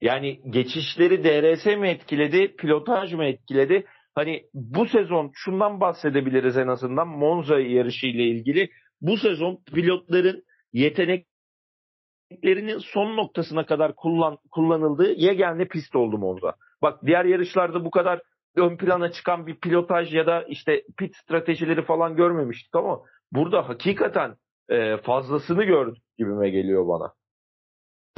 Yani 0.00 0.40
geçişleri 0.50 1.24
DRS 1.24 1.66
mi 1.66 1.88
etkiledi, 1.88 2.56
pilotaj 2.56 3.12
mı 3.12 3.24
etkiledi? 3.24 3.86
Hani 4.14 4.44
bu 4.54 4.86
sezon 4.86 5.30
şundan 5.34 5.80
bahsedebiliriz 5.80 6.56
en 6.56 6.68
azından 6.68 7.08
Monza 7.08 7.60
yarışı 7.60 8.06
ile 8.06 8.24
ilgili. 8.24 8.70
Bu 9.00 9.16
sezon 9.16 9.58
pilotların 9.74 10.42
yeteneklerinin 10.72 12.78
son 12.78 13.16
noktasına 13.16 13.66
kadar 13.66 13.96
kullan, 13.96 14.38
kullanıldığı 14.50 15.12
yegane 15.12 15.68
pist 15.68 15.96
oldu 15.96 16.18
Monza. 16.18 16.54
Bak 16.82 17.06
diğer 17.06 17.24
yarışlarda 17.24 17.84
bu 17.84 17.90
kadar 17.90 18.20
ön 18.56 18.76
plana 18.76 19.12
çıkan 19.12 19.46
bir 19.46 19.60
pilotaj 19.60 20.14
ya 20.14 20.26
da 20.26 20.42
işte 20.42 20.82
pit 20.98 21.16
stratejileri 21.16 21.84
falan 21.84 22.16
görmemiştik 22.16 22.74
ama 22.74 23.00
burada 23.32 23.68
hakikaten 23.68 24.36
e, 24.68 24.96
fazlasını 24.96 25.64
gördük 25.64 26.02
gibime 26.18 26.50
geliyor 26.50 26.88
bana. 26.88 27.12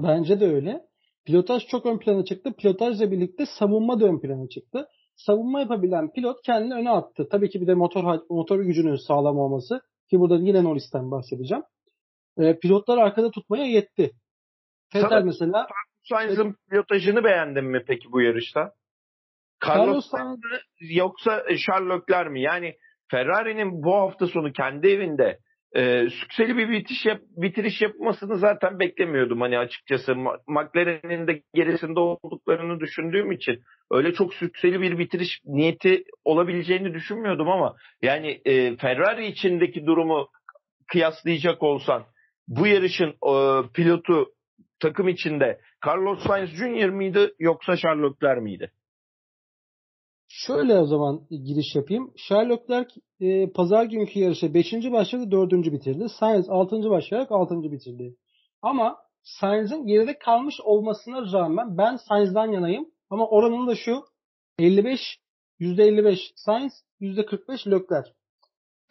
Bence 0.03 0.41
de 0.41 0.47
öyle. 0.47 0.81
Pilotaj 1.27 1.67
çok 1.67 1.87
ön 1.87 1.99
plana 1.99 2.25
çıktı. 2.25 2.53
Pilotajla 2.59 3.11
birlikte 3.11 3.45
savunma 3.59 4.01
da 4.01 4.05
ön 4.05 4.21
plana 4.21 4.49
çıktı 4.49 4.89
savunma 5.17 5.61
yapabilen 5.61 6.13
pilot 6.13 6.43
kendini 6.43 6.75
öne 6.75 6.91
attı. 6.91 7.29
Tabii 7.31 7.51
ki 7.51 7.61
bir 7.61 7.67
de 7.67 7.75
motor 7.75 8.21
motor 8.31 8.61
gücünün 8.61 8.97
sağlam 8.97 9.39
olması 9.39 9.81
ki 10.11 10.21
burada 10.21 10.37
yine 10.37 10.65
Norris'ten 10.65 11.11
bahsedeceğim. 11.11 11.65
E, 12.39 12.59
pilotlar 12.59 12.99
arkada 12.99 13.31
tutmaya 13.31 13.65
yetti. 13.65 14.11
Vettel 14.95 15.23
mesela 15.25 15.67
Sainz'ın 16.09 16.57
pilotajını 16.71 17.25
beğendin 17.25 17.65
mi 17.65 17.83
peki 17.87 18.13
bu 18.13 18.21
yarışta? 18.21 18.73
Carlos, 19.67 20.11
Sainz 20.11 20.39
yoksa 20.81 21.45
Leclerc 21.51 22.31
mi? 22.31 22.43
Yani 22.43 22.75
Ferrari'nin 23.11 23.83
bu 23.83 23.95
hafta 23.95 24.27
sonu 24.27 24.53
kendi 24.53 24.87
evinde 24.89 25.39
e, 25.77 26.11
sükseli 26.11 26.57
bir 26.57 26.71
bitiş 26.71 27.07
yap, 27.07 27.21
bitiriş 27.37 27.83
yapmasını 27.83 28.39
zaten 28.39 28.81
beklemiyordum 28.81 29.41
hani 29.41 29.59
açıkçası. 29.59 30.15
McLaren'in 30.47 31.27
de 31.27 31.43
gerisinde 31.55 32.01
olduklarını 32.01 32.81
düşündüğüm 32.81 33.33
için 33.33 33.63
öyle 33.91 34.13
çok 34.13 34.35
sükseli 34.35 34.81
bir 34.81 34.99
bitiriş 34.99 35.41
niyeti 35.45 36.05
olabileceğini 36.25 36.95
düşünmüyordum 36.95 37.49
ama 37.49 37.77
yani 38.03 38.41
e, 38.45 38.77
Ferrari 38.77 39.27
içindeki 39.27 39.87
durumu 39.87 40.29
kıyaslayacak 40.87 41.63
olsan 41.63 42.05
bu 42.49 42.67
yarışın 42.67 43.09
e, 43.09 43.33
pilotu 43.75 44.27
takım 44.81 45.09
içinde 45.09 45.61
Carlos 45.87 46.27
Sainz 46.27 46.51
Jr. 46.51 46.89
mıydı 46.89 47.35
yoksa 47.39 47.77
Charles 47.77 48.13
Leclerc 48.13 48.41
miydi? 48.41 48.73
Şöyle 50.29 50.79
o 50.79 50.87
zaman 50.87 51.27
giriş 51.31 51.75
yapayım. 51.75 52.13
Charles 52.29 52.59
Leclerc 52.61 52.95
e, 53.21 53.53
pazar 53.53 53.85
günkü 53.85 54.19
yarışı 54.21 54.55
5. 54.55 54.73
başladı 54.73 55.31
4. 55.31 55.53
bitirdi. 55.53 56.09
Sainz 56.09 56.49
6. 56.49 56.91
başlayarak 56.91 57.33
6. 57.33 57.63
bitirdi. 57.63 58.17
Ama 58.63 58.97
Sainz'in 59.23 59.87
geride 59.87 60.19
kalmış 60.19 60.55
olmasına 60.65 61.33
rağmen 61.33 61.79
ben 61.79 61.97
Sainz'dan 61.97 62.53
yanayım. 62.53 62.87
Ama 63.11 63.29
oranın 63.29 63.67
da 63.67 63.75
şu 63.75 64.05
55 64.59 65.01
%55 65.61 66.33
Sainz 66.37 66.73
%45 67.01 67.71
Leclerc. 67.71 68.11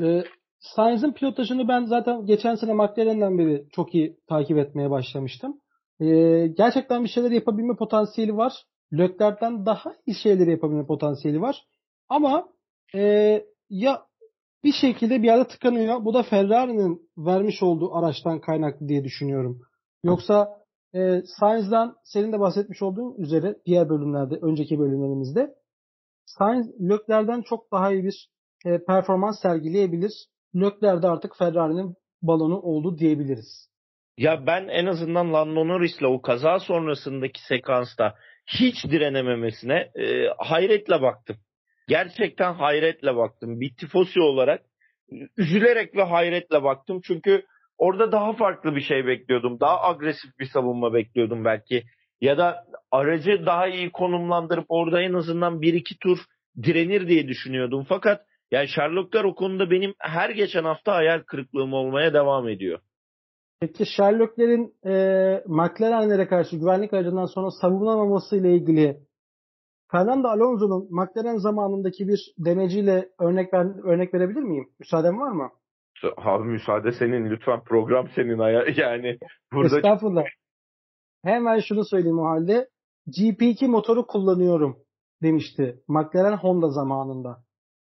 E, 0.03 0.23
Sainz'in 0.59 1.11
pilotajını 1.11 1.67
ben 1.67 1.85
zaten 1.85 2.25
geçen 2.25 2.55
sene 2.55 2.73
McLaren'den 2.73 3.37
beri 3.37 3.67
çok 3.71 3.95
iyi 3.95 4.17
takip 4.27 4.57
etmeye 4.57 4.89
başlamıştım. 4.89 5.61
E, 5.99 6.05
gerçekten 6.47 7.03
bir 7.03 7.09
şeyler 7.09 7.31
yapabilme 7.31 7.75
potansiyeli 7.75 8.37
var. 8.37 8.53
Leclerc'ten 8.97 9.65
daha 9.65 9.93
iyi 10.05 10.15
şeyleri 10.15 10.51
yapabilme 10.51 10.85
potansiyeli 10.85 11.41
var. 11.41 11.65
Ama 12.09 12.49
e, 12.95 13.01
ya 13.69 14.05
bir 14.63 14.73
şekilde 14.73 15.21
bir 15.21 15.27
yerde 15.27 15.47
tıkanıyor. 15.47 16.05
Bu 16.05 16.13
da 16.13 16.23
Ferrari'nin 16.23 17.09
vermiş 17.17 17.63
olduğu 17.63 17.95
araçtan 17.95 18.41
kaynaklı 18.41 18.87
diye 18.87 19.03
düşünüyorum. 19.03 19.61
Yoksa 20.03 20.57
e, 20.95 21.21
Sainz'dan 21.39 21.95
senin 22.03 22.33
de 22.33 22.39
bahsetmiş 22.39 22.81
olduğun 22.81 23.15
üzere 23.17 23.55
diğer 23.65 23.89
bölümlerde, 23.89 24.35
önceki 24.35 24.79
bölümlerimizde 24.79 25.55
Sainz 26.25 26.67
Leclerc'den 26.81 27.41
çok 27.41 27.71
daha 27.71 27.93
iyi 27.93 28.03
bir 28.03 28.29
e, 28.65 28.85
performans 28.85 29.41
sergileyebilir. 29.41 30.11
Leclerc 30.55 31.01
de 31.01 31.07
artık 31.07 31.37
Ferrari'nin 31.37 31.95
balonu 32.21 32.59
oldu 32.59 32.97
diyebiliriz. 32.97 33.69
Ya 34.17 34.47
ben 34.47 34.67
en 34.67 34.85
azından 34.85 35.33
Lando 35.33 35.67
Norris'le 35.67 36.03
o 36.03 36.21
kaza 36.21 36.59
sonrasındaki 36.59 37.41
sekansta 37.45 38.15
hiç 38.47 38.75
direnememesine 38.85 39.91
e, 39.95 40.27
hayretle 40.37 41.01
baktım. 41.01 41.37
Gerçekten 41.87 42.53
hayretle 42.53 43.15
baktım. 43.15 43.59
Bir 43.59 43.75
tifosi 43.75 44.19
olarak 44.21 44.61
üzülerek 45.37 45.95
ve 45.95 46.03
hayretle 46.03 46.63
baktım. 46.63 47.01
Çünkü 47.03 47.45
orada 47.77 48.11
daha 48.11 48.33
farklı 48.33 48.75
bir 48.75 48.81
şey 48.81 49.07
bekliyordum. 49.07 49.59
Daha 49.59 49.83
agresif 49.83 50.39
bir 50.39 50.45
savunma 50.45 50.93
bekliyordum 50.93 51.45
belki. 51.45 51.83
Ya 52.21 52.37
da 52.37 52.65
aracı 52.91 53.45
daha 53.45 53.67
iyi 53.67 53.91
konumlandırıp 53.91 54.65
orada 54.69 55.01
en 55.01 55.13
azından 55.13 55.61
bir 55.61 55.73
iki 55.73 55.97
tur 55.99 56.17
direnir 56.63 57.07
diye 57.07 57.27
düşünüyordum. 57.27 57.85
Fakat 57.89 58.21
yani 58.51 58.67
Sherlockler 58.67 59.23
o 59.23 59.35
konuda 59.35 59.71
benim 59.71 59.93
her 59.99 60.29
geçen 60.29 60.63
hafta 60.63 60.95
hayal 60.95 61.19
kırıklığım 61.19 61.73
olmaya 61.73 62.13
devam 62.13 62.49
ediyor. 62.49 62.79
Peki 63.59 63.85
Sherlocklerin 63.85 64.73
e, 64.85 64.93
McLaren'lere 65.47 66.27
karşı 66.27 66.55
güvenlik 66.57 66.93
aracından 66.93 67.25
sonra 67.25 67.51
savunamaması 67.51 68.37
ile 68.37 68.55
ilgili 68.55 68.99
Fernando 69.91 70.27
Alonso'nun 70.27 70.87
McLaren 70.89 71.37
zamanındaki 71.37 72.07
bir 72.07 72.33
demeciyle 72.37 73.09
örnek 73.19 73.53
ver, 73.53 73.65
örnek 73.83 74.13
verebilir 74.13 74.41
miyim? 74.41 74.69
Müsaaden 74.79 75.19
var 75.19 75.31
mı? 75.31 75.49
Abi 76.17 76.43
müsaade 76.43 76.91
senin 76.91 77.29
lütfen 77.29 77.63
program 77.63 78.07
senin 78.15 78.37
yani 78.77 79.17
burada 79.53 79.77
Estağfurullah. 79.77 80.23
Hemen 81.23 81.59
şunu 81.59 81.85
söyleyeyim 81.85 82.19
o 82.19 82.25
halde. 82.25 82.69
GP2 83.07 83.67
motoru 83.67 84.07
kullanıyorum 84.07 84.77
demişti 85.23 85.79
McLaren 85.87 86.37
Honda 86.37 86.69
zamanında. 86.69 87.37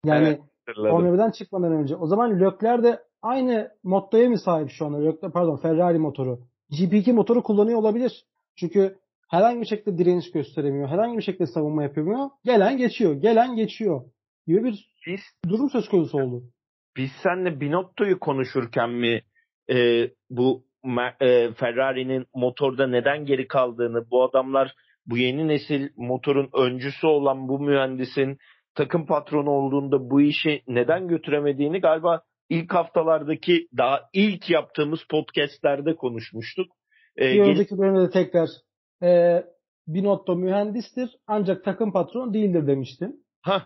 Yani 0.06 0.28
evet, 0.28 0.41
Formula 0.76 1.15
1'den 1.15 1.32
çıkmadan 1.32 1.72
önce. 1.72 1.96
O 1.96 2.08
zaman 2.08 2.39
Leclerc 2.39 2.84
de 2.84 3.00
aynı 3.25 3.71
mottoya 3.83 4.29
mı 4.29 4.39
sahip 4.39 4.69
şu 4.69 4.85
anda? 4.85 5.31
Pardon 5.31 5.57
Ferrari 5.57 5.99
motoru. 5.99 6.39
GP2 6.71 7.13
motoru 7.13 7.43
kullanıyor 7.43 7.79
olabilir. 7.79 8.25
Çünkü 8.55 8.95
herhangi 9.29 9.61
bir 9.61 9.65
şekilde 9.65 9.97
direniş 9.97 10.31
gösteremiyor. 10.31 10.89
Herhangi 10.89 11.17
bir 11.17 11.23
şekilde 11.23 11.47
savunma 11.47 11.83
yapamıyor. 11.83 12.29
Gelen 12.43 12.77
geçiyor. 12.77 13.13
Gelen 13.13 13.55
geçiyor. 13.55 14.01
Gibi 14.47 14.63
bir 14.63 14.89
biz, 15.07 15.21
durum 15.49 15.69
söz 15.69 15.89
konusu 15.89 16.17
oldu. 16.17 16.43
Biz 16.97 17.11
seninle 17.23 17.61
Binotto'yu 17.61 18.19
konuşurken 18.19 18.89
mi 18.89 19.21
e, 19.69 20.09
bu 20.29 20.63
e, 21.21 21.53
Ferrari'nin 21.53 22.25
motorda 22.35 22.88
neden 22.88 23.25
geri 23.25 23.47
kaldığını, 23.47 24.09
bu 24.11 24.23
adamlar 24.23 24.75
bu 25.05 25.17
yeni 25.17 25.47
nesil 25.47 25.89
motorun 25.97 26.49
öncüsü 26.53 27.07
olan 27.07 27.47
bu 27.47 27.59
mühendisin 27.59 28.38
takım 28.75 29.05
patronu 29.05 29.49
olduğunda 29.49 30.09
bu 30.09 30.21
işi 30.21 30.61
neden 30.67 31.07
götüremediğini 31.07 31.81
galiba 31.81 32.21
ilk 32.49 32.73
haftalardaki 32.73 33.67
daha 33.77 34.10
ilk 34.13 34.49
yaptığımız 34.49 34.99
podcastlerde 35.10 35.95
konuşmuştuk. 35.95 36.67
Ee, 37.19 37.34
bir 37.34 37.41
önceki 37.41 37.77
bölümde 37.77 38.01
de 38.01 38.10
tekrar 38.10 38.49
e, 39.03 39.43
Binotto 39.88 40.36
mühendistir 40.36 41.10
ancak 41.27 41.63
takım 41.63 41.93
patronu 41.93 42.34
değildir 42.34 42.67
demiştim. 42.67 43.15
Ha. 43.41 43.65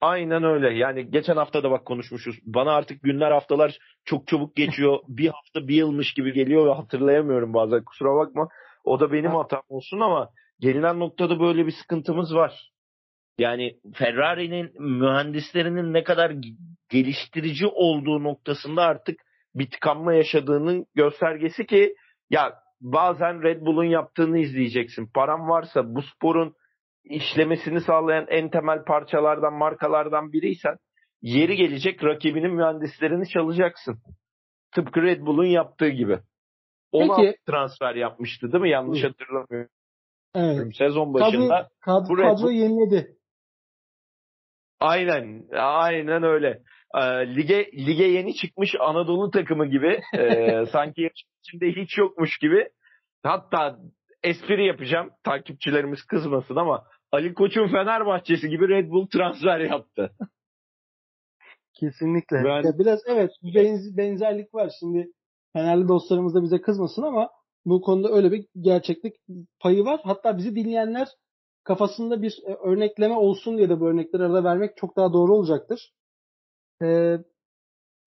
Aynen 0.00 0.44
öyle. 0.44 0.74
Yani 0.74 1.10
geçen 1.10 1.36
hafta 1.36 1.62
da 1.62 1.70
bak 1.70 1.84
konuşmuşuz. 1.84 2.36
Bana 2.44 2.72
artık 2.72 3.02
günler 3.02 3.30
haftalar 3.30 3.78
çok 4.04 4.26
çabuk 4.26 4.56
geçiyor. 4.56 4.98
bir 5.08 5.28
hafta 5.28 5.68
bir 5.68 5.74
yılmış 5.74 6.14
gibi 6.14 6.32
geliyor 6.32 6.66
ve 6.66 6.72
hatırlayamıyorum 6.72 7.54
bazen. 7.54 7.84
Kusura 7.84 8.16
bakma. 8.16 8.48
O 8.84 9.00
da 9.00 9.12
benim 9.12 9.30
hatam 9.30 9.62
olsun 9.68 10.00
ama 10.00 10.30
gelinen 10.60 11.00
noktada 11.00 11.40
böyle 11.40 11.66
bir 11.66 11.72
sıkıntımız 11.72 12.34
var. 12.34 12.73
Yani 13.38 13.76
Ferrari'nin 13.94 14.82
mühendislerinin 14.82 15.92
ne 15.92 16.04
kadar 16.04 16.32
geliştirici 16.88 17.66
olduğu 17.66 18.22
noktasında 18.22 18.82
artık 18.82 19.20
bir 19.54 19.70
tıkanma 19.70 20.14
yaşadığının 20.14 20.86
göstergesi 20.94 21.66
ki 21.66 21.94
ya 22.30 22.54
bazen 22.80 23.42
Red 23.42 23.60
Bull'un 23.60 23.84
yaptığını 23.84 24.38
izleyeceksin. 24.38 25.10
Param 25.14 25.48
varsa 25.48 25.94
bu 25.94 26.02
sporun 26.02 26.54
işlemesini 27.04 27.80
sağlayan 27.80 28.26
en 28.28 28.50
temel 28.50 28.84
parçalardan, 28.84 29.52
markalardan 29.52 30.32
biriysen 30.32 30.76
yeri 31.22 31.56
gelecek 31.56 32.04
rakibinin 32.04 32.54
mühendislerini 32.54 33.28
çalacaksın. 33.28 33.98
Tıpkı 34.74 35.02
Red 35.02 35.20
Bull'un 35.20 35.44
yaptığı 35.44 35.88
gibi. 35.88 36.18
16 36.92 37.22
Peki. 37.22 37.38
transfer 37.46 37.94
yapmıştı 37.94 38.52
değil 38.52 38.62
mi? 38.62 38.70
Yanlış 38.70 39.04
hatırlamıyorum. 39.04 39.70
Evet. 40.34 40.76
Sezon 40.76 41.14
başında. 41.14 41.68
Kadro, 41.80 42.14
kadro, 42.14 42.22
kadro 42.22 42.50
yeniledi. 42.50 43.16
Aynen. 44.84 45.44
Aynen 45.52 46.22
öyle. 46.22 46.62
Ee, 46.94 47.36
lige 47.36 47.70
lige 47.72 48.04
yeni 48.04 48.34
çıkmış 48.34 48.74
Anadolu 48.80 49.30
takımı 49.30 49.66
gibi 49.66 50.00
e, 50.18 50.66
sanki 50.72 51.10
içinde 51.42 51.66
hiç 51.82 51.98
yokmuş 51.98 52.38
gibi 52.38 52.68
hatta 53.22 53.78
espri 54.22 54.66
yapacağım 54.66 55.10
takipçilerimiz 55.24 56.02
kızmasın 56.02 56.56
ama 56.56 56.84
Ali 57.12 57.34
Koç'un 57.34 57.68
Fenerbahçesi 57.68 58.48
gibi 58.48 58.68
Red 58.68 58.90
Bull 58.90 59.06
transfer 59.06 59.60
yaptı. 59.60 60.10
Kesinlikle. 61.80 62.36
Ben... 62.44 62.62
Ya 62.62 62.78
biraz 62.78 63.00
evet 63.06 63.30
benz, 63.42 63.96
benzerlik 63.96 64.54
var. 64.54 64.70
Şimdi 64.80 65.06
Fenerli 65.52 65.88
dostlarımız 65.88 66.34
da 66.34 66.42
bize 66.42 66.60
kızmasın 66.60 67.02
ama 67.02 67.30
bu 67.64 67.80
konuda 67.80 68.08
öyle 68.08 68.32
bir 68.32 68.46
gerçeklik 68.60 69.14
payı 69.60 69.84
var. 69.84 70.00
Hatta 70.04 70.38
bizi 70.38 70.56
dinleyenler 70.56 71.08
kafasında 71.64 72.22
bir 72.22 72.38
e, 72.46 72.54
örnekleme 72.54 73.14
olsun 73.14 73.58
diye 73.58 73.68
de 73.68 73.80
bu 73.80 73.88
örnekleri 73.88 74.22
arada 74.22 74.44
vermek 74.44 74.76
çok 74.76 74.96
daha 74.96 75.12
doğru 75.12 75.34
olacaktır. 75.34 75.92
Ee, 76.82 77.18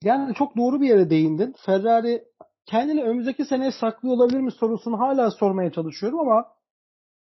yani 0.04 0.36
çok 0.36 0.58
doğru 0.58 0.82
bir 0.82 0.88
yere 0.88 1.10
değindin. 1.10 1.56
Ferrari 1.65 2.24
kendini 2.65 3.04
önümüzdeki 3.04 3.46
seneye 3.46 3.72
saklıyor 3.72 4.15
olabilir 4.15 4.39
mi 4.39 4.52
sorusunu 4.52 5.00
hala 5.00 5.32
sormaya 5.32 5.72
çalışıyorum 5.72 6.20
ama 6.20 6.46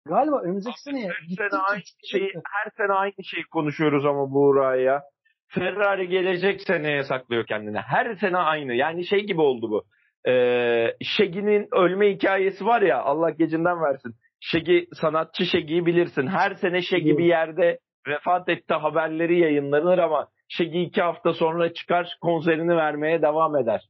galiba 0.06 0.42
önümüzdeki 0.42 0.82
seneye 0.82 1.10
her 1.10 1.50
sene 1.50 1.60
aynı 1.60 1.82
şeyi, 2.12 2.32
her 2.34 2.72
sene 2.78 2.94
aynı 2.94 3.24
şeyi 3.24 3.44
konuşuyoruz 3.44 4.06
ama 4.06 4.32
Buğra 4.34 4.76
ya. 4.76 5.04
Ferrari 5.48 6.08
gelecek 6.08 6.62
seneye 6.62 7.04
saklıyor 7.04 7.46
kendini. 7.46 7.78
Her 7.78 8.16
sene 8.16 8.38
aynı. 8.38 8.74
Yani 8.74 9.06
şey 9.06 9.20
gibi 9.26 9.42
oldu 9.42 9.72
bu. 9.72 9.84
Ee, 10.30 10.96
Şegi'nin 11.02 11.68
ölme 11.72 12.14
hikayesi 12.14 12.66
var 12.66 12.82
ya 12.82 13.02
Allah 13.02 13.30
gecinden 13.30 13.82
versin. 13.82 14.16
Şegi 14.40 14.88
sanatçı 15.02 15.46
Şegi'yi 15.46 15.86
bilirsin. 15.86 16.28
Her 16.28 16.56
sene 16.56 16.82
Şegi 16.82 17.18
bir 17.18 17.26
yerde 17.26 17.80
vefat 18.08 18.50
etti 18.50 18.74
haberleri 18.74 19.40
yayınlanır 19.40 19.98
ama 19.98 20.28
Şegi 20.48 20.82
iki 20.82 21.02
hafta 21.02 21.34
sonra 21.34 21.74
çıkar 21.74 22.18
konserini 22.22 22.76
vermeye 22.76 23.22
devam 23.22 23.56
eder. 23.56 23.82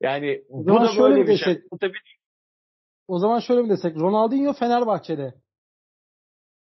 Yani 0.00 0.42
bu 0.48 0.80
da 0.80 0.88
böyle 0.98 1.26
bir 1.26 1.36
şey. 1.36 1.58
Tabii... 1.80 1.92
O 3.08 3.18
zaman 3.18 3.38
şöyle 3.38 3.62
mi 3.62 3.68
desek? 3.68 3.96
Ronaldinho 3.96 4.52
Fenerbahçe'de. 4.52 5.34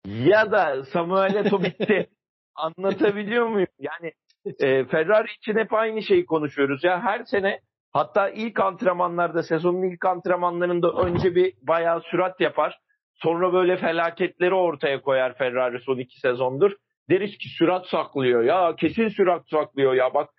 Ya 0.07 0.53
da 0.53 0.85
Samuel 0.85 1.35
Eto'o 1.35 1.63
bitti. 1.63 2.09
Anlatabiliyor 2.55 3.47
muyum? 3.47 3.69
Yani 3.79 4.13
e, 4.61 4.85
Ferrari 4.85 5.29
için 5.39 5.57
hep 5.59 5.75
aynı 5.75 6.03
şeyi 6.03 6.27
konuşuyoruz. 6.27 6.85
Ya 6.85 7.01
her 7.03 7.25
sene 7.25 7.61
hatta 7.93 8.29
ilk 8.29 8.61
antrenmanlarda 8.61 9.43
sezonun 9.43 9.83
ilk 9.83 10.05
antrenmanlarında 10.05 10.93
önce 10.93 11.35
bir 11.35 11.55
bayağı 11.63 12.01
sürat 12.01 12.41
yapar. 12.41 12.79
Sonra 13.23 13.53
böyle 13.53 13.77
felaketleri 13.77 14.55
ortaya 14.55 15.01
koyar 15.01 15.39
Ferrari 15.39 15.81
son 15.81 15.99
iki 15.99 16.21
sezondur. 16.21 16.73
Deriz 17.11 17.39
ki 17.39 17.49
sürat 17.59 17.87
saklıyor 17.87 18.43
ya 18.43 18.75
kesin 18.77 19.09
sürat 19.09 19.49
saklıyor 19.51 19.95
ya 19.95 20.15
bak 20.15 20.31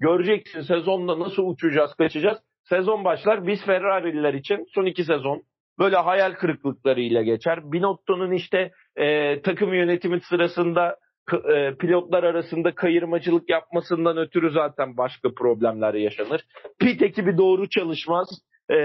göreceksin 0.00 0.60
sezonda 0.60 1.18
nasıl 1.18 1.46
uçacağız 1.46 1.94
kaçacağız. 1.94 2.38
Sezon 2.68 3.04
başlar 3.04 3.46
biz 3.46 3.64
Ferrari'liler 3.64 4.34
için 4.34 4.66
son 4.74 4.86
iki 4.86 5.04
sezon 5.04 5.42
böyle 5.78 5.96
hayal 5.96 6.32
kırıklıklarıyla 6.32 7.22
geçer. 7.22 7.72
Binotto'nun 7.72 8.32
işte 8.32 8.70
e, 8.96 9.40
takım 9.42 9.74
yönetimi 9.74 10.20
sırasında 10.20 10.96
e, 11.32 11.74
pilotlar 11.74 12.24
arasında 12.24 12.74
kayırmacılık 12.74 13.50
yapmasından 13.50 14.16
ötürü 14.16 14.50
zaten 14.50 14.96
başka 14.96 15.34
problemler 15.34 15.94
yaşanır. 15.94 16.44
Pit 16.78 17.02
ekibi 17.02 17.38
doğru 17.38 17.68
çalışmaz. 17.68 18.28
E, 18.70 18.76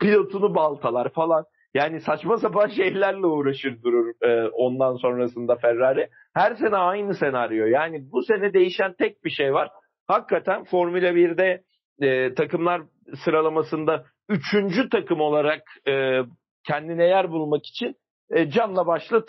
pilotunu 0.00 0.54
baltalar 0.54 1.12
falan. 1.12 1.44
Yani 1.74 2.00
saçma 2.00 2.38
sapan 2.38 2.68
şeylerle 2.76 3.26
uğraşır 3.26 3.82
durur 3.82 4.14
e, 4.22 4.48
ondan 4.48 4.96
sonrasında 4.96 5.56
Ferrari. 5.56 6.08
Her 6.34 6.54
sene 6.54 6.76
aynı 6.76 7.14
senaryo. 7.14 7.66
Yani 7.66 8.12
bu 8.12 8.22
sene 8.22 8.52
değişen 8.52 8.94
tek 8.98 9.24
bir 9.24 9.30
şey 9.30 9.54
var. 9.54 9.68
Hakikaten 10.06 10.64
Formula 10.64 11.08
1'de 11.08 11.62
e, 12.00 12.34
takımlar 12.34 12.82
sıralamasında 13.24 14.04
üçüncü 14.28 14.88
takım 14.88 15.20
olarak 15.20 15.62
e, 15.88 16.20
kendine 16.66 17.04
yer 17.04 17.30
bulmak 17.30 17.66
için 17.66 17.94
e, 18.30 18.50
canla 18.50 18.86
başla 18.86 19.22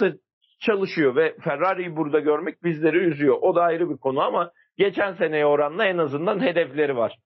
çalışıyor 0.59 1.15
ve 1.15 1.35
Ferrari'yi 1.43 1.95
burada 1.95 2.19
görmek 2.19 2.63
bizleri 2.63 2.97
üzüyor. 2.97 3.37
O 3.41 3.55
da 3.55 3.61
ayrı 3.61 3.89
bir 3.89 3.97
konu 3.97 4.21
ama 4.21 4.51
geçen 4.77 5.13
seneye 5.13 5.45
oranla 5.45 5.85
en 5.85 5.97
azından 5.97 6.39
hedefleri 6.39 6.97
var. 6.97 7.17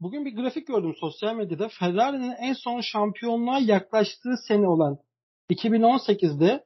Bugün 0.00 0.24
bir 0.24 0.36
grafik 0.36 0.66
gördüm 0.66 0.94
sosyal 1.00 1.34
medyada. 1.34 1.68
Ferrari'nin 1.68 2.34
en 2.38 2.52
son 2.52 2.80
şampiyonluğa 2.80 3.58
yaklaştığı 3.58 4.36
sene 4.48 4.68
olan 4.68 4.98
2018'de 5.50 6.64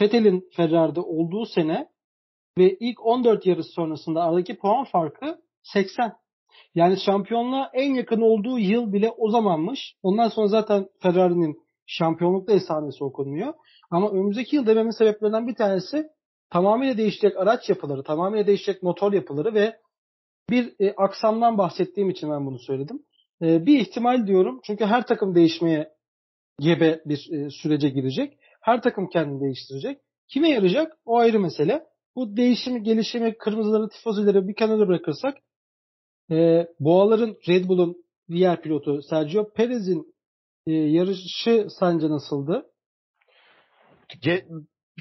Vettel'in 0.00 0.48
Ferrari'de 0.56 1.00
olduğu 1.00 1.46
sene 1.46 1.88
ve 2.58 2.76
ilk 2.80 3.06
14 3.06 3.46
yarış 3.46 3.66
sonrasında 3.66 4.22
aradaki 4.22 4.58
puan 4.58 4.84
farkı 4.84 5.38
80. 5.62 6.12
Yani 6.74 7.00
şampiyonluğa 7.00 7.70
en 7.74 7.94
yakın 7.94 8.20
olduğu 8.20 8.58
yıl 8.58 8.92
bile 8.92 9.10
o 9.10 9.30
zamanmış. 9.30 9.94
Ondan 10.02 10.28
sonra 10.28 10.48
zaten 10.48 10.86
Ferrari'nin 11.02 11.56
şampiyonlukta 11.86 12.52
esamesi 12.52 13.04
okunuyor. 13.04 13.54
Ama 13.90 14.10
önümüzdeki 14.10 14.56
yıl 14.56 14.66
dememin 14.66 14.90
sebeplerinden 14.90 15.46
bir 15.46 15.54
tanesi 15.54 16.06
tamamıyla 16.50 16.96
değişecek 16.96 17.36
araç 17.36 17.68
yapıları, 17.68 18.02
tamamıyla 18.02 18.46
değişecek 18.46 18.82
motor 18.82 19.12
yapıları 19.12 19.54
ve 19.54 19.76
bir 20.50 20.74
e, 20.80 20.94
aksamdan 20.96 21.58
bahsettiğim 21.58 22.10
için 22.10 22.30
ben 22.30 22.46
bunu 22.46 22.58
söyledim. 22.58 23.02
E, 23.42 23.66
bir 23.66 23.80
ihtimal 23.80 24.26
diyorum. 24.26 24.60
Çünkü 24.64 24.84
her 24.84 25.06
takım 25.06 25.34
değişmeye 25.34 25.92
gebe 26.60 27.00
bir 27.06 27.32
e, 27.32 27.50
sürece 27.50 27.88
girecek. 27.88 28.38
Her 28.60 28.82
takım 28.82 29.08
kendini 29.08 29.40
değiştirecek. 29.40 29.98
Kime 30.28 30.48
yarayacak? 30.50 30.98
O 31.04 31.16
ayrı 31.18 31.40
mesele. 31.40 31.86
Bu 32.16 32.36
değişimi, 32.36 32.82
gelişimi, 32.82 33.38
kırmızıları, 33.38 33.88
tifozileri 33.88 34.48
bir 34.48 34.54
kenara 34.54 34.88
bırakırsak 34.88 35.38
e, 36.30 36.66
Boğaların 36.80 37.36
Red 37.48 37.68
Bull'un 37.68 38.04
diğer 38.30 38.62
pilotu 38.62 39.02
Sergio 39.02 39.52
Perez'in 39.52 40.14
e, 40.66 40.72
yarışı 40.72 41.66
sence 41.80 42.08
nasıldı? 42.08 42.66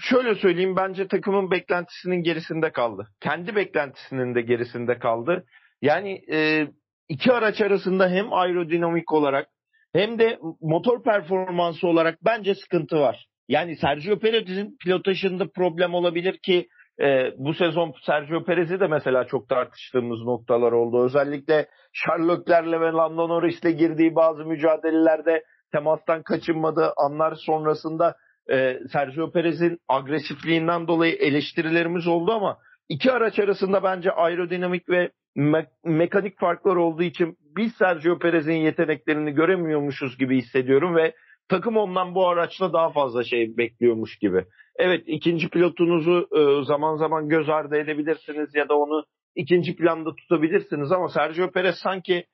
Şöyle 0.01 0.35
söyleyeyim 0.35 0.75
bence 0.75 1.07
takımın 1.07 1.51
beklentisinin 1.51 2.23
gerisinde 2.23 2.71
kaldı. 2.71 3.07
Kendi 3.19 3.55
beklentisinin 3.55 4.35
de 4.35 4.41
gerisinde 4.41 4.99
kaldı. 4.99 5.45
Yani 5.81 6.21
e, 6.31 6.67
iki 7.09 7.31
araç 7.31 7.61
arasında 7.61 8.09
hem 8.09 8.33
aerodinamik 8.33 9.13
olarak 9.13 9.47
hem 9.93 10.19
de 10.19 10.39
motor 10.61 11.03
performansı 11.03 11.87
olarak 11.87 12.19
bence 12.25 12.55
sıkıntı 12.55 12.99
var. 12.99 13.25
Yani 13.47 13.75
Sergio 13.77 14.19
Perez'in 14.19 14.77
pilotajında 14.83 15.47
problem 15.55 15.93
olabilir 15.93 16.37
ki 16.37 16.67
e, 17.01 17.31
bu 17.37 17.53
sezon 17.53 17.93
Sergio 18.05 18.43
Perez'i 18.43 18.79
de 18.79 18.87
mesela 18.87 19.25
çok 19.25 19.49
tartıştığımız 19.49 20.21
noktalar 20.21 20.71
oldu. 20.71 21.05
Özellikle 21.05 21.67
Charles 21.93 22.39
Leclerc'le 22.39 22.81
ve 22.81 22.91
Lando 22.91 23.29
Norris'le 23.29 23.77
girdiği 23.77 24.15
bazı 24.15 24.45
mücadelelerde 24.45 25.43
temastan 25.71 26.23
kaçınmadığı 26.23 26.93
anlar 26.97 27.35
sonrasında 27.45 28.15
e, 28.51 28.79
Sergio 28.91 29.31
Perez'in 29.31 29.79
agresifliğinden 29.87 30.87
dolayı 30.87 31.13
eleştirilerimiz 31.13 32.07
oldu 32.07 32.31
ama 32.31 32.57
iki 32.89 33.11
araç 33.11 33.39
arasında 33.39 33.83
bence 33.83 34.11
aerodinamik 34.11 34.89
ve 34.89 35.11
me- 35.37 35.67
mekanik 35.85 36.39
farklar 36.39 36.75
olduğu 36.75 37.03
için 37.03 37.37
biz 37.57 37.73
Sergio 37.73 38.19
Perez'in 38.19 38.53
yeteneklerini 38.53 39.31
göremiyormuşuz 39.31 40.17
gibi 40.17 40.37
hissediyorum 40.37 40.95
ve 40.95 41.13
takım 41.49 41.77
ondan 41.77 42.15
bu 42.15 42.27
araçla 42.27 42.73
daha 42.73 42.89
fazla 42.89 43.23
şey 43.23 43.57
bekliyormuş 43.57 44.17
gibi. 44.17 44.45
Evet 44.75 45.03
ikinci 45.07 45.49
pilotunuzu 45.49 46.27
e, 46.37 46.65
zaman 46.65 46.95
zaman 46.95 47.29
göz 47.29 47.49
ardı 47.49 47.77
edebilirsiniz 47.77 48.55
ya 48.55 48.69
da 48.69 48.77
onu 48.77 49.03
ikinci 49.35 49.75
planda 49.75 50.15
tutabilirsiniz 50.15 50.91
ama 50.91 51.09
Sergio 51.09 51.51
Perez 51.51 51.75
sanki 51.75 52.25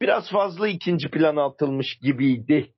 biraz 0.00 0.30
fazla 0.30 0.68
ikinci 0.68 1.10
plana 1.10 1.44
atılmış 1.44 1.98
gibiydi 2.02 2.72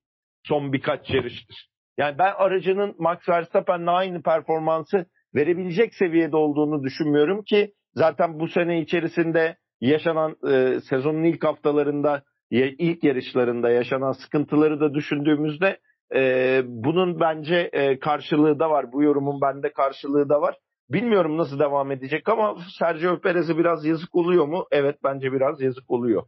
son 0.46 0.72
birkaç 0.72 1.11
yarıştır. 1.11 1.71
Yani 1.98 2.18
ben 2.18 2.33
aracının 2.37 2.94
Max 2.98 3.28
Verstappen'le 3.28 3.87
aynı 3.87 4.22
performansı 4.22 5.07
verebilecek 5.35 5.94
seviyede 5.94 6.37
olduğunu 6.37 6.83
düşünmüyorum 6.83 7.42
ki 7.42 7.72
zaten 7.94 8.40
bu 8.40 8.48
sene 8.48 8.81
içerisinde 8.81 9.57
yaşanan 9.81 10.37
e, 10.50 10.81
sezonun 10.81 11.24
ilk 11.24 11.44
haftalarında 11.44 12.22
ilk 12.50 13.05
yarışlarında 13.05 13.70
yaşanan 13.70 14.12
sıkıntıları 14.12 14.81
da 14.81 14.94
düşündüğümüzde 14.94 15.78
e, 16.14 16.62
bunun 16.64 17.20
bence 17.20 17.70
e, 17.72 17.98
karşılığı 17.98 18.59
da 18.59 18.70
var. 18.70 18.92
Bu 18.92 19.02
yorumun 19.02 19.40
bende 19.40 19.72
karşılığı 19.72 20.28
da 20.28 20.40
var. 20.40 20.57
Bilmiyorum 20.90 21.38
nasıl 21.38 21.59
devam 21.59 21.90
edecek 21.90 22.28
ama 22.28 22.57
Sergio 22.78 23.20
Perez'e 23.20 23.59
biraz 23.59 23.85
yazık 23.85 24.14
oluyor 24.14 24.46
mu? 24.46 24.66
Evet 24.70 24.96
bence 25.05 25.33
biraz 25.33 25.61
yazık 25.61 25.90
oluyor. 25.90 26.22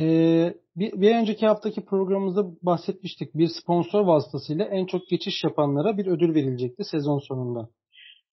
Ee, 0.00 0.54
bir, 0.76 0.92
bir 0.92 1.16
önceki 1.16 1.46
haftaki 1.46 1.84
programımızda 1.84 2.44
bahsetmiştik. 2.62 3.34
Bir 3.34 3.48
sponsor 3.48 4.00
vasıtasıyla 4.00 4.64
en 4.64 4.86
çok 4.86 5.08
geçiş 5.08 5.44
yapanlara 5.44 5.98
bir 5.98 6.06
ödül 6.06 6.34
verilecekti 6.34 6.84
sezon 6.84 7.18
sonunda. 7.18 7.68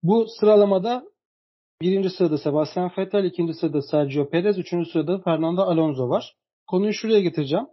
Bu 0.03 0.27
sıralamada 0.41 1.05
birinci 1.83 2.11
sırada 2.11 2.39
Sebastian 2.39 2.91
Vettel, 2.99 3.25
ikinci 3.25 3.55
sırada 3.55 3.83
Sergio 3.83 4.31
Perez, 4.31 4.59
üçüncü 4.59 4.91
sırada 4.91 5.19
Fernando 5.19 5.63
Alonso 5.63 6.09
var. 6.09 6.37
Konuyu 6.67 6.93
şuraya 6.93 7.21
getireceğim. 7.21 7.67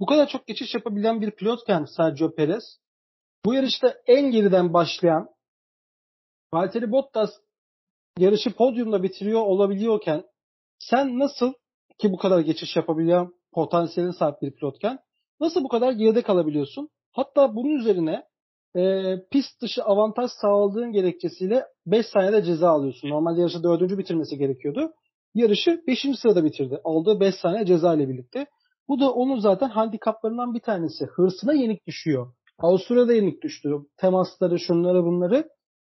Bu 0.00 0.06
kadar 0.06 0.28
çok 0.28 0.46
geçiş 0.46 0.74
yapabilen 0.74 1.20
bir 1.20 1.30
pilotken 1.30 1.84
Sergio 1.84 2.34
Perez, 2.34 2.64
bu 3.44 3.54
yarışta 3.54 3.94
en 4.06 4.30
geriden 4.30 4.72
başlayan 4.72 5.28
Valtteri 6.54 6.90
Bottas 6.90 7.30
yarışı 8.18 8.50
podyumda 8.50 9.02
bitiriyor 9.02 9.40
olabiliyorken 9.40 10.24
sen 10.78 11.18
nasıl 11.18 11.52
ki 11.98 12.12
bu 12.12 12.16
kadar 12.16 12.40
geçiş 12.40 12.76
yapabilen 12.76 13.28
potansiyeli 13.52 14.12
sahip 14.12 14.42
bir 14.42 14.50
pilotken 14.50 14.98
nasıl 15.40 15.64
bu 15.64 15.68
kadar 15.68 15.92
geride 15.92 16.22
kalabiliyorsun? 16.22 16.88
Hatta 17.12 17.56
bunun 17.56 17.70
üzerine 17.70 18.24
e, 18.76 19.14
pist 19.30 19.62
dışı 19.62 19.84
avantaj 19.84 20.30
sağladığın 20.30 20.92
gerekçesiyle 20.92 21.64
5 21.86 22.06
saniyede 22.06 22.42
ceza 22.42 22.70
alıyorsun. 22.70 23.10
Normalde 23.10 23.40
yarışı 23.40 23.62
4. 23.62 23.98
bitirmesi 23.98 24.38
gerekiyordu. 24.38 24.92
Yarışı 25.34 25.82
5. 25.86 26.06
sırada 26.18 26.44
bitirdi. 26.44 26.80
Aldığı 26.84 27.20
5 27.20 27.34
saniye 27.34 27.66
ceza 27.66 27.94
ile 27.94 28.08
birlikte. 28.08 28.46
Bu 28.88 29.00
da 29.00 29.12
onun 29.12 29.38
zaten 29.38 29.68
handikaplarından 29.68 30.54
bir 30.54 30.60
tanesi. 30.60 31.06
Hırsına 31.06 31.52
yenik 31.52 31.86
düşüyor. 31.86 32.32
Avusturya'da 32.58 33.14
yenik 33.14 33.42
düştü. 33.42 33.70
Temasları, 33.96 34.58
şunları 34.58 35.04
bunları. 35.04 35.48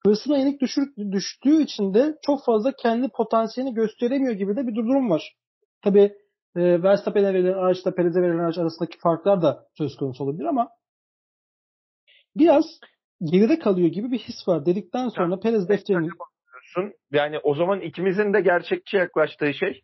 Hırsına 0.05 0.37
yenik 0.37 0.61
düşür, 0.61 0.95
düştüğü 1.11 1.63
için 1.63 1.93
de 1.93 2.17
çok 2.21 2.45
fazla 2.45 2.71
kendi 2.71 3.09
potansiyelini 3.09 3.73
gösteremiyor 3.73 4.33
gibi 4.33 4.55
de 4.55 4.67
bir 4.67 4.75
durum 4.75 5.09
var. 5.09 5.33
Tabi 5.87 6.13
e, 6.55 6.83
Verstappen'e 6.83 7.33
verilen 7.33 7.53
araçla 7.53 7.95
Perez'e 7.95 8.21
verilen 8.21 8.43
araç 8.43 8.57
arasındaki 8.57 8.97
farklar 8.97 9.41
da 9.41 9.65
söz 9.77 9.95
konusu 9.95 10.23
olabilir 10.23 10.45
ama 10.45 10.69
biraz 12.35 12.65
geride 13.31 13.59
kalıyor 13.59 13.87
gibi 13.87 14.11
bir 14.11 14.19
his 14.19 14.47
var 14.47 14.65
dedikten 14.65 15.09
sonra 15.09 15.29
yani, 15.29 15.39
Perez 15.39 15.69
defterini 15.69 16.09
yani 17.11 17.39
o 17.43 17.55
zaman 17.55 17.81
ikimizin 17.81 18.33
de 18.33 18.41
gerçekçi 18.41 18.97
yaklaştığı 18.97 19.53
şey 19.53 19.83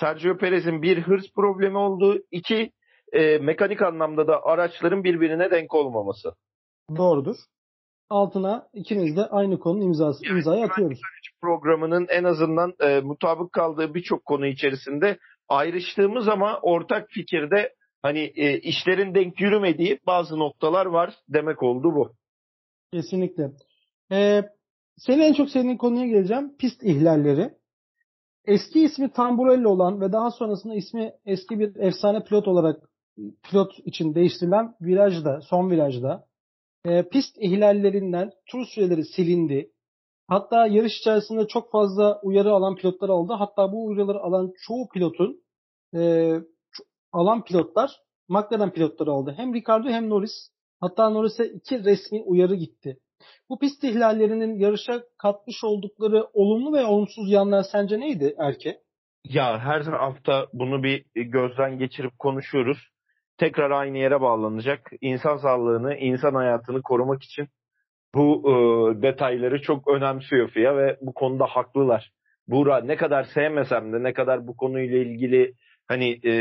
Sergio 0.00 0.36
Perez'in 0.36 0.82
bir 0.82 1.02
hırs 1.02 1.24
problemi 1.34 1.78
olduğu, 1.78 2.18
iki 2.30 2.70
e, 3.12 3.38
mekanik 3.38 3.82
anlamda 3.82 4.26
da 4.26 4.44
araçların 4.44 5.04
birbirine 5.04 5.50
denk 5.50 5.74
olmaması. 5.74 6.32
Doğrudur. 6.96 7.36
Altına 8.10 8.68
ikimiz 8.72 9.16
de 9.16 9.26
aynı 9.26 9.58
konunun 9.58 9.86
imzası, 9.86 10.24
yani, 10.24 10.36
imzayı 10.36 10.64
atıyoruz. 10.64 10.98
Programının 11.40 12.06
en 12.10 12.24
azından 12.24 12.72
e, 12.80 13.00
mutabık 13.00 13.52
kaldığı 13.52 13.94
birçok 13.94 14.24
konu 14.24 14.46
içerisinde 14.46 15.18
ayrıştığımız 15.48 16.28
ama 16.28 16.58
ortak 16.62 17.08
fikirde 17.10 17.74
hani 18.02 18.32
e, 18.36 18.58
işlerin 18.58 19.14
denk 19.14 19.40
yürümediği 19.40 19.98
bazı 20.06 20.38
noktalar 20.38 20.86
var 20.86 21.14
demek 21.28 21.62
oldu 21.62 21.94
bu. 21.94 22.12
Kesinlikle. 22.92 23.50
Ee, 24.12 24.42
senin 24.96 25.20
en 25.20 25.32
çok 25.32 25.50
sevdiğin 25.50 25.76
konuya 25.76 26.06
geleceğim. 26.06 26.56
Pist 26.56 26.82
ihlalleri. 26.82 27.50
Eski 28.46 28.84
ismi 28.84 29.12
Tamburelli 29.12 29.66
olan 29.66 30.00
ve 30.00 30.12
daha 30.12 30.30
sonrasında 30.30 30.74
ismi 30.74 31.12
eski 31.26 31.60
bir 31.60 31.76
efsane 31.76 32.24
pilot 32.24 32.48
olarak 32.48 32.76
pilot 33.42 33.72
için 33.84 34.14
değiştirilen 34.14 34.74
virajda, 34.80 35.40
son 35.40 35.70
virajda 35.70 36.26
e, 36.84 37.08
pist 37.08 37.36
ihlallerinden 37.38 38.30
tur 38.50 38.66
süreleri 38.66 39.04
silindi. 39.04 39.70
Hatta 40.28 40.66
yarış 40.66 40.98
içerisinde 41.00 41.46
çok 41.46 41.72
fazla 41.72 42.20
uyarı 42.22 42.50
alan 42.50 42.76
pilotlar 42.76 43.08
oldu. 43.08 43.34
Hatta 43.38 43.72
bu 43.72 43.86
uyarıları 43.86 44.18
alan 44.18 44.52
çoğu 44.66 44.88
pilotun 44.88 45.40
e, 45.96 46.32
alan 47.12 47.44
pilotlar 47.44 47.90
McLaren 48.28 48.70
pilotları 48.70 49.12
oldu. 49.12 49.34
Hem 49.36 49.54
Ricardo 49.54 49.88
hem 49.88 50.10
Norris. 50.10 50.50
Hatta 50.80 51.10
Norris'e 51.10 51.46
iki 51.46 51.84
resmi 51.84 52.22
uyarı 52.22 52.54
gitti. 52.54 52.98
Bu 53.48 53.58
pist 53.58 53.84
ihlallerinin 53.84 54.58
yarışa 54.58 55.02
katmış 55.18 55.64
oldukları 55.64 56.26
olumlu 56.32 56.72
ve 56.72 56.84
olumsuz 56.84 57.30
yanlar 57.30 57.64
sence 57.72 58.00
neydi 58.00 58.34
Erke? 58.38 58.80
Ya 59.24 59.58
her 59.58 59.80
hafta 59.80 60.46
bunu 60.52 60.82
bir 60.82 61.04
gözden 61.14 61.78
geçirip 61.78 62.18
konuşuyoruz. 62.18 62.78
Tekrar 63.38 63.70
aynı 63.70 63.98
yere 63.98 64.20
bağlanacak. 64.20 64.90
İnsan 65.00 65.36
sağlığını, 65.36 65.94
insan 65.94 66.34
hayatını 66.34 66.82
korumak 66.82 67.22
için 67.22 67.48
bu 68.14 68.42
e, 68.46 68.52
detayları 69.02 69.62
çok 69.62 69.88
önemsiyor 69.88 70.48
FIA 70.48 70.76
ve 70.76 70.96
bu 71.00 71.14
konuda 71.14 71.46
haklılar. 71.46 72.10
Buğra 72.48 72.80
ne 72.80 72.96
kadar 72.96 73.24
sevmesem 73.24 73.92
de 73.92 74.02
ne 74.02 74.12
kadar 74.12 74.46
bu 74.46 74.56
konuyla 74.56 74.98
ilgili 74.98 75.52
hani 75.88 76.20
e, 76.24 76.32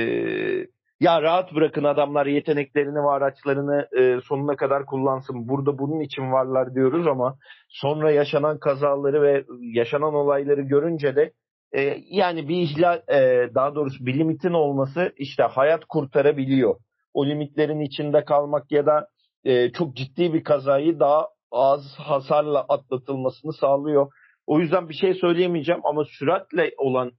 ya 0.99 1.21
rahat 1.21 1.55
bırakın 1.55 1.83
adamlar 1.83 2.25
yeteneklerini 2.25 2.95
ve 2.95 3.09
araçlarını 3.09 3.87
e, 3.97 4.21
sonuna 4.23 4.55
kadar 4.55 4.85
kullansın. 4.85 5.47
Burada 5.47 5.77
bunun 5.77 5.99
için 5.99 6.31
varlar 6.31 6.75
diyoruz 6.75 7.07
ama 7.07 7.37
sonra 7.69 8.11
yaşanan 8.11 8.59
kazaları 8.59 9.21
ve 9.21 9.43
yaşanan 9.61 10.13
olayları 10.13 10.61
görünce 10.61 11.15
de 11.15 11.31
e, 11.73 11.97
yani 12.09 12.47
bir 12.47 12.57
ihlal 12.57 13.01
e, 13.07 13.49
daha 13.55 13.75
doğrusu 13.75 14.05
bir 14.05 14.19
limitin 14.19 14.53
olması 14.53 15.13
işte 15.17 15.43
hayat 15.43 15.85
kurtarabiliyor. 15.85 16.75
O 17.13 17.25
limitlerin 17.25 17.79
içinde 17.79 18.25
kalmak 18.25 18.71
ya 18.71 18.85
da 18.85 19.07
e, 19.43 19.71
çok 19.71 19.95
ciddi 19.95 20.33
bir 20.33 20.43
kazayı 20.43 20.99
daha 20.99 21.27
az 21.53 21.95
hasarla 21.97 22.65
atlatılmasını 22.69 23.53
sağlıyor. 23.53 24.11
O 24.47 24.59
yüzden 24.59 24.89
bir 24.89 24.93
şey 24.93 25.13
söyleyemeyeceğim 25.13 25.81
ama 25.83 26.05
süratle 26.05 26.71
olan 26.77 27.11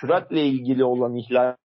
süratle 0.00 0.46
ilgili 0.46 0.84
olan 0.84 1.16
ihlal 1.16 1.56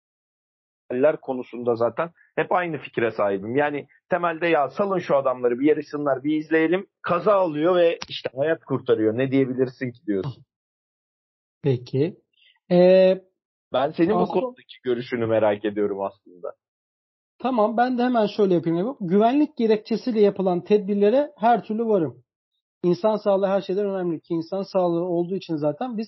ihlaller 0.92 1.18
konusunda 1.22 1.76
zaten 1.76 2.12
hep 2.36 2.52
aynı 2.52 2.78
fikre 2.78 3.12
sahibim. 3.12 3.56
Yani 3.56 3.88
temelde 4.10 4.48
ya 4.48 4.70
salın 4.70 5.00
şu 5.00 5.16
adamları 5.16 5.60
bir 5.60 5.66
yarışsınlar 5.66 6.24
bir 6.24 6.38
izleyelim. 6.38 6.88
Kaza 7.02 7.34
alıyor 7.34 7.76
ve 7.76 8.00
işte 8.10 8.30
hayat 8.36 8.64
kurtarıyor. 8.64 9.18
Ne 9.18 9.32
diyebilirsin 9.32 9.92
ki 9.92 10.06
diyorsun. 10.08 10.44
Peki. 11.64 12.16
Ee, 12.72 13.22
ben 13.74 13.92
senin 13.92 14.10
aslında... 14.10 14.28
bu 14.28 14.32
konudaki 14.42 14.76
görüşünü 14.84 15.26
merak 15.26 15.66
ediyorum 15.66 16.02
aslında. 16.02 16.54
Tamam 17.40 17.78
ben 17.78 17.98
de 17.98 18.04
hemen 18.04 18.28
şöyle 18.28 18.54
yapayım. 18.54 18.98
Güvenlik 19.00 19.58
gerekçesiyle 19.58 20.22
yapılan 20.22 20.62
tedbirlere 20.64 21.32
her 21.38 21.64
türlü 21.64 21.86
varım. 21.86 22.24
İnsan 22.84 23.16
sağlığı 23.18 23.48
her 23.48 23.62
şeyden 23.62 23.86
önemli 23.86 24.22
ki 24.22 24.34
insan 24.34 24.64
sağlığı 24.64 25.04
olduğu 25.04 25.36
için 25.36 25.56
zaten 25.56 25.98
biz 25.98 26.08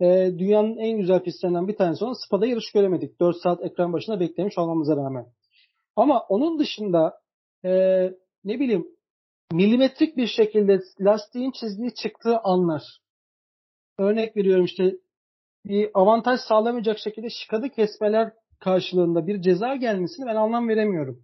e, 0.00 0.06
dünyanın 0.38 0.76
en 0.76 0.98
güzel 0.98 1.22
pistlerinden 1.22 1.68
bir 1.68 1.76
tanesi 1.76 2.04
olan 2.04 2.26
Spa'da 2.26 2.46
yarış 2.46 2.72
göremedik. 2.72 3.20
4 3.20 3.36
saat 3.36 3.64
ekran 3.64 3.92
başında 3.92 4.20
beklemiş 4.20 4.58
olmamıza 4.58 4.96
rağmen. 4.96 5.26
Ama 5.96 6.20
onun 6.20 6.58
dışında 6.58 7.20
e, 7.64 7.70
ne 8.44 8.60
bileyim 8.60 8.86
milimetrik 9.52 10.16
bir 10.16 10.26
şekilde 10.26 10.80
lastiğin 11.00 11.50
çizdiği 11.50 11.94
çıktığı 11.94 12.38
anlar. 12.38 12.82
Örnek 13.98 14.36
veriyorum 14.36 14.64
işte 14.64 14.96
bir 15.64 15.90
avantaj 15.94 16.40
sağlamayacak 16.40 16.98
şekilde 16.98 17.30
şikadı 17.30 17.68
kesmeler 17.68 18.32
karşılığında 18.64 19.26
bir 19.26 19.42
ceza 19.42 19.76
gelmesini 19.76 20.26
ben 20.26 20.36
anlam 20.36 20.68
veremiyorum. 20.68 21.18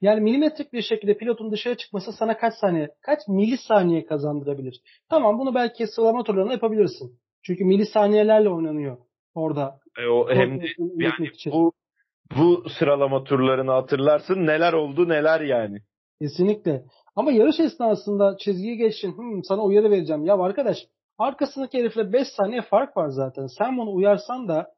Yani 0.00 0.20
milimetrik 0.20 0.72
bir 0.72 0.82
şekilde 0.82 1.16
pilotun 1.16 1.52
dışarı 1.52 1.76
çıkması 1.76 2.12
sana 2.12 2.36
kaç 2.36 2.54
saniye, 2.54 2.88
kaç 3.02 3.18
milisaniye 3.28 4.06
kazandırabilir? 4.06 4.80
Tamam 5.10 5.38
bunu 5.38 5.54
belki 5.54 5.86
sıralama 5.86 6.24
turlarında 6.24 6.52
yapabilirsin. 6.52 7.18
Çünkü 7.42 7.64
milisaniyelerle 7.64 8.48
oynanıyor 8.48 8.96
orada. 9.34 9.78
E 9.98 10.06
o 10.06 10.30
hem 10.30 10.60
de 10.60 10.66
yani 10.96 11.30
bu 11.52 11.72
bu 12.36 12.64
sıralama 12.78 13.24
turlarını 13.24 13.70
hatırlarsın 13.70 14.46
neler 14.46 14.72
oldu 14.72 15.08
neler 15.08 15.40
yani. 15.40 15.78
Kesinlikle. 16.20 16.84
Ama 17.16 17.32
yarış 17.32 17.60
esnasında 17.60 18.36
çizgiyi 18.36 18.76
geçtin. 18.76 19.16
Hmm, 19.16 19.44
sana 19.44 19.62
uyarı 19.62 19.90
vereceğim. 19.90 20.24
Ya 20.24 20.34
arkadaş 20.34 20.76
arkasındaki 21.18 21.78
herifle 21.78 22.12
5 22.12 22.28
saniye 22.36 22.62
fark 22.62 22.96
var 22.96 23.08
zaten. 23.08 23.46
Sen 23.58 23.78
bunu 23.78 23.94
uyarsan 23.94 24.48
da 24.48 24.74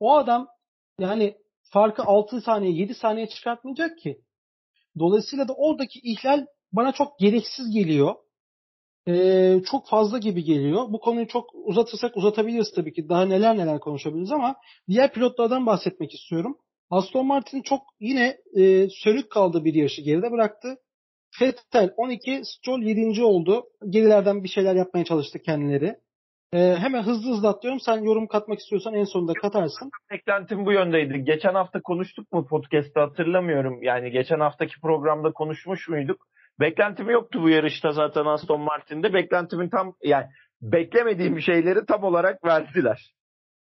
o 0.00 0.14
adam 0.16 0.48
yani 0.98 1.36
farkı 1.72 2.02
6 2.02 2.40
saniye 2.40 2.72
7 2.72 2.94
saniye 2.94 3.28
çıkartmayacak 3.28 3.98
ki. 3.98 4.20
Dolayısıyla 4.98 5.48
da 5.48 5.52
oradaki 5.56 6.00
ihlal 6.02 6.46
bana 6.72 6.92
çok 6.92 7.18
gereksiz 7.18 7.70
geliyor. 7.74 8.14
Ee, 9.08 9.60
çok 9.70 9.88
fazla 9.88 10.18
gibi 10.18 10.44
geliyor. 10.44 10.92
Bu 10.92 11.00
konuyu 11.00 11.28
çok 11.28 11.50
uzatırsak 11.54 12.16
uzatabiliriz 12.16 12.72
tabii 12.74 12.92
ki. 12.92 13.08
Daha 13.08 13.24
neler 13.24 13.58
neler 13.58 13.80
konuşabiliriz 13.80 14.32
ama 14.32 14.56
diğer 14.88 15.12
pilotlardan 15.12 15.66
bahsetmek 15.66 16.14
istiyorum. 16.14 16.58
Aston 16.90 17.26
Martin 17.26 17.62
çok 17.62 17.82
yine 18.00 18.36
e, 18.56 18.88
sönük 18.90 19.30
kaldı 19.30 19.64
bir 19.64 19.74
yarışı 19.74 20.02
geride 20.02 20.30
bıraktı. 20.30 20.76
Vettel 21.40 21.94
12, 21.96 22.42
Stroll 22.44 22.82
7. 22.82 23.22
oldu. 23.22 23.64
Gerilerden 23.88 24.44
bir 24.44 24.48
şeyler 24.48 24.74
yapmaya 24.74 25.04
çalıştı 25.04 25.38
kendileri. 25.38 25.96
Ee, 26.54 26.76
hemen 26.78 27.02
hızlı 27.02 27.30
hızlı 27.30 27.48
atlıyorum. 27.48 27.80
Sen 27.80 28.02
yorum 28.02 28.26
katmak 28.26 28.58
istiyorsan 28.58 28.94
en 28.94 29.04
sonunda 29.04 29.32
katarsın. 29.32 29.90
Beklentim 30.10 30.66
bu 30.66 30.72
yöndeydi. 30.72 31.24
Geçen 31.24 31.54
hafta 31.54 31.82
konuştuk 31.82 32.32
mu 32.32 32.46
podcast'ta 32.46 33.02
hatırlamıyorum. 33.02 33.82
Yani 33.82 34.10
geçen 34.10 34.40
haftaki 34.40 34.80
programda 34.80 35.32
konuşmuş 35.32 35.88
muyduk? 35.88 36.26
Beklentim 36.60 37.10
yoktu 37.10 37.42
bu 37.42 37.48
yarışta 37.48 37.92
zaten 37.92 38.24
Aston 38.24 38.60
Martin'de. 38.60 39.14
Beklentimin 39.14 39.68
tam 39.68 39.94
yani 40.04 40.26
beklemediğim 40.62 41.40
şeyleri 41.40 41.86
tam 41.86 42.04
olarak 42.04 42.44
verdiler. 42.44 43.14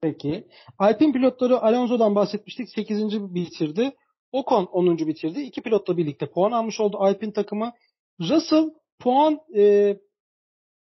Peki. 0.01 0.47
Alpine 0.78 1.12
pilotları 1.12 1.62
Alonso'dan 1.62 2.14
bahsetmiştik. 2.14 2.68
8. 2.68 3.35
bitirdi. 3.35 3.93
Ocon 4.33 4.64
10. 4.64 4.99
bitirdi. 4.99 5.41
İki 5.41 5.62
pilotla 5.62 5.97
birlikte 5.97 6.26
puan 6.26 6.53
almış 6.53 6.80
oldu 6.80 6.97
Alpine 7.01 7.33
takımı. 7.33 7.72
Russell 8.20 8.70
puan 9.01 9.39
e, 9.57 9.97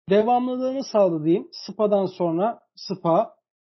devamlılığını 0.10 0.84
sağladı 0.84 1.26
diyeyim. 1.26 1.48
Spa'dan 1.52 2.06
sonra 2.06 2.60
Spa, 2.76 3.36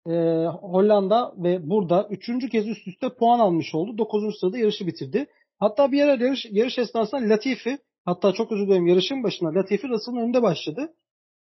e, 0.08 0.12
Hollanda 0.46 1.34
ve 1.38 1.70
burada 1.70 2.08
üçüncü 2.10 2.50
kez 2.50 2.68
üst 2.68 2.88
üste 2.88 3.10
puan 3.10 3.40
almış 3.40 3.76
oldu. 3.76 3.98
Dokuzuncu 3.98 4.38
sırada 4.38 4.58
yarışı 4.58 4.88
bitirdi. 4.88 5.28
Hatta 5.60 5.92
bir 5.92 6.02
ara 6.02 6.12
yarış, 6.12 6.46
yarış 6.52 6.78
esnasında 6.78 7.30
Latifi 7.30 7.78
hatta 8.06 8.34
çok 8.34 8.52
özür 8.52 8.68
dilerim 8.68 8.88
yarışın 8.88 9.24
başında 9.24 9.54
Latifi 9.60 9.90
Russell'ın 9.90 10.18
önünde 10.18 10.42
başladı. 10.42 10.94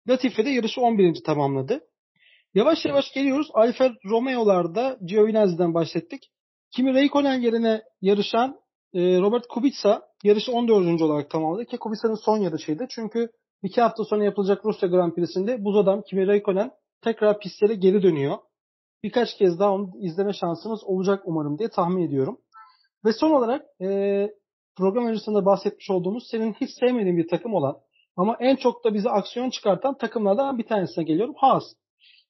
Latifi 0.09 0.45
de 0.45 0.49
yarışı 0.49 0.81
11. 0.81 1.23
tamamladı. 1.23 1.81
Yavaş 2.53 2.85
yavaş 2.85 3.13
geliyoruz. 3.13 3.47
Alfa 3.53 3.91
Romeo'larda 4.05 4.97
Giovinazzi'den 5.05 5.73
bahsettik. 5.73 6.31
Kimi 6.71 6.93
Raikkonen 6.93 7.41
yerine 7.41 7.81
yarışan 8.01 8.59
e, 8.93 8.99
Robert 9.19 9.47
Kubica 9.47 10.01
yarışı 10.23 10.51
14. 10.51 11.01
olarak 11.01 11.29
tamamladı 11.29 11.65
ki 11.65 11.77
Kubica'nın 11.77 12.15
son 12.15 12.37
yarışıydı. 12.37 12.85
Çünkü 12.89 13.29
iki 13.63 13.81
hafta 13.81 14.03
sonra 14.03 14.23
yapılacak 14.23 14.65
Rusya 14.65 14.89
Grand 14.89 15.13
Prix'sinde 15.13 15.65
buz 15.65 15.77
adam 15.77 16.01
Kimi 16.01 16.27
Raikkonen 16.27 16.71
tekrar 17.01 17.39
pistlere 17.39 17.75
geri 17.75 18.03
dönüyor. 18.03 18.37
Birkaç 19.03 19.37
kez 19.37 19.59
daha 19.59 19.71
onu 19.71 19.91
izleme 19.99 20.33
şansımız 20.33 20.83
olacak 20.83 21.21
umarım 21.25 21.59
diye 21.59 21.69
tahmin 21.69 22.07
ediyorum. 22.07 22.37
Ve 23.05 23.13
son 23.13 23.31
olarak 23.31 23.65
e, 23.81 23.87
program 24.77 25.05
öncesinde 25.05 25.45
bahsetmiş 25.45 25.89
olduğumuz 25.89 26.27
senin 26.31 26.53
hiç 26.53 26.69
sevmediğin 26.79 27.17
bir 27.17 27.27
takım 27.27 27.53
olan 27.53 27.77
ama 28.17 28.37
en 28.39 28.55
çok 28.55 28.83
da 28.83 28.93
bize 28.93 29.09
aksiyon 29.09 29.49
çıkartan 29.49 29.97
takımlardan 29.97 30.57
bir 30.57 30.67
tanesine 30.67 31.03
geliyorum. 31.03 31.35
Haas. 31.37 31.63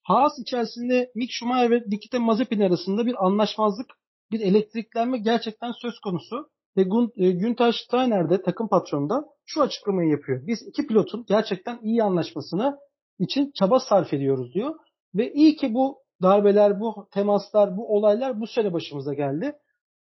Haas 0.04 0.40
içerisinde 0.40 1.12
Mick 1.16 1.32
Schumacher 1.32 1.72
ve 1.72 1.84
Nikita 1.88 2.20
Mazepin 2.20 2.62
arasında 2.62 3.06
bir 3.06 3.26
anlaşmazlık, 3.26 3.88
bir 4.32 4.40
elektriklenme 4.40 5.18
gerçekten 5.18 5.72
söz 5.82 6.00
konusu. 6.00 6.50
Ve 6.78 6.82
e, 7.16 7.32
Günther 7.32 7.72
Steiner 7.72 8.30
de 8.30 8.42
takım 8.42 8.68
patronu 8.68 9.10
da 9.10 9.26
şu 9.46 9.62
açıklamayı 9.62 10.10
yapıyor. 10.10 10.48
Biz 10.48 10.62
iki 10.62 10.88
pilotun 10.88 11.26
gerçekten 11.28 11.80
iyi 11.84 12.04
anlaşmasını 12.04 12.78
için 13.20 13.52
çaba 13.56 13.80
sarf 13.80 14.14
ediyoruz 14.14 14.54
diyor. 14.54 14.76
Ve 15.16 15.34
iyi 15.34 15.56
ki 15.56 15.74
bu 15.74 15.98
darbeler, 16.22 16.80
bu 16.80 17.08
temaslar, 17.14 17.78
bu 17.78 17.96
olaylar 17.96 18.42
bu 18.42 18.48
sene 18.48 18.74
başımıza 18.74 19.14
geldi. 19.14 19.54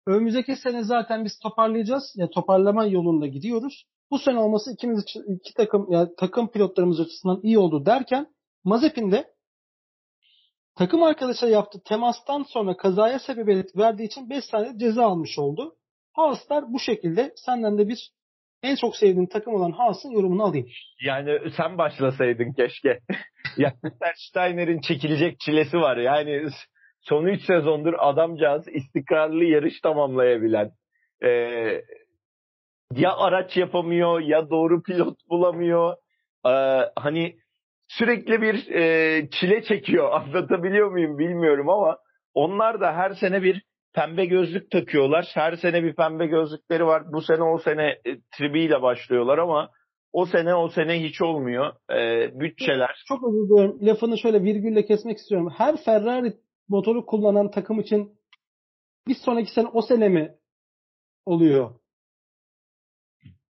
Önümüzdeki 0.06 0.56
sene 0.56 0.84
zaten 0.84 1.24
biz 1.24 1.38
toparlayacağız. 1.38 2.12
Ya 2.16 2.22
yani 2.22 2.30
toparlama 2.30 2.84
yolunda 2.86 3.26
gidiyoruz. 3.26 3.84
Bu 4.10 4.18
sene 4.18 4.38
olması 4.38 4.72
ikimiz 4.72 5.02
için 5.02 5.22
iki 5.36 5.54
takım 5.54 5.86
yani 5.90 6.08
takım 6.16 6.48
pilotlarımız 6.50 7.00
açısından 7.00 7.40
iyi 7.42 7.58
oldu 7.58 7.86
derken 7.86 8.26
Mazepin 8.64 9.12
de 9.12 9.34
takım 10.76 11.02
arkadaşa 11.02 11.48
yaptığı 11.48 11.80
temastan 11.84 12.42
sonra 12.42 12.76
kazaya 12.76 13.18
sebebiyet 13.18 13.76
verdiği 13.76 14.04
için 14.04 14.30
5 14.30 14.44
sene 14.44 14.78
ceza 14.78 15.06
almış 15.06 15.38
oldu. 15.38 15.77
Haaslar 16.12 16.64
bu 16.72 16.80
şekilde 16.80 17.32
senden 17.36 17.78
de 17.78 17.88
bir 17.88 18.10
en 18.62 18.76
çok 18.76 18.96
sevdiğin 18.96 19.26
takım 19.26 19.54
olan 19.54 19.72
Haas'ın 19.72 20.10
yorumunu 20.10 20.44
alayım. 20.44 20.66
Yani 21.04 21.38
sen 21.56 21.78
başlasaydın 21.78 22.52
keşke. 22.52 22.98
ya 23.56 23.72
Steiner'in 24.16 24.80
çekilecek 24.80 25.40
çilesi 25.40 25.76
var. 25.76 25.96
Yani 25.96 26.48
son 27.00 27.26
3 27.26 27.42
sezondur 27.42 27.94
adamcağız 27.98 28.68
istikrarlı 28.68 29.44
yarış 29.44 29.80
tamamlayabilen. 29.80 30.70
Ee, 31.22 31.28
ya 32.94 33.16
araç 33.16 33.56
yapamıyor 33.56 34.20
ya 34.20 34.50
doğru 34.50 34.82
pilot 34.82 35.16
bulamıyor. 35.30 35.96
Ee, 36.46 36.50
hani 36.96 37.36
sürekli 37.88 38.42
bir 38.42 38.70
e, 38.70 39.30
çile 39.30 39.62
çekiyor. 39.62 40.12
Anlatabiliyor 40.12 40.90
muyum 40.90 41.18
bilmiyorum 41.18 41.68
ama 41.68 41.98
onlar 42.34 42.80
da 42.80 42.96
her 42.96 43.10
sene 43.10 43.42
bir 43.42 43.62
pembe 43.98 44.26
gözlük 44.26 44.70
takıyorlar. 44.70 45.30
Her 45.34 45.56
sene 45.56 45.82
bir 45.82 45.94
pembe 45.94 46.26
gözlükleri 46.26 46.86
var. 46.86 47.12
Bu 47.12 47.22
sene 47.22 47.42
o 47.42 47.58
sene 47.58 47.82
e, 48.04 48.20
tribiyle 48.36 48.82
başlıyorlar 48.82 49.38
ama 49.38 49.70
o 50.12 50.26
sene 50.26 50.54
o 50.54 50.68
sene 50.68 51.02
hiç 51.04 51.22
olmuyor. 51.22 51.72
E, 51.90 52.30
bütçeler. 52.40 53.04
Çok 53.08 53.28
özür 53.28 53.48
dilerim. 53.48 53.86
Lafını 53.86 54.18
şöyle 54.18 54.42
virgülle 54.42 54.86
kesmek 54.86 55.18
istiyorum. 55.18 55.52
Her 55.56 55.76
Ferrari 55.84 56.36
motoru 56.68 57.06
kullanan 57.06 57.50
takım 57.50 57.80
için 57.80 58.12
bir 59.08 59.14
sonraki 59.24 59.52
sene 59.52 59.68
o 59.68 59.82
sene 59.82 60.08
mi 60.08 60.34
oluyor? 61.26 61.74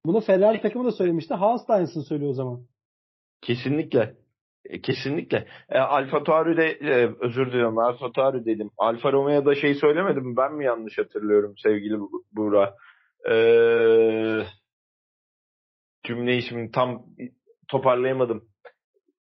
Bunu 0.07 0.21
Ferrari 0.21 0.61
takımı 0.61 0.85
da 0.85 0.93
söylemişti. 0.93 1.35
Haas 1.35 1.69
da 1.69 1.75
aynısını 1.75 2.05
söylüyor 2.05 2.31
o 2.31 2.35
zaman. 2.35 2.67
Kesinlikle. 3.43 4.17
E, 4.65 4.81
kesinlikle. 4.81 5.49
E, 5.69 5.79
Alfa 5.79 6.25
Tauri'de 6.25 6.67
e, 6.67 7.15
özür 7.21 7.47
diliyorum 7.47 7.79
Alfa 7.79 8.13
Tauri 8.13 8.45
dedim. 8.45 8.71
Alfa 8.79 9.13
Romeo'da 9.13 9.55
şey 9.55 9.75
söylemedim 9.75 10.37
ben 10.37 10.55
mi 10.55 10.65
yanlış 10.65 10.99
hatırlıyorum 10.99 11.55
sevgili 11.63 11.99
Buğra? 12.33 12.75
E, 13.31 13.35
cümleyi 16.07 16.43
şimdi 16.43 16.71
tam 16.71 17.07
toparlayamadım. 17.69 18.49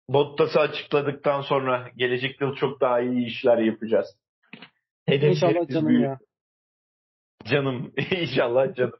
Bottas'ı 0.08 0.60
açıkladıktan 0.60 1.40
sonra 1.40 1.90
gelecek 1.96 2.40
yıl 2.40 2.54
çok 2.54 2.80
daha 2.80 3.00
iyi 3.00 3.26
işler 3.26 3.58
yapacağız. 3.58 4.06
İnşallah 5.08 5.68
canım 5.68 5.88
büyük. 5.88 6.04
ya. 6.04 6.18
Canım 7.44 7.92
inşallah 8.10 8.74
canım. 8.74 8.98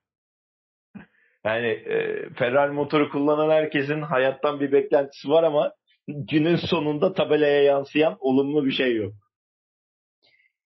Yani 1.45 1.67
e, 1.67 2.29
Ferrari 2.31 2.73
motoru 2.73 3.11
kullanan 3.11 3.51
herkesin 3.51 4.03
hayattan 4.03 4.61
bir 4.61 4.73
beklentisi 4.73 5.29
var 5.29 5.43
ama 5.43 5.73
günün 6.09 6.57
sonunda 6.57 7.15
tabelaya 7.15 7.63
yansıyan 7.63 8.17
olumlu 8.21 8.65
bir 8.65 8.73
şey 8.73 8.97
yok. 8.97 9.13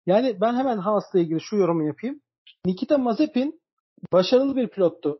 Yani 0.06 0.40
ben 0.40 0.54
hemen 0.54 0.78
Haas'la 0.78 1.20
ilgili 1.20 1.40
şu 1.40 1.56
yorumu 1.56 1.86
yapayım. 1.86 2.20
Nikita 2.66 2.98
Mazepin 2.98 3.60
başarılı 4.12 4.56
bir 4.56 4.68
pilottu. 4.68 5.18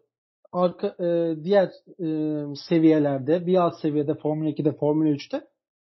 Arka, 0.52 0.86
e, 0.86 1.36
diğer 1.44 1.68
e, 2.00 2.06
seviyelerde, 2.68 3.46
bir 3.46 3.56
alt 3.56 3.80
seviyede 3.80 4.14
Formula 4.14 4.50
2'de, 4.50 4.72
Formula 4.72 5.08
3'te 5.08 5.44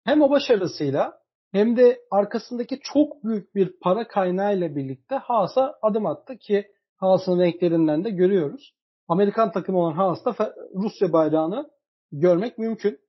hem 0.03 0.21
o 0.21 0.29
başarısıyla 0.29 1.21
hem 1.51 1.77
de 1.77 1.99
arkasındaki 2.11 2.79
çok 2.93 3.23
büyük 3.23 3.55
bir 3.55 3.79
para 3.81 4.07
kaynağıyla 4.07 4.75
birlikte 4.75 5.15
Haas'a 5.15 5.75
adım 5.81 6.05
attı 6.05 6.37
ki 6.37 6.67
Haas'ın 6.97 7.39
renklerinden 7.39 8.03
de 8.03 8.09
görüyoruz. 8.09 8.73
Amerikan 9.07 9.51
takımı 9.51 9.79
olan 9.79 9.93
Haas'ta 9.93 10.55
Rusya 10.75 11.13
bayrağını 11.13 11.69
görmek 12.11 12.57
mümkün. 12.57 12.99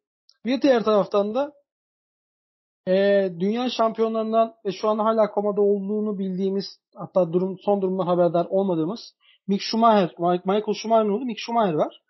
Bir 0.46 0.62
diğer 0.62 0.84
taraftan 0.84 1.34
da 1.34 1.52
e, 2.88 2.92
dünya 3.40 3.70
şampiyonlarından 3.70 4.54
ve 4.66 4.72
şu 4.72 4.88
an 4.88 4.98
hala 4.98 5.30
komada 5.30 5.60
olduğunu 5.60 6.18
bildiğimiz 6.18 6.64
hatta 6.94 7.32
durum 7.32 7.58
son 7.58 7.82
durumdan 7.82 8.06
haberdar 8.06 8.46
olmadığımız 8.50 9.14
Mick 9.46 9.62
Schumacher, 9.62 10.14
Michael 10.18 10.74
Schumacher'ın 10.74 11.12
oğlu 11.12 11.24
Mick 11.24 11.40
Schumacher 11.40 11.74
var. 11.74 12.02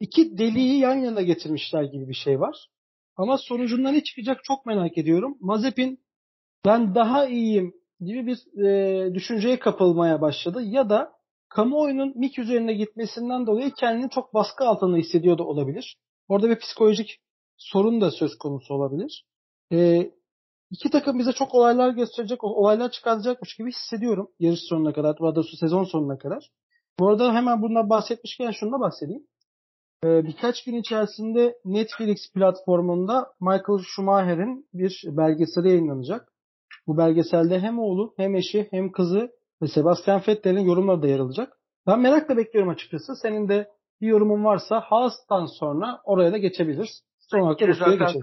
İki 0.00 0.38
deliği 0.38 0.78
yan 0.78 0.94
yana 0.94 1.22
getirmişler 1.22 1.82
gibi 1.82 2.08
bir 2.08 2.14
şey 2.14 2.40
var. 2.40 2.68
Ama 3.16 3.38
sonucundan 3.38 3.94
ne 3.94 4.02
çıkacak 4.02 4.44
çok 4.44 4.66
merak 4.66 4.98
ediyorum. 4.98 5.36
Mazepin 5.40 6.04
ben 6.64 6.94
daha 6.94 7.26
iyiyim 7.26 7.74
gibi 8.00 8.26
bir 8.26 8.64
e, 8.66 9.14
düşünceye 9.14 9.58
kapılmaya 9.58 10.20
başladı. 10.20 10.62
Ya 10.62 10.90
da 10.90 11.12
kamuoyunun 11.48 12.12
Mick 12.16 12.38
üzerine 12.38 12.74
gitmesinden 12.74 13.46
dolayı 13.46 13.70
kendini 13.70 14.10
çok 14.10 14.34
baskı 14.34 14.64
altında 14.64 14.96
hissediyor 14.96 15.38
da 15.38 15.44
olabilir. 15.44 15.98
Orada 16.28 16.50
bir 16.50 16.58
psikolojik 16.58 17.20
sorun 17.56 18.00
da 18.00 18.10
söz 18.10 18.38
konusu 18.38 18.74
olabilir. 18.74 19.26
E, 19.72 20.10
iki 20.70 20.90
takım 20.90 21.18
bize 21.18 21.32
çok 21.32 21.54
olaylar 21.54 21.90
gösterecek, 21.90 22.44
olaylar 22.44 22.90
çıkartacakmış 22.90 23.56
gibi 23.56 23.70
hissediyorum 23.72 24.28
yarış 24.38 24.60
sonuna 24.68 24.92
kadar, 24.92 25.18
daha 25.20 25.34
doğrusu 25.34 25.56
sezon 25.56 25.84
sonuna 25.84 26.18
kadar. 26.18 26.50
Bu 26.98 27.08
arada 27.08 27.34
hemen 27.34 27.62
bundan 27.62 27.90
bahsetmişken 27.90 28.50
şunu 28.50 28.72
da 28.72 28.80
bahsedeyim. 28.80 29.26
Ee, 30.04 30.24
birkaç 30.24 30.64
gün 30.64 30.74
içerisinde 30.74 31.58
Netflix 31.64 32.32
platformunda 32.34 33.32
Michael 33.40 33.78
Schumacher'in 33.86 34.66
bir 34.74 35.04
belgeseli 35.06 35.68
yayınlanacak. 35.68 36.32
Bu 36.86 36.98
belgeselde 36.98 37.60
hem 37.60 37.78
oğlu 37.78 38.14
hem 38.16 38.34
eşi 38.34 38.68
hem 38.70 38.92
kızı 38.92 39.30
ve 39.62 39.68
Sebastian 39.68 40.22
Vettel'in 40.28 40.60
yorumları 40.60 41.02
da 41.02 41.06
yer 41.06 41.18
alacak. 41.18 41.58
Ben 41.86 42.00
merakla 42.00 42.36
bekliyorum 42.36 42.70
açıkçası. 42.70 43.16
Senin 43.22 43.48
de 43.48 43.68
bir 44.00 44.06
yorumun 44.06 44.44
varsa 44.44 44.80
Haas'tan 44.80 45.46
sonra 45.46 46.00
oraya 46.04 46.32
da 46.32 46.38
geçebiliriz. 46.38 47.02
Sonra 47.30 47.56
Rusya'ya 47.68 47.94
geçelim. 47.94 48.22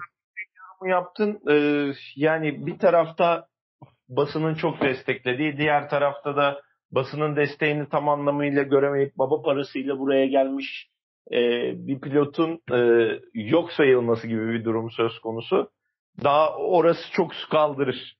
yaptın. 0.85 1.39
Ee, 1.49 1.93
yani 2.15 2.65
bir 2.65 2.79
tarafta 2.79 3.47
basının 4.09 4.55
çok 4.55 4.81
desteklediği, 4.81 5.57
diğer 5.57 5.89
tarafta 5.89 6.35
da 6.35 6.61
basının 6.91 7.35
desteğini 7.35 7.89
tam 7.89 8.09
anlamıyla 8.09 8.63
göremeyip 8.63 9.17
baba 9.17 9.41
parasıyla 9.41 9.99
buraya 9.99 10.25
gelmiş 10.25 10.87
e, 11.31 11.37
bir 11.87 12.01
pilotun 12.01 12.61
e, 12.71 12.79
yok 13.33 13.71
sayılması 13.71 14.27
gibi 14.27 14.47
bir 14.47 14.65
durum 14.65 14.91
söz 14.91 15.19
konusu. 15.19 15.69
Daha 16.23 16.55
orası 16.55 17.11
çok 17.11 17.33
su 17.33 17.49
kaldırır. 17.49 18.17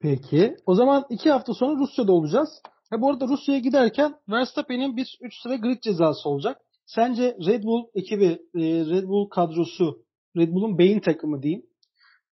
Peki. 0.00 0.56
O 0.66 0.74
zaman 0.74 1.04
iki 1.10 1.30
hafta 1.30 1.54
sonra 1.54 1.78
Rusya'da 1.78 2.12
olacağız. 2.12 2.62
Ha, 2.90 3.00
bu 3.00 3.10
arada 3.10 3.26
Rusya'ya 3.26 3.60
giderken 3.60 4.14
Verstappen'in 4.28 4.96
bir 4.96 5.18
3 5.20 5.34
sıra 5.42 5.56
grid 5.56 5.80
cezası 5.82 6.28
olacak. 6.28 6.60
Sence 6.88 7.36
Red 7.46 7.62
Bull 7.62 7.86
ekibi, 7.94 8.38
e, 8.54 8.60
Red 8.64 9.04
Bull 9.04 9.28
kadrosu, 9.28 9.98
Red 10.36 10.48
Bull'un 10.48 10.78
beyin 10.78 11.00
takımı 11.00 11.42
diyeyim. 11.42 11.62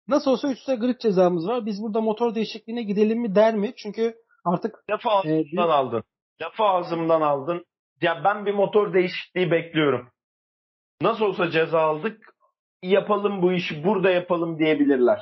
Nasıl 0.08 0.30
olsa 0.30 0.48
3 0.48 0.58
sıra 0.58 0.76
grid 0.76 1.00
cezamız 1.00 1.48
var. 1.48 1.66
Biz 1.66 1.82
burada 1.82 2.00
motor 2.00 2.34
değişikliğine 2.34 2.82
gidelim 2.82 3.20
mi 3.20 3.34
der 3.34 3.54
mi? 3.54 3.72
Çünkü 3.76 4.14
artık... 4.44 4.84
Lafı 4.90 5.10
ağzımdan 5.10 5.40
e, 5.40 5.44
bir... 5.52 5.58
aldın. 5.58 6.02
Lafı 6.42 6.62
ağzımdan 6.62 7.20
aldın. 7.20 7.64
Ya 8.00 8.20
ben 8.24 8.46
bir 8.46 8.54
motor 8.54 8.94
değişikliği 8.94 9.50
bekliyorum. 9.50 10.08
Nasıl 11.02 11.24
olsa 11.24 11.50
ceza 11.50 11.80
aldık. 11.80 12.34
Yapalım 12.82 13.42
bu 13.42 13.52
işi 13.52 13.84
burada 13.84 14.10
yapalım 14.10 14.58
diyebilirler. 14.58 15.20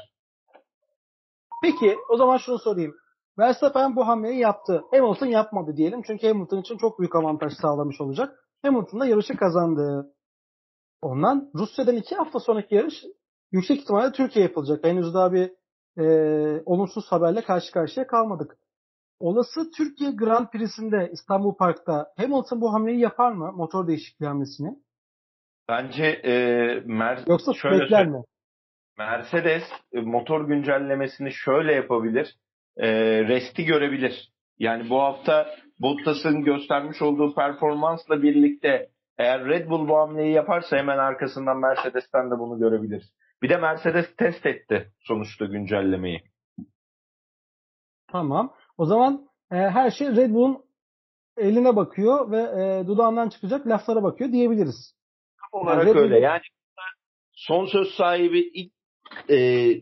Peki 1.62 1.97
o 2.11 2.16
zaman 2.16 2.37
şunu 2.37 2.59
sorayım. 2.59 2.95
Verstappen 3.39 3.97
bu 3.97 4.07
hamleyi 4.07 4.39
yaptı. 4.39 4.85
Hamilton 4.91 5.27
yapmadı 5.27 5.77
diyelim. 5.77 6.03
Çünkü 6.07 6.29
Hamilton 6.29 6.61
için 6.61 6.77
çok 6.77 6.99
büyük 6.99 7.16
avantaj 7.16 7.53
sağlamış 7.53 8.01
olacak. 8.01 8.45
Hamilton 8.67 9.01
da 9.01 9.07
yarışı 9.07 9.37
kazandı. 9.37 10.12
Ondan 11.03 11.51
Rusya'dan 11.55 11.97
iki 11.97 12.14
hafta 12.14 12.41
sonraki 12.41 12.75
yarış 12.75 12.95
yüksek 13.53 13.81
ihtimalle 13.81 14.12
Türkiye 14.12 14.45
yapılacak. 14.45 14.85
Henüz 14.85 15.14
daha 15.14 15.33
bir 15.33 15.51
e, 15.99 16.07
olumsuz 16.67 17.12
haberle 17.12 17.43
karşı 17.43 17.73
karşıya 17.73 18.07
kalmadık. 18.07 18.57
Olası 19.21 19.71
Türkiye 19.77 20.11
Grand 20.11 20.49
Prix'sinde 20.49 21.11
İstanbul 21.12 21.55
Park'ta 21.55 22.12
Hamilton 22.17 22.61
bu 22.61 22.73
hamleyi 22.73 23.01
yapar 23.01 23.33
mı? 23.33 23.53
Motor 23.53 23.89
değişikliği 23.89 24.27
hamlesini. 24.27 24.77
Bence 25.69 26.05
e, 26.05 26.33
Mer 26.85 27.25
Yoksa 27.27 27.53
şöyle 27.55 27.81
bekler 27.81 28.07
mi? 28.07 28.23
Mercedes 28.99 29.62
e, 29.93 30.01
motor 30.01 30.49
güncellemesini 30.49 31.33
şöyle 31.33 31.73
yapabilir. 31.73 32.37
E, 32.77 32.89
resti 33.29 33.64
görebilir. 33.64 34.33
Yani 34.59 34.91
bu 34.91 35.01
hafta 35.01 35.47
Bottas'ın 35.79 36.45
göstermiş 36.45 37.03
olduğu 37.03 37.35
performansla 37.35 38.22
birlikte 38.22 38.91
eğer 39.18 39.45
Red 39.45 39.70
Bull 39.70 39.89
bu 39.89 39.97
hamleyi 39.97 40.33
yaparsa 40.33 40.77
hemen 40.77 40.99
arkasından 40.99 41.61
Mercedes'ten 41.61 42.31
de 42.31 42.39
bunu 42.39 42.59
görebilir. 42.59 43.03
Bir 43.43 43.49
de 43.49 43.57
Mercedes 43.57 44.16
test 44.16 44.47
etti 44.47 44.93
sonuçta 45.01 45.45
güncellemeyi. 45.45 46.22
Tamam. 48.09 48.55
O 48.79 48.85
zaman 48.85 49.29
e, 49.51 49.57
her 49.57 49.91
şey 49.91 50.16
Red 50.16 50.31
Bull'un 50.31 50.64
eline 51.37 51.77
bakıyor 51.77 52.31
ve 52.31 52.41
e, 52.41 52.87
dudağından 52.87 53.29
çıkacak 53.29 53.66
laflara 53.66 54.03
bakıyor 54.03 54.33
diyebiliriz. 54.33 54.97
Olarak 55.53 55.87
yani 55.87 55.99
öyle. 55.99 56.18
Yani 56.18 56.41
son 57.33 57.66
söz 57.66 57.89
sahibi 57.89 58.39
ilk 58.39 58.72
e, 59.29 59.37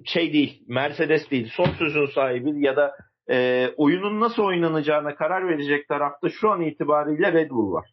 şey 0.04 0.32
değil, 0.32 0.64
Mercedes 0.68 1.30
değil, 1.30 1.52
son 1.56 1.70
sözün 1.78 2.06
sahibi 2.06 2.64
ya 2.64 2.76
da 2.76 2.92
e, 3.30 3.68
oyunun 3.76 4.20
nasıl 4.20 4.42
oynanacağına 4.42 5.14
karar 5.14 5.48
verecek 5.48 5.88
tarafta 5.88 6.28
şu 6.28 6.50
an 6.50 6.60
itibariyle 6.60 7.32
Red 7.32 7.50
Bull 7.50 7.72
var. 7.72 7.90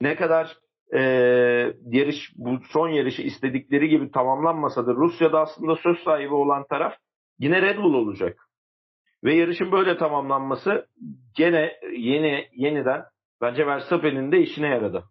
Ne 0.00 0.16
kadar 0.16 0.58
e, 0.94 1.00
yarış 1.90 2.32
bu 2.36 2.58
son 2.70 2.88
yarışı 2.88 3.22
istedikleri 3.22 3.88
gibi 3.88 4.10
tamamlanmasa 4.10 4.86
da 4.86 4.94
Rusya'da 4.94 5.40
aslında 5.40 5.76
söz 5.76 5.98
sahibi 5.98 6.34
olan 6.34 6.66
taraf 6.66 6.94
yine 7.38 7.62
Red 7.62 7.78
Bull 7.78 7.94
olacak. 7.94 8.38
Ve 9.24 9.34
yarışın 9.34 9.72
böyle 9.72 9.98
tamamlanması 9.98 10.86
gene 11.36 11.72
yeni 11.92 12.48
yeniden 12.52 13.04
bence 13.40 13.66
Verstappen'in 13.66 14.32
de 14.32 14.40
işine 14.40 14.68
yaradı. 14.68 15.04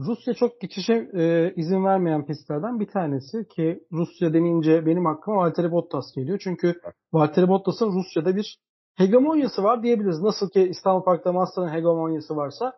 Rusya 0.00 0.34
çok 0.34 0.60
geçişe 0.60 1.10
e, 1.14 1.52
izin 1.56 1.84
vermeyen 1.84 2.26
pistlerden 2.26 2.80
bir 2.80 2.86
tanesi 2.86 3.48
ki 3.48 3.80
Rusya 3.92 4.34
denince 4.34 4.86
benim 4.86 5.06
aklıma 5.06 5.38
Valtteri 5.38 5.72
Bottas 5.72 6.12
geliyor. 6.12 6.38
Çünkü 6.42 6.80
Valtteri 7.12 7.48
Bottas'ın 7.48 7.92
Rusya'da 7.92 8.36
bir 8.36 8.58
hegemonyası 8.94 9.62
var 9.62 9.82
diyebiliriz. 9.82 10.20
Nasıl 10.20 10.50
ki 10.50 10.62
İstanbul 10.62 11.04
Park'ta 11.04 11.32
Massa'nın 11.32 11.72
hegemonyası 11.72 12.36
varsa 12.36 12.72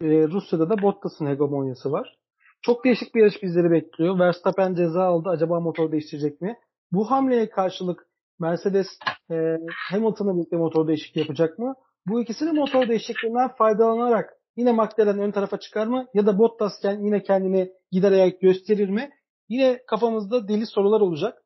e, 0.00 0.06
Rusya'da 0.28 0.70
da 0.70 0.82
Bottas'ın 0.82 1.26
hegemonyası 1.26 1.92
var. 1.92 2.16
Çok 2.62 2.84
değişik 2.84 3.14
bir 3.14 3.20
yarış 3.20 3.42
bizleri 3.42 3.70
bekliyor. 3.70 4.18
Verstappen 4.18 4.74
ceza 4.74 5.04
aldı. 5.04 5.28
Acaba 5.28 5.60
motor 5.60 5.92
değiştirecek 5.92 6.40
mi? 6.40 6.56
Bu 6.92 7.10
hamleye 7.10 7.50
karşılık 7.50 8.06
Mercedes 8.40 8.86
e, 9.30 9.56
Hamilton'la 9.90 10.36
birlikte 10.36 10.56
motor 10.56 10.88
değişikliği 10.88 11.20
yapacak 11.20 11.58
mı? 11.58 11.74
Bu 12.06 12.20
ikisinin 12.20 12.54
motor 12.54 12.88
değişikliğinden 12.88 13.48
faydalanarak 13.48 14.43
yine 14.56 14.72
McLaren 14.72 15.18
ön 15.18 15.30
tarafa 15.30 15.58
çıkar 15.58 15.86
mı? 15.86 16.06
Ya 16.14 16.26
da 16.26 16.38
Bottas 16.38 16.72
yine 16.84 17.22
kendini 17.22 17.70
gider 17.90 18.12
ayak 18.12 18.40
gösterir 18.40 18.88
mi? 18.88 19.10
Yine 19.48 19.80
kafamızda 19.86 20.48
deli 20.48 20.66
sorular 20.66 21.00
olacak. 21.00 21.38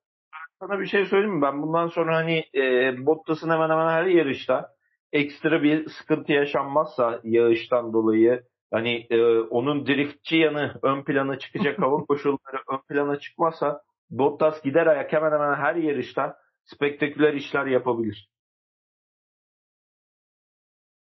Sana 0.61 0.81
bir 0.81 0.87
şey 0.87 1.05
söyleyeyim 1.05 1.37
mi? 1.37 1.43
Ben 1.43 1.63
bundan 1.63 1.89
sonra 1.89 2.17
hani 2.17 2.45
e, 2.55 2.95
Bottas'ın 3.07 3.51
hemen 3.51 3.71
hemen 3.71 3.89
her 3.89 4.05
yarışta 4.05 4.69
ekstra 5.13 5.63
bir 5.63 5.89
sıkıntı 5.89 6.33
yaşanmazsa 6.33 7.21
yağıştan 7.25 7.93
dolayı 7.93 8.43
hani 8.71 9.07
e, 9.11 9.39
onun 9.39 9.87
driftçi 9.87 10.37
yanı 10.37 10.75
ön 10.83 11.05
plana 11.05 11.39
çıkacak 11.39 11.79
hava 11.83 12.05
koşulları 12.05 12.63
ön 12.73 12.81
plana 12.89 13.19
çıkmazsa 13.19 13.81
Bottas 14.11 14.63
gider 14.63 14.87
ayak 14.87 15.13
hemen 15.13 15.33
hemen 15.33 15.55
her 15.55 15.75
yarışta 15.75 16.37
spektaküler 16.65 17.35
işler 17.35 17.67
yapabilir. 17.67 18.29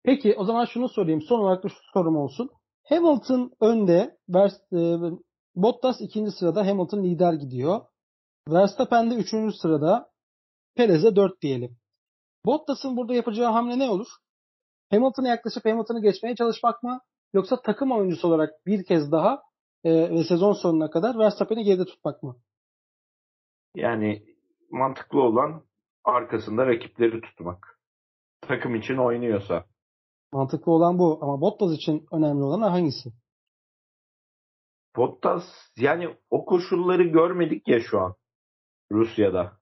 Peki 0.04 0.34
o 0.36 0.44
zaman 0.44 0.64
şunu 0.64 0.88
sorayım. 0.88 1.22
Son 1.22 1.38
olarak 1.38 1.64
da 1.64 1.68
şu 1.68 1.78
sorum 1.92 2.16
olsun. 2.16 2.50
Hamilton 2.88 3.52
önde, 3.60 4.18
e, 4.72 4.78
Bottas 5.54 6.00
ikinci 6.00 6.30
sırada, 6.30 6.66
Hamilton 6.66 7.02
lider 7.02 7.32
gidiyor. 7.32 7.80
Verstappen 8.48 9.10
de 9.10 9.14
üçüncü 9.14 9.56
sırada, 9.56 10.10
Perez'e 10.76 11.16
dört 11.16 11.42
diyelim. 11.42 11.76
Bottas'ın 12.46 12.96
burada 12.96 13.14
yapacağı 13.14 13.52
hamle 13.52 13.78
ne 13.78 13.90
olur? 13.90 14.06
Hamilton'a 14.90 15.28
yaklaşıp 15.28 15.64
Hamilton'ı 15.64 16.02
geçmeye 16.02 16.34
çalışmak 16.34 16.82
mı? 16.82 17.00
Yoksa 17.34 17.62
takım 17.62 17.92
oyuncusu 17.92 18.28
olarak 18.28 18.50
bir 18.66 18.84
kez 18.84 19.12
daha 19.12 19.42
e, 19.84 20.10
ve 20.10 20.24
sezon 20.24 20.52
sonuna 20.52 20.90
kadar 20.90 21.18
Verstappen'i 21.18 21.64
geride 21.64 21.84
tutmak 21.84 22.22
mı? 22.22 22.36
Yani 23.74 24.22
mantıklı 24.70 25.22
olan 25.22 25.64
arkasında 26.04 26.66
rakipleri 26.66 27.20
tutmak. 27.20 27.78
Takım 28.40 28.74
için 28.74 28.96
oynuyorsa. 28.96 29.64
Mantıklı 30.32 30.72
olan 30.72 30.98
bu 30.98 31.18
ama 31.22 31.40
Bottas 31.40 31.72
için 31.72 32.06
önemli 32.12 32.42
olan 32.42 32.70
hangisi? 32.70 33.12
Bottas 34.96 35.44
yani 35.76 36.16
o 36.30 36.44
koşulları 36.44 37.02
görmedik 37.02 37.68
ya 37.68 37.80
şu 37.80 38.00
an 38.00 38.14
Rusya'da. 38.92 39.52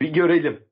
Bir 0.00 0.12
görelim. 0.12 0.66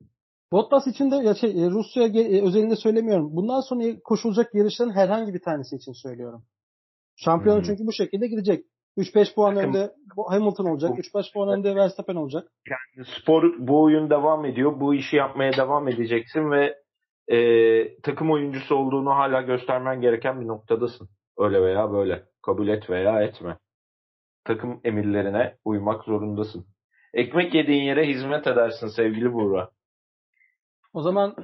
Bottas 0.51 0.87
için 0.87 1.11
de 1.11 1.15
ya 1.15 1.35
şey, 1.35 1.65
e, 1.65 1.69
Rusya 1.69 2.03
e, 2.03 2.41
özelinde 2.47 2.75
söylemiyorum. 2.75 3.35
Bundan 3.35 3.61
sonra 3.61 3.99
koşulacak 4.03 4.55
yarışların 4.55 4.91
herhangi 4.91 5.33
bir 5.33 5.41
tanesi 5.41 5.75
için 5.75 5.93
söylüyorum. 6.03 6.45
Şampiyon 7.15 7.59
hı. 7.59 7.63
çünkü 7.63 7.85
bu 7.85 7.93
şekilde 7.93 8.27
gidecek. 8.27 8.65
3-5 8.97 9.35
puan 9.35 9.57
önde 9.57 9.91
Hamilton 10.29 10.65
olacak. 10.65 10.91
3-5 10.99 11.33
puan 11.33 11.49
önde 11.49 11.75
Verstappen 11.75 12.15
olacak. 12.15 12.51
Spor 13.21 13.43
bu 13.59 13.83
oyun 13.83 14.09
devam 14.09 14.45
ediyor. 14.45 14.79
Bu 14.79 14.95
işi 14.95 15.15
yapmaya 15.15 15.53
devam 15.57 15.87
edeceksin 15.87 16.51
ve 16.51 16.75
e, 17.27 17.97
takım 18.01 18.31
oyuncusu 18.31 18.75
olduğunu 18.75 19.09
hala 19.09 19.41
göstermen 19.41 20.01
gereken 20.01 20.41
bir 20.41 20.47
noktadasın. 20.47 21.09
Öyle 21.37 21.61
veya 21.61 21.91
böyle. 21.91 22.23
Kabul 22.41 22.67
et 22.67 22.89
veya 22.89 23.23
etme. 23.23 23.57
Takım 24.43 24.81
emirlerine 24.83 25.57
uymak 25.65 26.03
zorundasın. 26.03 26.65
Ekmek 27.13 27.53
yediğin 27.53 27.83
yere 27.83 28.07
hizmet 28.07 28.47
edersin 28.47 28.87
sevgili 28.87 29.33
Buğra. 29.33 29.69
O 30.93 31.01
zaman 31.01 31.35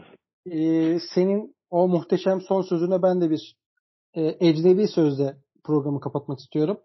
e, 0.46 0.60
senin 1.16 1.56
o 1.70 1.88
muhteşem 1.88 2.42
son 2.42 2.62
sözüne 2.62 3.02
ben 3.02 3.22
de 3.22 3.30
bir 3.30 3.56
e, 4.14 4.22
ecnebi 4.40 4.88
sözle 4.88 5.36
programı 5.64 6.00
kapatmak 6.00 6.40
istiyorum. 6.40 6.78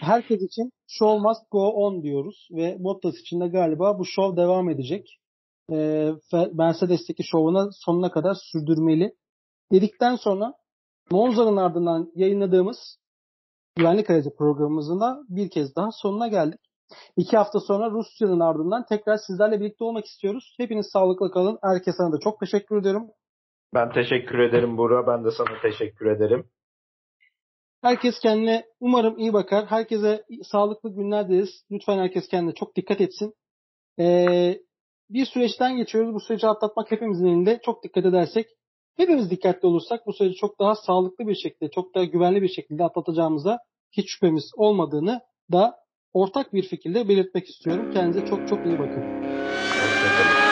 Herkes 0.00 0.42
için 0.42 0.70
show 0.88 1.28
must 1.28 1.50
go 1.50 1.68
on 1.68 2.02
diyoruz 2.02 2.48
ve 2.50 2.76
Bottas 2.78 3.14
için 3.20 3.40
de 3.40 3.48
galiba 3.48 3.98
bu 3.98 4.04
show 4.04 4.42
devam 4.42 4.70
edecek. 4.70 5.18
E, 5.72 6.10
Mercedes'teki 6.52 7.24
şovuna 7.24 7.68
sonuna 7.72 8.10
kadar 8.10 8.36
sürdürmeli. 8.52 9.12
Dedikten 9.72 10.16
sonra 10.16 10.54
Monza'nın 11.10 11.56
ardından 11.56 12.12
yayınladığımız 12.14 12.98
Güvenlik 13.76 14.10
Aracı 14.10 14.36
programımızın 14.36 15.00
da 15.00 15.18
bir 15.28 15.50
kez 15.50 15.76
daha 15.76 15.88
sonuna 15.92 16.28
geldik. 16.28 16.60
İki 17.16 17.36
hafta 17.36 17.60
sonra 17.60 17.90
Rusya'nın 17.90 18.40
ardından 18.40 18.84
tekrar 18.88 19.16
sizlerle 19.26 19.60
birlikte 19.60 19.84
olmak 19.84 20.04
istiyoruz. 20.04 20.54
Hepiniz 20.58 20.86
sağlıklı 20.92 21.30
kalın. 21.30 21.58
Herkese 21.62 21.98
da 21.98 22.20
çok 22.20 22.40
teşekkür 22.40 22.76
ediyorum. 22.76 23.10
Ben 23.74 23.92
teşekkür 23.92 24.38
ederim 24.38 24.78
Buğra. 24.78 25.06
Ben 25.06 25.24
de 25.24 25.30
sana 25.30 25.60
teşekkür 25.62 26.06
ederim. 26.06 26.50
Herkes 27.82 28.20
kendine 28.20 28.64
umarım 28.80 29.18
iyi 29.18 29.32
bakar. 29.32 29.66
Herkese 29.66 30.24
sağlıklı 30.42 30.94
günler 30.94 31.28
dileriz. 31.28 31.64
Lütfen 31.70 31.98
herkes 31.98 32.28
kendine 32.28 32.54
çok 32.54 32.76
dikkat 32.76 33.00
etsin. 33.00 33.34
Ee, 33.98 34.60
bir 35.10 35.26
süreçten 35.26 35.76
geçiyoruz. 35.76 36.14
Bu 36.14 36.20
süreci 36.20 36.46
atlatmak 36.46 36.90
hepimizin 36.90 37.26
elinde. 37.26 37.60
Çok 37.64 37.84
dikkat 37.84 38.06
edersek, 38.06 38.46
hepimiz 38.96 39.30
dikkatli 39.30 39.68
olursak 39.68 40.06
bu 40.06 40.12
süreci 40.12 40.34
çok 40.34 40.58
daha 40.58 40.74
sağlıklı 40.74 41.26
bir 41.26 41.34
şekilde, 41.34 41.70
çok 41.70 41.94
daha 41.94 42.04
güvenli 42.04 42.42
bir 42.42 42.48
şekilde 42.48 42.84
atlatacağımıza 42.84 43.58
hiç 43.92 44.10
şüphemiz 44.10 44.50
olmadığını 44.56 45.20
da 45.52 45.76
ortak 46.12 46.52
bir 46.54 46.62
fikirde 46.62 47.08
belirtmek 47.08 47.48
istiyorum. 47.48 47.90
Kendinize 47.92 48.26
çok 48.26 48.48
çok 48.48 48.66
iyi 48.66 48.78
bakın. 48.78 49.02
Hoşçakalın. 49.02 50.45